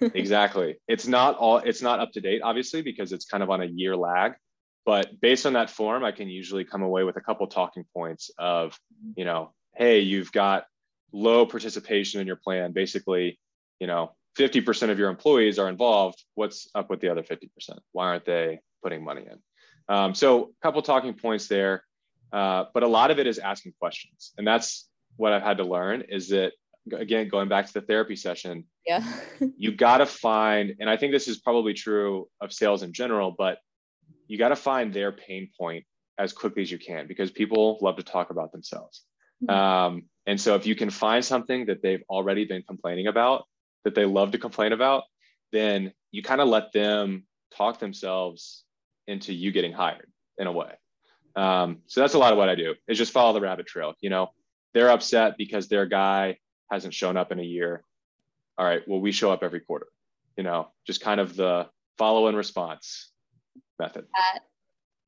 exactly, 0.00 0.80
it's 0.88 1.06
not 1.06 1.36
all 1.36 1.58
it's 1.58 1.80
not 1.80 2.00
up 2.00 2.10
to 2.14 2.20
date, 2.20 2.40
obviously, 2.42 2.82
because 2.82 3.12
it's 3.12 3.24
kind 3.24 3.40
of 3.40 3.50
on 3.50 3.62
a 3.62 3.66
year 3.66 3.96
lag. 3.96 4.32
But 4.84 5.20
based 5.20 5.46
on 5.46 5.52
that 5.52 5.70
form, 5.70 6.02
I 6.02 6.10
can 6.10 6.28
usually 6.28 6.64
come 6.64 6.82
away 6.82 7.04
with 7.04 7.16
a 7.16 7.20
couple 7.20 7.46
talking 7.46 7.84
points 7.94 8.32
of, 8.36 8.76
you 9.16 9.24
know, 9.24 9.52
hey, 9.76 10.00
you've 10.00 10.32
got 10.32 10.64
low 11.12 11.46
participation 11.46 12.20
in 12.20 12.26
your 12.26 12.34
plan. 12.34 12.72
Basically, 12.72 13.38
you 13.78 13.86
know, 13.86 14.16
50% 14.38 14.90
of 14.90 14.98
your 14.98 15.10
employees 15.10 15.58
are 15.58 15.68
involved. 15.68 16.22
What's 16.34 16.68
up 16.74 16.90
with 16.90 17.00
the 17.00 17.08
other 17.08 17.22
50%? 17.22 17.48
Why 17.92 18.06
aren't 18.06 18.24
they 18.24 18.60
putting 18.82 19.04
money 19.04 19.22
in? 19.30 19.38
Um, 19.88 20.14
so, 20.14 20.44
a 20.44 20.62
couple 20.62 20.80
talking 20.82 21.14
points 21.14 21.48
there, 21.48 21.84
uh, 22.32 22.64
but 22.72 22.82
a 22.82 22.88
lot 22.88 23.10
of 23.10 23.18
it 23.18 23.26
is 23.26 23.38
asking 23.38 23.74
questions, 23.78 24.32
and 24.38 24.46
that's 24.46 24.88
what 25.16 25.32
I've 25.32 25.42
had 25.42 25.58
to 25.58 25.64
learn. 25.64 26.04
Is 26.08 26.28
that 26.28 26.52
again 26.92 27.28
going 27.28 27.48
back 27.48 27.66
to 27.66 27.72
the 27.74 27.80
therapy 27.80 28.16
session? 28.16 28.64
Yeah, 28.86 29.04
you 29.56 29.72
got 29.72 29.98
to 29.98 30.06
find, 30.06 30.76
and 30.80 30.88
I 30.88 30.96
think 30.96 31.12
this 31.12 31.28
is 31.28 31.38
probably 31.38 31.74
true 31.74 32.28
of 32.40 32.52
sales 32.52 32.82
in 32.82 32.92
general, 32.92 33.34
but 33.36 33.58
you 34.28 34.38
got 34.38 34.48
to 34.48 34.56
find 34.56 34.94
their 34.94 35.12
pain 35.12 35.50
point 35.58 35.84
as 36.16 36.32
quickly 36.32 36.62
as 36.62 36.70
you 36.70 36.78
can 36.78 37.06
because 37.06 37.30
people 37.30 37.78
love 37.82 37.96
to 37.96 38.02
talk 38.02 38.30
about 38.30 38.52
themselves. 38.52 39.02
Mm-hmm. 39.42 39.54
Um, 39.54 40.02
and 40.26 40.40
so, 40.40 40.54
if 40.54 40.66
you 40.66 40.76
can 40.76 40.90
find 40.90 41.24
something 41.24 41.66
that 41.66 41.82
they've 41.82 42.04
already 42.08 42.44
been 42.44 42.62
complaining 42.62 43.08
about 43.08 43.46
that 43.84 43.94
they 43.94 44.04
love 44.04 44.32
to 44.32 44.38
complain 44.38 44.72
about, 44.72 45.04
then 45.52 45.92
you 46.10 46.22
kind 46.22 46.40
of 46.40 46.48
let 46.48 46.72
them 46.72 47.24
talk 47.56 47.78
themselves 47.78 48.64
into 49.06 49.32
you 49.32 49.50
getting 49.50 49.72
hired 49.72 50.10
in 50.38 50.46
a 50.46 50.52
way. 50.52 50.72
Um, 51.34 51.78
so 51.86 52.00
that's 52.00 52.14
a 52.14 52.18
lot 52.18 52.32
of 52.32 52.38
what 52.38 52.48
I 52.48 52.54
do 52.54 52.74
is 52.88 52.98
just 52.98 53.12
follow 53.12 53.32
the 53.32 53.40
rabbit 53.40 53.66
trail. 53.66 53.94
You 54.00 54.10
know, 54.10 54.30
they're 54.74 54.90
upset 54.90 55.36
because 55.38 55.68
their 55.68 55.86
guy 55.86 56.38
hasn't 56.70 56.94
shown 56.94 57.16
up 57.16 57.32
in 57.32 57.38
a 57.38 57.44
year. 57.44 57.84
All 58.58 58.66
right, 58.66 58.82
well, 58.86 59.00
we 59.00 59.12
show 59.12 59.30
up 59.30 59.42
every 59.42 59.60
quarter. 59.60 59.86
You 60.36 60.44
know, 60.44 60.68
just 60.86 61.00
kind 61.00 61.20
of 61.20 61.36
the 61.36 61.68
follow 61.98 62.26
and 62.26 62.36
response 62.36 63.10
method. 63.78 64.06
Uh, 64.16 64.38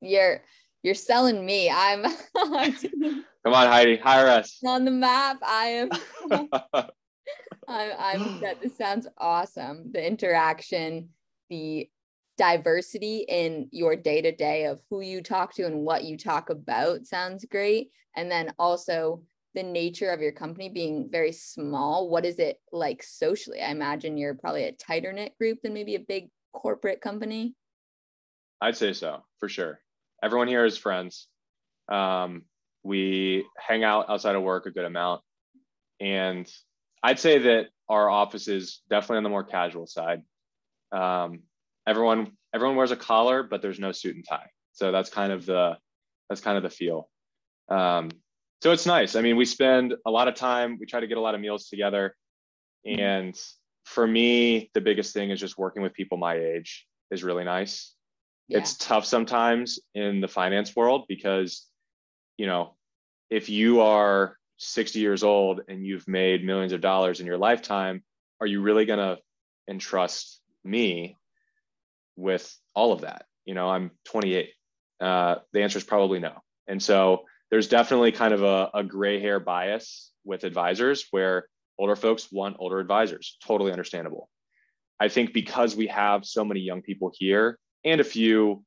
you're 0.01 0.41
you're 0.83 0.95
selling 0.95 1.43
me. 1.45 1.69
I'm 1.69 2.03
come 2.35 3.53
on, 3.53 3.67
Heidi, 3.67 3.97
hire 3.97 4.27
us 4.27 4.59
on 4.65 4.85
the 4.85 4.91
map. 4.91 5.37
I 5.45 5.65
am. 5.65 5.89
I'm, 7.67 7.91
I'm 7.97 8.39
that 8.41 8.61
this 8.61 8.77
sounds 8.77 9.07
awesome. 9.17 9.91
The 9.91 10.05
interaction, 10.05 11.09
the 11.49 11.89
diversity 12.37 13.25
in 13.29 13.69
your 13.71 13.95
day 13.95 14.21
to 14.21 14.31
day 14.31 14.65
of 14.65 14.81
who 14.89 15.01
you 15.01 15.21
talk 15.21 15.53
to 15.55 15.65
and 15.65 15.81
what 15.81 16.03
you 16.03 16.17
talk 16.17 16.49
about 16.49 17.05
sounds 17.05 17.45
great. 17.45 17.91
And 18.15 18.29
then 18.29 18.53
also 18.59 19.21
the 19.53 19.63
nature 19.63 20.09
of 20.09 20.21
your 20.21 20.33
company 20.33 20.69
being 20.69 21.09
very 21.09 21.31
small. 21.31 22.09
What 22.09 22.25
is 22.25 22.39
it 22.39 22.59
like 22.71 23.01
socially? 23.03 23.61
I 23.61 23.71
imagine 23.71 24.17
you're 24.17 24.35
probably 24.35 24.65
a 24.65 24.73
tighter 24.73 25.13
knit 25.13 25.37
group 25.37 25.59
than 25.63 25.73
maybe 25.73 25.95
a 25.95 25.99
big 25.99 26.29
corporate 26.53 27.01
company. 27.01 27.55
I'd 28.61 28.77
say 28.77 28.93
so 28.93 29.23
for 29.39 29.47
sure. 29.49 29.79
Everyone 30.21 30.47
here 30.47 30.65
is 30.65 30.77
friends. 30.77 31.27
Um, 31.89 32.43
we 32.83 33.45
hang 33.57 33.83
out 33.83 34.09
outside 34.09 34.35
of 34.35 34.43
work 34.43 34.65
a 34.65 34.71
good 34.71 34.85
amount. 34.85 35.21
And 35.99 36.51
I'd 37.05 37.19
say 37.19 37.37
that 37.37 37.67
our 37.87 38.09
office 38.09 38.47
is 38.47 38.81
definitely 38.89 39.17
on 39.17 39.23
the 39.23 39.29
more 39.29 39.43
casual 39.43 39.85
side. 39.85 40.23
Um, 40.91 41.43
everyone 41.85 42.31
everyone 42.51 42.77
wears 42.77 42.89
a 42.89 42.95
collar, 42.95 43.43
but 43.43 43.61
there's 43.61 43.79
no 43.79 43.91
suit 43.91 44.15
and 44.15 44.25
tie. 44.27 44.49
So 44.73 44.91
that's 44.91 45.11
kind 45.11 45.31
of 45.31 45.45
the 45.45 45.77
that's 46.27 46.41
kind 46.41 46.57
of 46.57 46.63
the 46.63 46.71
feel. 46.71 47.07
Um, 47.69 48.09
so 48.63 48.71
it's 48.71 48.87
nice. 48.87 49.15
I 49.15 49.21
mean, 49.21 49.37
we 49.37 49.45
spend 49.45 49.93
a 50.03 50.09
lot 50.09 50.27
of 50.27 50.33
time. 50.33 50.79
We 50.79 50.87
try 50.87 50.99
to 50.99 51.05
get 51.05 51.19
a 51.19 51.21
lot 51.21 51.35
of 51.35 51.41
meals 51.41 51.69
together, 51.69 52.15
and 52.83 53.39
for 53.83 54.07
me, 54.07 54.71
the 54.73 54.81
biggest 54.81 55.13
thing 55.13 55.29
is 55.29 55.39
just 55.39 55.59
working 55.59 55.83
with 55.83 55.93
people 55.93 56.17
my 56.17 56.33
age 56.33 56.87
is 57.11 57.23
really 57.23 57.43
nice. 57.43 57.93
Yeah. 58.47 58.57
It's 58.57 58.77
tough 58.77 59.05
sometimes 59.05 59.79
in 59.93 60.21
the 60.21 60.27
finance 60.27 60.75
world 60.75 61.05
because, 61.07 61.67
you 62.37 62.47
know, 62.47 62.73
if 63.29 63.47
you 63.47 63.81
are 63.81 64.37
60 64.57 64.99
years 64.99 65.23
old 65.23 65.61
and 65.67 65.85
you've 65.85 66.07
made 66.07 66.43
millions 66.43 66.73
of 66.73 66.81
dollars 66.81 67.19
in 67.19 67.25
your 67.25 67.37
lifetime, 67.37 68.03
are 68.39 68.47
you 68.47 68.61
really 68.61 68.85
going 68.85 68.99
to 68.99 69.17
entrust 69.69 70.41
me 70.63 71.17
with 72.15 72.55
all 72.73 72.93
of 72.93 73.01
that? 73.01 73.25
You 73.45 73.53
know, 73.53 73.69
I'm 73.69 73.91
28. 74.05 74.49
Uh, 74.99 75.35
the 75.51 75.61
answer 75.61 75.77
is 75.77 75.83
probably 75.83 76.19
no. 76.19 76.41
And 76.67 76.81
so 76.81 77.25
there's 77.51 77.67
definitely 77.67 78.11
kind 78.11 78.33
of 78.33 78.43
a, 78.43 78.69
a 78.73 78.83
gray 78.83 79.19
hair 79.19 79.39
bias 79.39 80.11
with 80.23 80.43
advisors 80.43 81.05
where 81.11 81.47
older 81.77 81.95
folks 81.95 82.31
want 82.31 82.57
older 82.59 82.79
advisors. 82.79 83.37
Totally 83.45 83.71
understandable. 83.71 84.29
I 84.99 85.09
think 85.09 85.33
because 85.33 85.75
we 85.75 85.87
have 85.87 86.25
so 86.25 86.45
many 86.45 86.61
young 86.61 86.81
people 86.81 87.11
here 87.13 87.59
and 87.83 87.99
a 87.99 88.05
few 88.05 88.63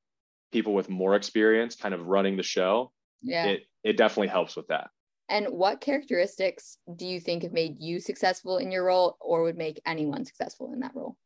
people 0.52 0.74
with 0.74 0.88
more 0.88 1.14
experience 1.14 1.74
kind 1.76 1.94
of 1.94 2.06
running 2.06 2.36
the 2.36 2.42
show, 2.42 2.92
yeah. 3.22 3.46
it, 3.46 3.62
it 3.82 3.96
definitely 3.96 4.28
helps 4.28 4.54
with 4.54 4.68
that. 4.68 4.90
And 5.28 5.46
what 5.48 5.80
characteristics 5.80 6.78
do 6.94 7.06
you 7.06 7.20
think 7.20 7.42
have 7.42 7.52
made 7.52 7.78
you 7.78 8.00
successful 8.00 8.56
in 8.56 8.70
your 8.72 8.84
role 8.84 9.16
or 9.20 9.42
would 9.42 9.58
make 9.58 9.80
anyone 9.84 10.24
successful 10.24 10.72
in 10.72 10.80
that 10.80 10.94
role? 10.94 11.16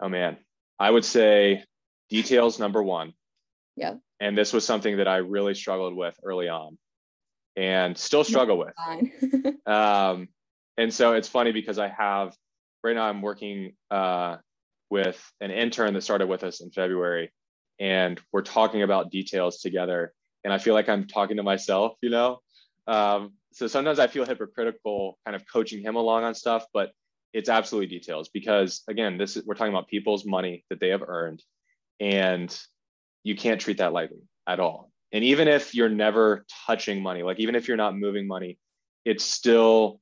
Oh 0.00 0.08
man, 0.08 0.36
I 0.78 0.90
would 0.90 1.04
say 1.04 1.64
details 2.08 2.58
number 2.58 2.82
one. 2.82 3.14
Yeah. 3.76 3.94
And 4.20 4.38
this 4.38 4.52
was 4.52 4.64
something 4.64 4.98
that 4.98 5.08
I 5.08 5.16
really 5.16 5.54
struggled 5.54 5.94
with 5.94 6.14
early 6.22 6.48
on 6.48 6.78
and 7.56 7.96
still 7.96 8.24
struggle 8.24 8.58
with. 8.58 9.56
um, 9.66 10.28
and 10.76 10.92
so 10.92 11.14
it's 11.14 11.28
funny 11.28 11.52
because 11.52 11.78
I 11.78 11.88
have 11.88 12.34
right 12.84 12.94
now 12.94 13.06
I'm 13.06 13.22
working 13.22 13.72
uh, 13.90 14.36
with 14.88 15.20
an 15.40 15.50
intern 15.50 15.94
that 15.94 16.02
started 16.02 16.28
with 16.28 16.44
us 16.44 16.60
in 16.60 16.70
February 16.70 17.32
and 17.78 18.20
we're 18.32 18.42
talking 18.42 18.82
about 18.82 19.10
details 19.10 19.58
together 19.58 20.12
and 20.46 20.52
I 20.52 20.58
feel 20.58 20.74
like 20.74 20.88
I'm 20.88 21.08
talking 21.08 21.38
to 21.38 21.42
myself, 21.42 21.96
you 22.00 22.08
know. 22.08 22.38
Um, 22.86 23.32
so 23.52 23.66
sometimes 23.66 23.98
I 23.98 24.06
feel 24.06 24.24
hypocritical 24.24 25.18
kind 25.24 25.34
of 25.34 25.42
coaching 25.52 25.82
him 25.82 25.96
along 25.96 26.22
on 26.22 26.36
stuff, 26.36 26.64
but 26.72 26.92
it's 27.32 27.48
absolutely 27.48 27.88
details 27.88 28.28
because 28.28 28.84
again, 28.86 29.18
this 29.18 29.36
is 29.36 29.44
we're 29.44 29.56
talking 29.56 29.72
about 29.72 29.88
people's 29.88 30.24
money 30.24 30.64
that 30.70 30.78
they 30.78 30.90
have 30.90 31.02
earned 31.02 31.42
and 31.98 32.56
you 33.24 33.34
can't 33.34 33.60
treat 33.60 33.78
that 33.78 33.92
lightly 33.92 34.20
at 34.46 34.60
all. 34.60 34.92
And 35.10 35.24
even 35.24 35.48
if 35.48 35.74
you're 35.74 35.88
never 35.88 36.46
touching 36.64 37.02
money, 37.02 37.24
like 37.24 37.40
even 37.40 37.56
if 37.56 37.66
you're 37.66 37.76
not 37.76 37.96
moving 37.96 38.28
money, 38.28 38.56
it's 39.04 39.24
still 39.24 40.00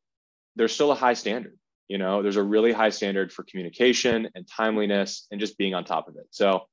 there's 0.57 0.75
still 0.75 0.93
a 0.93 0.95
high 0.95 1.15
standard. 1.15 1.59
You 1.89 1.97
know, 1.97 2.21
there's 2.23 2.37
a 2.37 2.43
really 2.43 2.73
high 2.73 2.91
standard 2.91 3.33
for 3.33 3.45
communication 3.45 4.29
and 4.35 4.47
timeliness 4.47 5.27
and 5.31 5.41
just 5.41 5.57
being 5.57 5.73
on 5.73 5.87
top 5.87 6.07
of 6.07 6.17
it. 6.17 6.27
So 6.33 6.67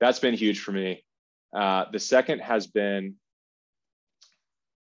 that's 0.00 0.18
been 0.18 0.32
huge 0.32 0.60
for 0.60 0.72
me. 0.72 1.04
Uh, 1.54 1.86
the 1.92 1.98
second 1.98 2.40
has 2.40 2.66
been, 2.66 3.14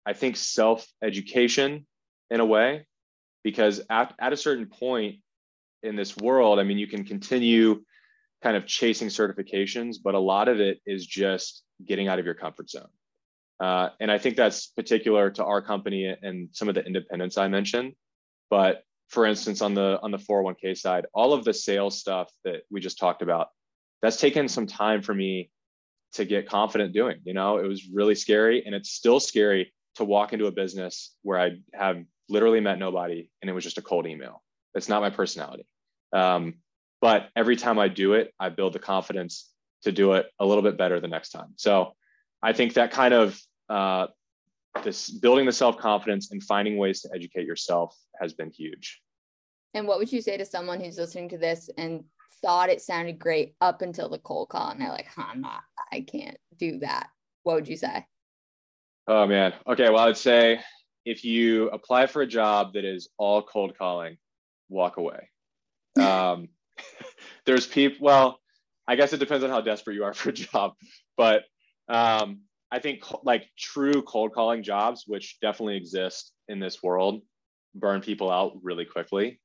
I 0.07 0.13
think, 0.13 0.37
self 0.37 0.87
education 1.03 1.87
in 2.31 2.41
a 2.41 2.45
way, 2.45 2.87
because 3.43 3.81
at, 3.91 4.15
at 4.19 4.33
a 4.33 4.37
certain 4.37 4.67
point 4.67 5.17
in 5.83 5.97
this 5.97 6.17
world, 6.17 6.59
I 6.59 6.63
mean, 6.63 6.79
you 6.79 6.87
can 6.87 7.05
continue 7.05 7.83
kind 8.43 8.57
of 8.57 8.67
chasing 8.67 9.09
certifications, 9.09 9.97
but 10.03 10.15
a 10.15 10.19
lot 10.19 10.49
of 10.49 10.61
it 10.61 10.81
is 10.87 11.07
just 11.07 11.63
getting 11.85 12.09
out 12.09 12.19
of 12.19 12.25
your 12.25 12.35
comfort 12.35 12.71
zone. 12.71 12.89
Uh, 13.61 13.91
and 14.01 14.11
I 14.11 14.19
think 14.19 14.37
that's 14.37 14.67
particular 14.69 15.31
to 15.31 15.45
our 15.45 15.63
company 15.63 16.15
and 16.21 16.49
some 16.53 16.69
of 16.69 16.75
the 16.75 16.85
independents 16.85 17.39
I 17.39 17.49
mentioned. 17.49 17.95
But 18.51 18.83
for 19.09 19.27
instance, 19.27 19.63
on 19.63 19.75
the 19.75 19.99
on 20.03 20.11
the 20.11 20.19
401k 20.19 20.77
side, 20.77 21.07
all 21.15 21.33
of 21.33 21.45
the 21.45 21.55
sales 21.55 21.99
stuff 21.99 22.31
that 22.45 22.63
we 22.71 22.81
just 22.81 22.99
talked 22.99 23.23
about, 23.23 23.49
that's 24.03 24.19
taken 24.19 24.49
some 24.49 24.67
time 24.67 25.03
for 25.03 25.15
me 25.15 25.51
to 26.15 26.25
get 26.25 26.49
confident 26.49 26.93
doing. 26.93 27.21
You 27.25 27.35
know, 27.35 27.59
it 27.59 27.67
was 27.67 27.89
really 27.89 28.15
scary, 28.15 28.65
and 28.65 28.75
it's 28.75 28.91
still 28.91 29.21
scary 29.21 29.73
to 29.97 30.05
walk 30.05 30.33
into 30.33 30.47
a 30.47 30.53
business 30.53 31.15
where 31.23 31.39
I 31.39 31.59
have 31.73 32.05
literally 32.29 32.61
met 32.61 32.79
nobody 32.79 33.31
and 33.41 33.51
it 33.51 33.53
was 33.53 33.65
just 33.65 33.79
a 33.79 33.83
cold 33.83 34.07
email. 34.07 34.43
It's 34.75 34.89
not 34.89 35.03
my 35.03 35.11
personality. 35.11 35.67
Um, 36.13 36.55
but 37.01 37.29
every 37.37 37.57
time 37.57 37.79
I 37.79 37.89
do 37.89 38.15
it, 38.15 38.33
I 38.41 38.49
build 38.49 38.73
the 38.73 38.79
confidence 38.79 39.51
to 39.83 39.93
do 39.93 40.15
it 40.15 40.27
a 40.41 40.47
little 40.47 40.63
bit 40.63 40.79
better 40.79 41.01
the 41.01 41.09
next 41.09 41.31
time. 41.31 41.53
So 41.57 41.93
I 42.43 42.53
think 42.53 42.75
that 42.75 42.91
kind 42.91 43.15
of 43.15 43.39
uh, 43.69 44.07
this 44.83 45.11
building 45.11 45.47
the 45.47 45.53
self 45.53 45.77
confidence 45.77 46.31
and 46.31 46.43
finding 46.43 46.79
ways 46.79 47.03
to 47.03 47.11
educate 47.15 47.47
yourself 47.47 47.95
has 48.21 48.33
been 48.33 48.51
huge. 48.51 49.01
And 49.75 49.87
what 49.87 49.99
would 49.99 50.13
you 50.13 50.23
say 50.23 50.37
to 50.37 50.45
someone 50.45 50.81
who's 50.81 50.99
listening 50.99 51.29
to 51.31 51.39
this 51.39 51.69
and 51.77 52.05
thought 52.45 52.69
it 52.69 52.83
sounded 52.83 53.19
great 53.19 53.55
up 53.63 53.81
until 53.81 54.11
the 54.11 54.19
cold 54.19 54.51
call 54.51 54.71
and 54.71 54.81
they're 54.81 54.91
like, 54.91 55.07
huh, 55.07 55.25
I'm 55.33 55.41
not, 55.41 55.63
I 55.91 56.03
can't 56.03 56.37
do 56.59 56.79
that? 56.81 57.09
What 57.43 57.55
would 57.55 57.69
you 57.69 57.77
say? 57.77 58.05
Oh 59.09 59.27
man. 59.27 59.55
Okay. 59.67 59.89
Well, 59.89 60.07
I'd 60.07 60.17
say 60.19 60.61
if 61.07 61.25
you 61.25 61.71
apply 61.71 62.07
for 62.07 62.21
a 62.21 62.27
job 62.27 62.75
that 62.75 62.85
is 62.85 63.09
all 63.19 63.43
cold 63.43 63.77
calling, 63.79 64.19
walk 64.69 64.97
away. 64.99 65.31
Um, 66.01 66.49
there's 67.47 67.69
people, 67.69 68.05
well, 68.05 68.41
I 68.89 68.97
guess 68.97 69.13
it 69.13 69.19
depends 69.19 69.45
on 69.45 69.51
how 69.51 69.61
desperate 69.61 69.95
you 69.95 70.03
are 70.03 70.13
for 70.15 70.31
a 70.31 70.33
job, 70.33 70.73
but 71.17 71.45
um, 71.89 72.41
I 72.73 72.81
think 72.81 73.05
like 73.23 73.47
true 73.57 74.03
cold 74.03 74.33
calling 74.33 74.65
jobs, 74.65 75.05
which 75.07 75.39
definitely 75.41 75.77
exist 75.77 76.33
in 76.49 76.59
this 76.59 76.83
world, 76.83 77.23
burn 77.77 78.01
people 78.01 78.29
out 78.29 78.59
really 78.61 78.85
quickly. 78.85 79.41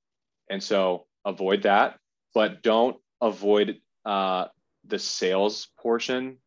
And 0.50 0.62
so 0.62 1.06
avoid 1.24 1.62
that, 1.64 2.00
but 2.34 2.62
don't 2.62 2.98
avoid 3.22 3.80
uh, 4.06 4.46
the 4.86 5.00
sales 5.00 5.68
portion 5.80 6.38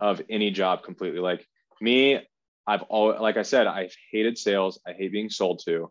of 0.00 0.22
any 0.28 0.50
job 0.50 0.82
completely. 0.82 1.20
Like 1.20 1.46
me, 1.80 2.20
I've 2.66 2.82
always, 2.82 3.20
like 3.20 3.36
I 3.36 3.42
said, 3.42 3.66
I've 3.66 3.94
hated 4.10 4.38
sales. 4.38 4.80
I 4.86 4.92
hate 4.92 5.12
being 5.12 5.30
sold 5.30 5.62
to. 5.64 5.90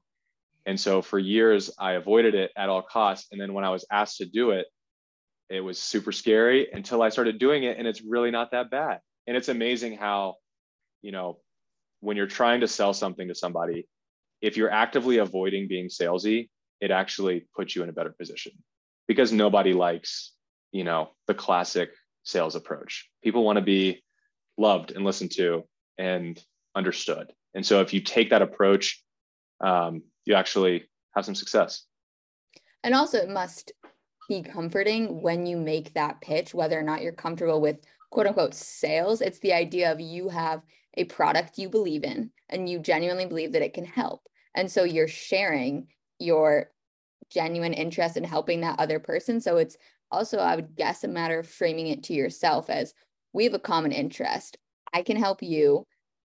And 0.66 0.80
so 0.80 1.02
for 1.02 1.18
years, 1.18 1.72
I 1.80 1.94
avoided 1.94 2.36
it 2.36 2.52
at 2.58 2.70
all 2.70 2.82
costs. 2.82 3.28
And 3.32 3.40
then 3.40 3.54
when 3.54 3.64
I 3.64 3.70
was 3.70 3.86
asked 3.92 4.18
to 4.18 4.26
do 4.26 4.52
it, 4.52 4.68
it 5.50 5.62
was 5.62 5.80
super 5.80 6.12
scary 6.12 6.68
until 6.72 7.02
I 7.02 7.10
started 7.10 7.40
doing 7.40 7.64
it. 7.64 7.78
And 7.78 7.88
it's 7.88 8.02
really 8.02 8.32
not 8.32 8.52
that 8.52 8.70
bad 8.70 9.00
and 9.28 9.36
it's 9.36 9.50
amazing 9.50 9.98
how 9.98 10.36
you 11.02 11.12
know 11.12 11.38
when 12.00 12.18
you're 12.18 12.26
trying 12.26 12.62
to 12.62 12.68
sell 12.68 12.94
something 12.94 13.28
to 13.28 13.36
somebody 13.36 13.88
if 14.42 14.58
you're 14.58 14.72
actively 14.72 15.18
avoiding 15.18 15.68
being 15.68 15.90
salesy 15.90 16.50
it 16.80 16.90
actually 16.90 17.46
puts 17.56 17.76
you 17.76 17.84
in 17.84 17.90
a 17.90 17.94
better 17.94 18.14
position 18.18 18.54
because 19.08 19.32
nobody 19.32 19.74
likes 19.74 20.34
you 20.72 20.84
know 20.84 21.10
the 21.28 21.34
classic 21.34 21.90
sales 22.24 22.56
approach 22.56 23.10
people 23.24 23.44
want 23.44 23.58
to 23.58 23.64
be 23.64 24.04
loved 24.58 24.92
and 24.92 25.06
listened 25.06 25.32
to 25.32 25.64
and 25.98 26.42
understood 26.76 27.32
and 27.54 27.66
so 27.66 27.82
if 27.82 27.94
you 27.94 28.02
take 28.02 28.30
that 28.30 28.42
approach 28.42 29.04
um, 29.64 30.04
you 30.26 30.36
actually 30.36 30.84
have 31.16 31.26
some 31.26 31.36
success 31.36 31.84
and 32.84 32.94
also 32.94 33.18
it 33.18 33.30
must 33.30 33.72
be 34.28 34.42
comforting 34.42 35.22
when 35.22 35.46
you 35.46 35.58
make 35.58 35.94
that 35.94 36.20
pitch 36.22 36.54
whether 36.54 36.78
or 36.78 36.84
not 36.84 37.02
you're 37.02 37.14
comfortable 37.14 37.62
with 37.62 37.78
quote 38.10 38.28
unquote 38.28 38.54
sales. 38.54 39.22
It's 39.22 39.40
the 39.40 39.54
idea 39.54 39.92
of 39.92 40.00
you 40.00 40.30
have 40.30 40.62
a 40.96 41.06
product 41.06 41.58
you 41.58 41.70
believe 41.70 42.04
in 42.04 42.32
and 42.50 42.70
you 42.70 42.80
genuinely 42.80 43.26
believe 43.26 43.54
that 43.54 43.62
it 43.62 43.74
can 43.74 43.86
help. 43.86 44.22
And 44.56 44.72
so 44.72 44.84
you're 44.84 45.08
sharing 45.08 45.88
your 46.20 46.72
genuine 47.30 47.74
interest 47.74 48.18
in 48.18 48.24
helping 48.24 48.62
that 48.62 48.80
other 48.80 49.00
person. 49.00 49.40
So 49.42 49.58
it's 49.58 49.78
also, 50.12 50.38
I 50.38 50.56
would 50.56 50.76
guess, 50.76 51.04
a 51.04 51.08
matter 51.08 51.40
of 51.40 51.48
framing 51.48 51.88
it 51.88 52.04
to 52.04 52.14
yourself 52.14 52.70
as 52.70 52.94
we 53.34 53.44
have 53.44 53.54
a 53.54 53.60
common 53.60 53.92
interest. 53.92 54.58
I 54.94 55.02
can 55.02 55.18
help 55.18 55.44
you. 55.44 55.84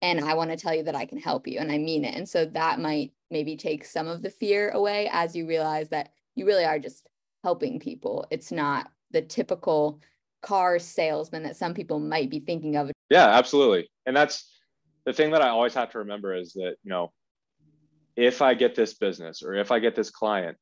And 0.02 0.20
I 0.20 0.34
want 0.34 0.50
to 0.50 0.56
tell 0.56 0.74
you 0.74 0.82
that 0.84 0.94
I 0.94 1.06
can 1.06 1.18
help 1.18 1.46
you. 1.46 1.58
And 1.58 1.72
I 1.72 1.78
mean 1.78 2.04
it. 2.04 2.14
And 2.14 2.28
so 2.28 2.44
that 2.44 2.80
might 2.80 3.12
maybe 3.30 3.56
take 3.56 3.84
some 3.84 4.08
of 4.08 4.22
the 4.22 4.30
fear 4.30 4.70
away 4.70 5.08
as 5.12 5.34
you 5.34 5.46
realize 5.46 5.88
that 5.88 6.10
you 6.34 6.46
really 6.46 6.64
are 6.64 6.78
just 6.78 7.08
helping 7.42 7.80
people. 7.80 8.26
It's 8.30 8.52
not 8.52 8.90
the 9.10 9.22
typical 9.22 10.00
car 10.42 10.78
salesman 10.78 11.42
that 11.44 11.56
some 11.56 11.74
people 11.74 11.98
might 11.98 12.30
be 12.30 12.40
thinking 12.40 12.76
of. 12.76 12.90
Yeah, 13.10 13.26
absolutely. 13.26 13.88
And 14.04 14.16
that's 14.16 14.50
the 15.06 15.12
thing 15.12 15.30
that 15.30 15.42
I 15.42 15.48
always 15.48 15.74
have 15.74 15.90
to 15.92 15.98
remember 15.98 16.34
is 16.34 16.52
that, 16.54 16.76
you 16.82 16.90
know, 16.90 17.12
if 18.16 18.42
I 18.42 18.54
get 18.54 18.74
this 18.74 18.94
business 18.94 19.42
or 19.42 19.54
if 19.54 19.70
I 19.70 19.78
get 19.78 19.94
this 19.94 20.10
client, 20.10 20.56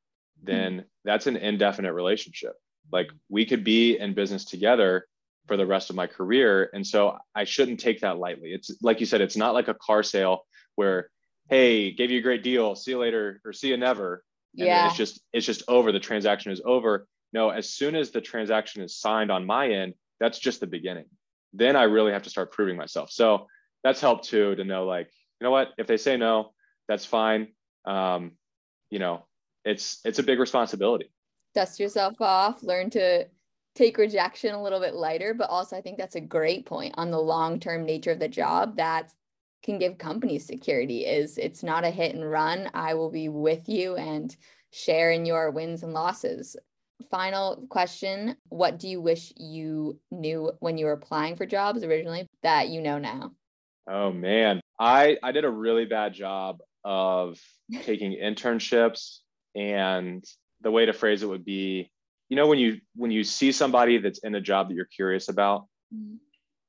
then 0.44 0.72
mm-hmm. 0.72 0.86
that's 1.04 1.26
an 1.26 1.36
indefinite 1.36 1.92
relationship. 1.92 2.54
Like 2.92 3.10
we 3.28 3.46
could 3.46 3.64
be 3.64 3.98
in 3.98 4.14
business 4.14 4.44
together 4.44 5.06
for 5.46 5.56
the 5.56 5.66
rest 5.66 5.90
of 5.90 5.96
my 5.96 6.06
career. 6.06 6.70
And 6.72 6.86
so 6.86 7.18
I 7.34 7.44
shouldn't 7.44 7.80
take 7.80 8.00
that 8.00 8.18
lightly. 8.18 8.50
It's 8.52 8.70
like 8.82 9.00
you 9.00 9.06
said, 9.06 9.20
it's 9.20 9.36
not 9.36 9.54
like 9.54 9.68
a 9.68 9.74
car 9.74 10.02
sale 10.02 10.46
where, 10.74 11.10
hey, 11.48 11.92
gave 11.92 12.10
you 12.10 12.18
a 12.18 12.22
great 12.22 12.42
deal, 12.42 12.74
see 12.74 12.92
you 12.92 12.98
later 12.98 13.40
or 13.44 13.52
see 13.52 13.68
you 13.68 13.76
never. 13.76 14.24
And 14.56 14.66
yeah. 14.66 14.86
it's 14.86 14.96
just 14.96 15.20
it's 15.32 15.46
just 15.46 15.62
over. 15.68 15.92
The 15.92 16.00
transaction 16.00 16.52
is 16.52 16.62
over. 16.64 17.06
No, 17.32 17.50
as 17.50 17.68
soon 17.68 17.96
as 17.96 18.10
the 18.10 18.20
transaction 18.20 18.82
is 18.82 18.96
signed 18.96 19.30
on 19.30 19.44
my 19.44 19.68
end, 19.68 19.94
that's 20.20 20.38
just 20.38 20.60
the 20.60 20.66
beginning. 20.66 21.06
Then 21.52 21.76
I 21.76 21.84
really 21.84 22.12
have 22.12 22.22
to 22.22 22.30
start 22.30 22.52
proving 22.52 22.76
myself. 22.76 23.10
So 23.10 23.48
that's 23.82 24.00
helped 24.00 24.24
too 24.24 24.54
to 24.54 24.64
know 24.64 24.86
like, 24.86 25.10
you 25.40 25.44
know 25.44 25.50
what, 25.50 25.70
if 25.76 25.86
they 25.86 25.96
say 25.96 26.16
no, 26.16 26.52
that's 26.88 27.04
fine. 27.04 27.48
Um, 27.84 28.32
you 28.90 28.98
know, 28.98 29.26
it's 29.64 30.00
it's 30.04 30.18
a 30.18 30.22
big 30.22 30.38
responsibility. 30.38 31.10
Dust 31.54 31.78
yourself 31.78 32.20
off, 32.20 32.62
learn 32.62 32.90
to 32.90 33.26
take 33.74 33.98
rejection 33.98 34.54
a 34.54 34.62
little 34.62 34.80
bit 34.80 34.94
lighter, 34.94 35.34
but 35.34 35.50
also 35.50 35.76
I 35.76 35.80
think 35.80 35.98
that's 35.98 36.16
a 36.16 36.20
great 36.20 36.66
point 36.66 36.94
on 36.96 37.10
the 37.10 37.20
long-term 37.20 37.84
nature 37.84 38.12
of 38.12 38.20
the 38.20 38.28
job 38.28 38.76
that 38.76 39.12
can 39.62 39.78
give 39.78 39.98
companies 39.98 40.46
security 40.46 41.06
is 41.06 41.38
it's 41.38 41.62
not 41.62 41.84
a 41.84 41.90
hit 41.90 42.14
and 42.14 42.28
run. 42.28 42.70
I 42.74 42.94
will 42.94 43.10
be 43.10 43.28
with 43.28 43.68
you 43.68 43.96
and 43.96 44.34
share 44.70 45.10
in 45.10 45.24
your 45.24 45.50
wins 45.50 45.82
and 45.82 45.92
losses 45.92 46.56
final 47.10 47.66
question 47.68 48.36
What 48.48 48.78
do 48.78 48.88
you 48.88 49.00
wish 49.00 49.32
you 49.36 49.98
knew 50.10 50.52
when 50.60 50.78
you 50.78 50.86
were 50.86 50.92
applying 50.92 51.36
for 51.36 51.46
jobs 51.46 51.82
originally 51.82 52.26
that 52.42 52.68
you 52.68 52.80
know 52.80 52.98
now? 52.98 53.32
Oh, 53.86 54.12
man. 54.12 54.60
I, 54.78 55.18
I 55.22 55.32
did 55.32 55.44
a 55.44 55.50
really 55.50 55.84
bad 55.84 56.14
job 56.14 56.60
of 56.84 57.38
taking 57.82 58.12
internships 58.12 59.18
and 59.54 60.24
the 60.62 60.70
way 60.70 60.86
to 60.86 60.92
phrase 60.92 61.22
it 61.22 61.28
would 61.28 61.44
be 61.44 61.90
you 62.28 62.36
know 62.36 62.46
when 62.46 62.58
you 62.58 62.80
when 62.94 63.10
you 63.10 63.24
see 63.24 63.52
somebody 63.52 63.98
that's 63.98 64.20
in 64.20 64.34
a 64.34 64.40
job 64.40 64.68
that 64.68 64.74
you're 64.74 64.84
curious 64.84 65.28
about 65.28 65.66
mm-hmm. 65.94 66.16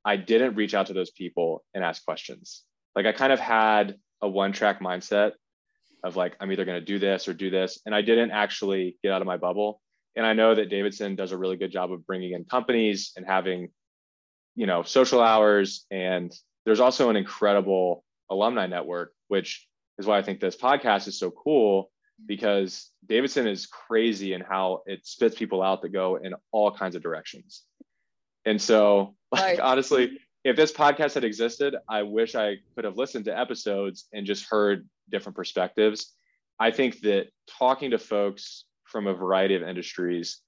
i 0.04 0.16
didn't 0.16 0.54
reach 0.54 0.74
out 0.74 0.86
to 0.86 0.92
those 0.92 1.10
people 1.10 1.64
and 1.74 1.84
ask 1.84 2.04
questions 2.04 2.62
like 2.94 3.06
i 3.06 3.12
kind 3.12 3.32
of 3.32 3.40
had 3.40 3.96
a 4.22 4.28
one 4.28 4.52
track 4.52 4.80
mindset 4.80 5.32
of 6.04 6.16
like 6.16 6.36
i'm 6.40 6.52
either 6.52 6.64
going 6.64 6.78
to 6.78 6.84
do 6.84 6.98
this 6.98 7.26
or 7.28 7.34
do 7.34 7.50
this 7.50 7.80
and 7.86 7.94
i 7.94 8.02
didn't 8.02 8.30
actually 8.30 8.96
get 9.02 9.12
out 9.12 9.22
of 9.22 9.26
my 9.26 9.36
bubble 9.36 9.80
and 10.16 10.24
I 10.24 10.32
know 10.32 10.54
that 10.54 10.70
Davidson 10.70 11.14
does 11.14 11.32
a 11.32 11.36
really 11.36 11.56
good 11.56 11.70
job 11.70 11.92
of 11.92 12.06
bringing 12.06 12.32
in 12.32 12.44
companies 12.44 13.12
and 13.16 13.26
having, 13.26 13.68
you 14.56 14.66
know, 14.66 14.82
social 14.82 15.20
hours. 15.20 15.84
And 15.90 16.32
there's 16.64 16.80
also 16.80 17.10
an 17.10 17.16
incredible 17.16 18.02
alumni 18.30 18.66
network, 18.66 19.12
which 19.28 19.68
is 19.98 20.06
why 20.06 20.16
I 20.18 20.22
think 20.22 20.40
this 20.40 20.56
podcast 20.56 21.06
is 21.06 21.18
so 21.18 21.30
cool 21.30 21.90
because 22.24 22.90
Davidson 23.06 23.46
is 23.46 23.66
crazy 23.66 24.32
in 24.32 24.40
how 24.40 24.82
it 24.86 25.06
spits 25.06 25.36
people 25.36 25.62
out 25.62 25.82
that 25.82 25.90
go 25.90 26.16
in 26.16 26.34
all 26.52 26.70
kinds 26.70 26.96
of 26.96 27.02
directions. 27.02 27.62
And 28.44 28.60
so, 28.60 29.14
like, 29.32 29.58
honestly, 29.62 30.18
if 30.44 30.56
this 30.56 30.72
podcast 30.72 31.14
had 31.14 31.24
existed, 31.24 31.74
I 31.88 32.02
wish 32.02 32.34
I 32.34 32.58
could 32.74 32.84
have 32.84 32.96
listened 32.96 33.24
to 33.26 33.38
episodes 33.38 34.06
and 34.12 34.24
just 34.24 34.48
heard 34.48 34.88
different 35.10 35.36
perspectives. 35.36 36.12
I 36.58 36.70
think 36.70 37.00
that 37.00 37.28
talking 37.58 37.90
to 37.90 37.98
folks 37.98 38.64
from 38.84 39.06
a 39.06 39.14
variety 39.14 39.56
of 39.56 39.62
industries 39.62 40.40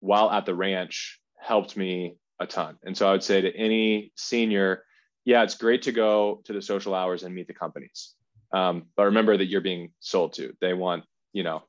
while 0.00 0.30
at 0.30 0.46
the 0.46 0.54
ranch 0.54 1.20
helped 1.38 1.76
me 1.76 2.16
a 2.40 2.46
ton. 2.46 2.76
And 2.82 2.96
so 2.96 3.08
I 3.08 3.12
would 3.12 3.22
say 3.22 3.40
to 3.40 3.56
any 3.56 4.12
senior, 4.16 4.84
yeah, 5.24 5.42
it's 5.42 5.54
great 5.54 5.82
to 5.82 5.92
go 5.92 6.40
to 6.44 6.52
the 6.52 6.62
social 6.62 6.94
hours 6.94 7.22
and 7.22 7.34
meet 7.34 7.46
the 7.46 7.54
companies. 7.54 8.14
Um, 8.52 8.86
but 8.96 9.04
remember 9.04 9.36
that 9.36 9.46
you're 9.46 9.60
being 9.60 9.92
sold 10.00 10.34
to. 10.34 10.54
They 10.60 10.74
want, 10.74 11.04
you 11.32 11.42
know, 11.42 11.62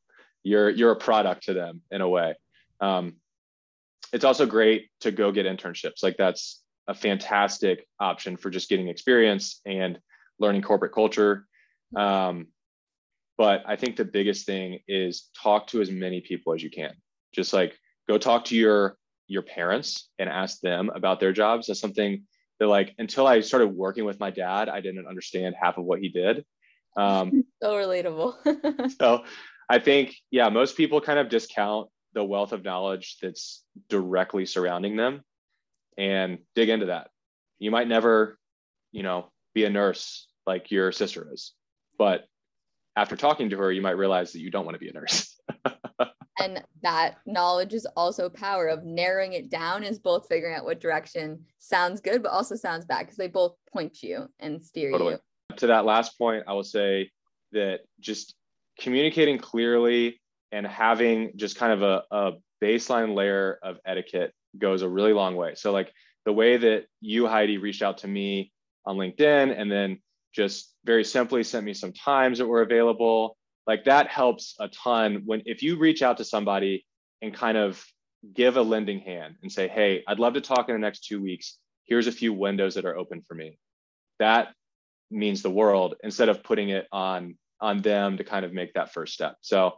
you're 0.43 0.69
you're 0.69 0.91
a 0.91 0.95
product 0.95 1.43
to 1.43 1.53
them 1.53 1.81
in 1.91 2.01
a 2.01 2.09
way. 2.09 2.35
Um, 2.79 3.17
it's 4.13 4.25
also 4.25 4.45
great 4.45 4.89
to 5.01 5.11
go 5.11 5.31
get 5.31 5.45
internships. 5.45 6.03
Like 6.03 6.17
that's 6.17 6.61
a 6.87 6.93
fantastic 6.93 7.87
option 7.99 8.35
for 8.37 8.49
just 8.49 8.69
getting 8.69 8.87
experience 8.87 9.61
and 9.65 9.99
learning 10.39 10.63
corporate 10.63 10.93
culture. 10.93 11.45
Um, 11.95 12.47
but 13.37 13.63
I 13.65 13.75
think 13.75 13.95
the 13.95 14.05
biggest 14.05 14.45
thing 14.45 14.79
is 14.87 15.29
talk 15.41 15.67
to 15.67 15.81
as 15.81 15.89
many 15.89 16.21
people 16.21 16.53
as 16.53 16.63
you 16.63 16.69
can. 16.69 16.93
Just 17.33 17.53
like 17.53 17.77
go 18.07 18.17
talk 18.17 18.45
to 18.45 18.55
your 18.55 18.97
your 19.27 19.41
parents 19.41 20.09
and 20.19 20.29
ask 20.29 20.59
them 20.59 20.91
about 20.93 21.19
their 21.19 21.31
jobs. 21.31 21.67
That's 21.67 21.79
something 21.79 22.23
that 22.59 22.67
like 22.67 22.93
until 22.97 23.25
I 23.25 23.39
started 23.41 23.67
working 23.67 24.05
with 24.05 24.19
my 24.19 24.29
dad, 24.29 24.67
I 24.67 24.81
didn't 24.81 25.07
understand 25.07 25.55
half 25.59 25.77
of 25.77 25.85
what 25.85 25.99
he 25.99 26.09
did. 26.09 26.45
Um, 26.97 27.43
so 27.61 27.73
relatable. 27.73 28.91
so 28.99 29.23
I 29.69 29.79
think, 29.79 30.15
yeah, 30.29 30.49
most 30.49 30.77
people 30.77 31.01
kind 31.01 31.19
of 31.19 31.29
discount 31.29 31.89
the 32.13 32.23
wealth 32.23 32.51
of 32.51 32.63
knowledge 32.63 33.17
that's 33.21 33.63
directly 33.89 34.45
surrounding 34.45 34.97
them 34.97 35.21
and 35.97 36.39
dig 36.55 36.69
into 36.69 36.87
that. 36.87 37.09
You 37.59 37.71
might 37.71 37.87
never, 37.87 38.37
you 38.91 39.03
know, 39.03 39.31
be 39.53 39.65
a 39.65 39.69
nurse 39.69 40.27
like 40.45 40.71
your 40.71 40.91
sister 40.91 41.29
is, 41.31 41.53
but 41.97 42.25
after 42.95 43.15
talking 43.15 43.49
to 43.51 43.57
her, 43.57 43.71
you 43.71 43.81
might 43.81 43.91
realize 43.91 44.33
that 44.33 44.39
you 44.39 44.51
don't 44.51 44.65
want 44.65 44.75
to 44.75 44.79
be 44.79 44.89
a 44.89 44.93
nurse. 44.93 45.39
and 46.39 46.61
that 46.83 47.17
knowledge 47.25 47.73
is 47.73 47.87
also 47.95 48.29
power 48.29 48.67
of 48.67 48.83
narrowing 48.83 49.33
it 49.33 49.49
down 49.49 49.83
is 49.83 49.99
both 49.99 50.27
figuring 50.27 50.55
out 50.55 50.65
what 50.65 50.81
direction 50.81 51.45
sounds 51.59 52.01
good, 52.01 52.21
but 52.23 52.31
also 52.31 52.55
sounds 52.55 52.83
bad 52.85 53.01
because 53.01 53.15
they 53.15 53.27
both 53.27 53.55
point 53.71 54.03
you 54.03 54.27
and 54.39 54.61
steer 54.61 54.91
totally. 54.91 55.13
you 55.13 55.19
to 55.57 55.67
that 55.67 55.85
last 55.85 56.17
point, 56.17 56.43
I 56.47 56.53
will 56.53 56.63
say 56.63 57.11
that 57.51 57.81
just 57.99 58.35
communicating 58.79 59.37
clearly 59.37 60.19
and 60.51 60.65
having 60.65 61.33
just 61.35 61.55
kind 61.55 61.73
of 61.73 61.81
a, 61.81 62.03
a 62.11 62.31
baseline 62.61 63.15
layer 63.15 63.59
of 63.63 63.77
etiquette 63.85 64.33
goes 64.57 64.81
a 64.81 64.89
really 64.89 65.13
long 65.13 65.35
way. 65.35 65.55
So, 65.55 65.71
like 65.71 65.91
the 66.25 66.33
way 66.33 66.57
that 66.57 66.85
you, 66.99 67.27
Heidi, 67.27 67.57
reached 67.57 67.81
out 67.81 67.99
to 67.99 68.07
me 68.07 68.51
on 68.85 68.97
LinkedIn 68.97 69.59
and 69.59 69.71
then 69.71 69.99
just 70.33 70.73
very 70.85 71.03
simply 71.03 71.43
sent 71.43 71.65
me 71.65 71.73
some 71.73 71.93
times 71.93 72.37
that 72.37 72.47
were 72.47 72.61
available, 72.61 73.37
like 73.67 73.85
that 73.85 74.07
helps 74.07 74.55
a 74.59 74.67
ton 74.69 75.23
when 75.25 75.43
if 75.45 75.63
you 75.63 75.77
reach 75.77 76.01
out 76.01 76.17
to 76.17 76.25
somebody 76.25 76.85
and 77.21 77.33
kind 77.33 77.57
of 77.57 77.83
give 78.33 78.57
a 78.57 78.61
lending 78.61 78.99
hand 78.99 79.35
and 79.41 79.51
say, 79.51 79.67
Hey, 79.67 80.03
I'd 80.07 80.19
love 80.19 80.33
to 80.33 80.41
talk 80.41 80.69
in 80.69 80.75
the 80.75 80.79
next 80.79 81.05
two 81.05 81.21
weeks. 81.21 81.57
Here's 81.85 82.07
a 82.07 82.11
few 82.11 82.33
windows 82.33 82.75
that 82.75 82.85
are 82.85 82.97
open 82.97 83.21
for 83.21 83.33
me. 83.33 83.57
That 84.19 84.53
means 85.11 85.41
the 85.41 85.49
world 85.49 85.95
instead 86.03 86.29
of 86.29 86.43
putting 86.43 86.69
it 86.69 86.87
on 86.91 87.35
on 87.59 87.81
them 87.81 88.17
to 88.17 88.23
kind 88.23 88.43
of 88.43 88.53
make 88.53 88.73
that 88.73 88.91
first 88.91 89.13
step. 89.13 89.35
So 89.41 89.73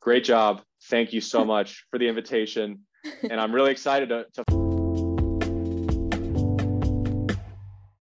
great 0.00 0.24
job. 0.24 0.62
Thank 0.84 1.12
you 1.12 1.20
so 1.20 1.44
much 1.54 1.84
for 1.90 1.98
the 1.98 2.08
invitation. 2.08 2.80
And 3.28 3.40
I'm 3.40 3.54
really 3.54 3.72
excited 3.72 4.08
to, 4.08 4.26
to 4.34 4.63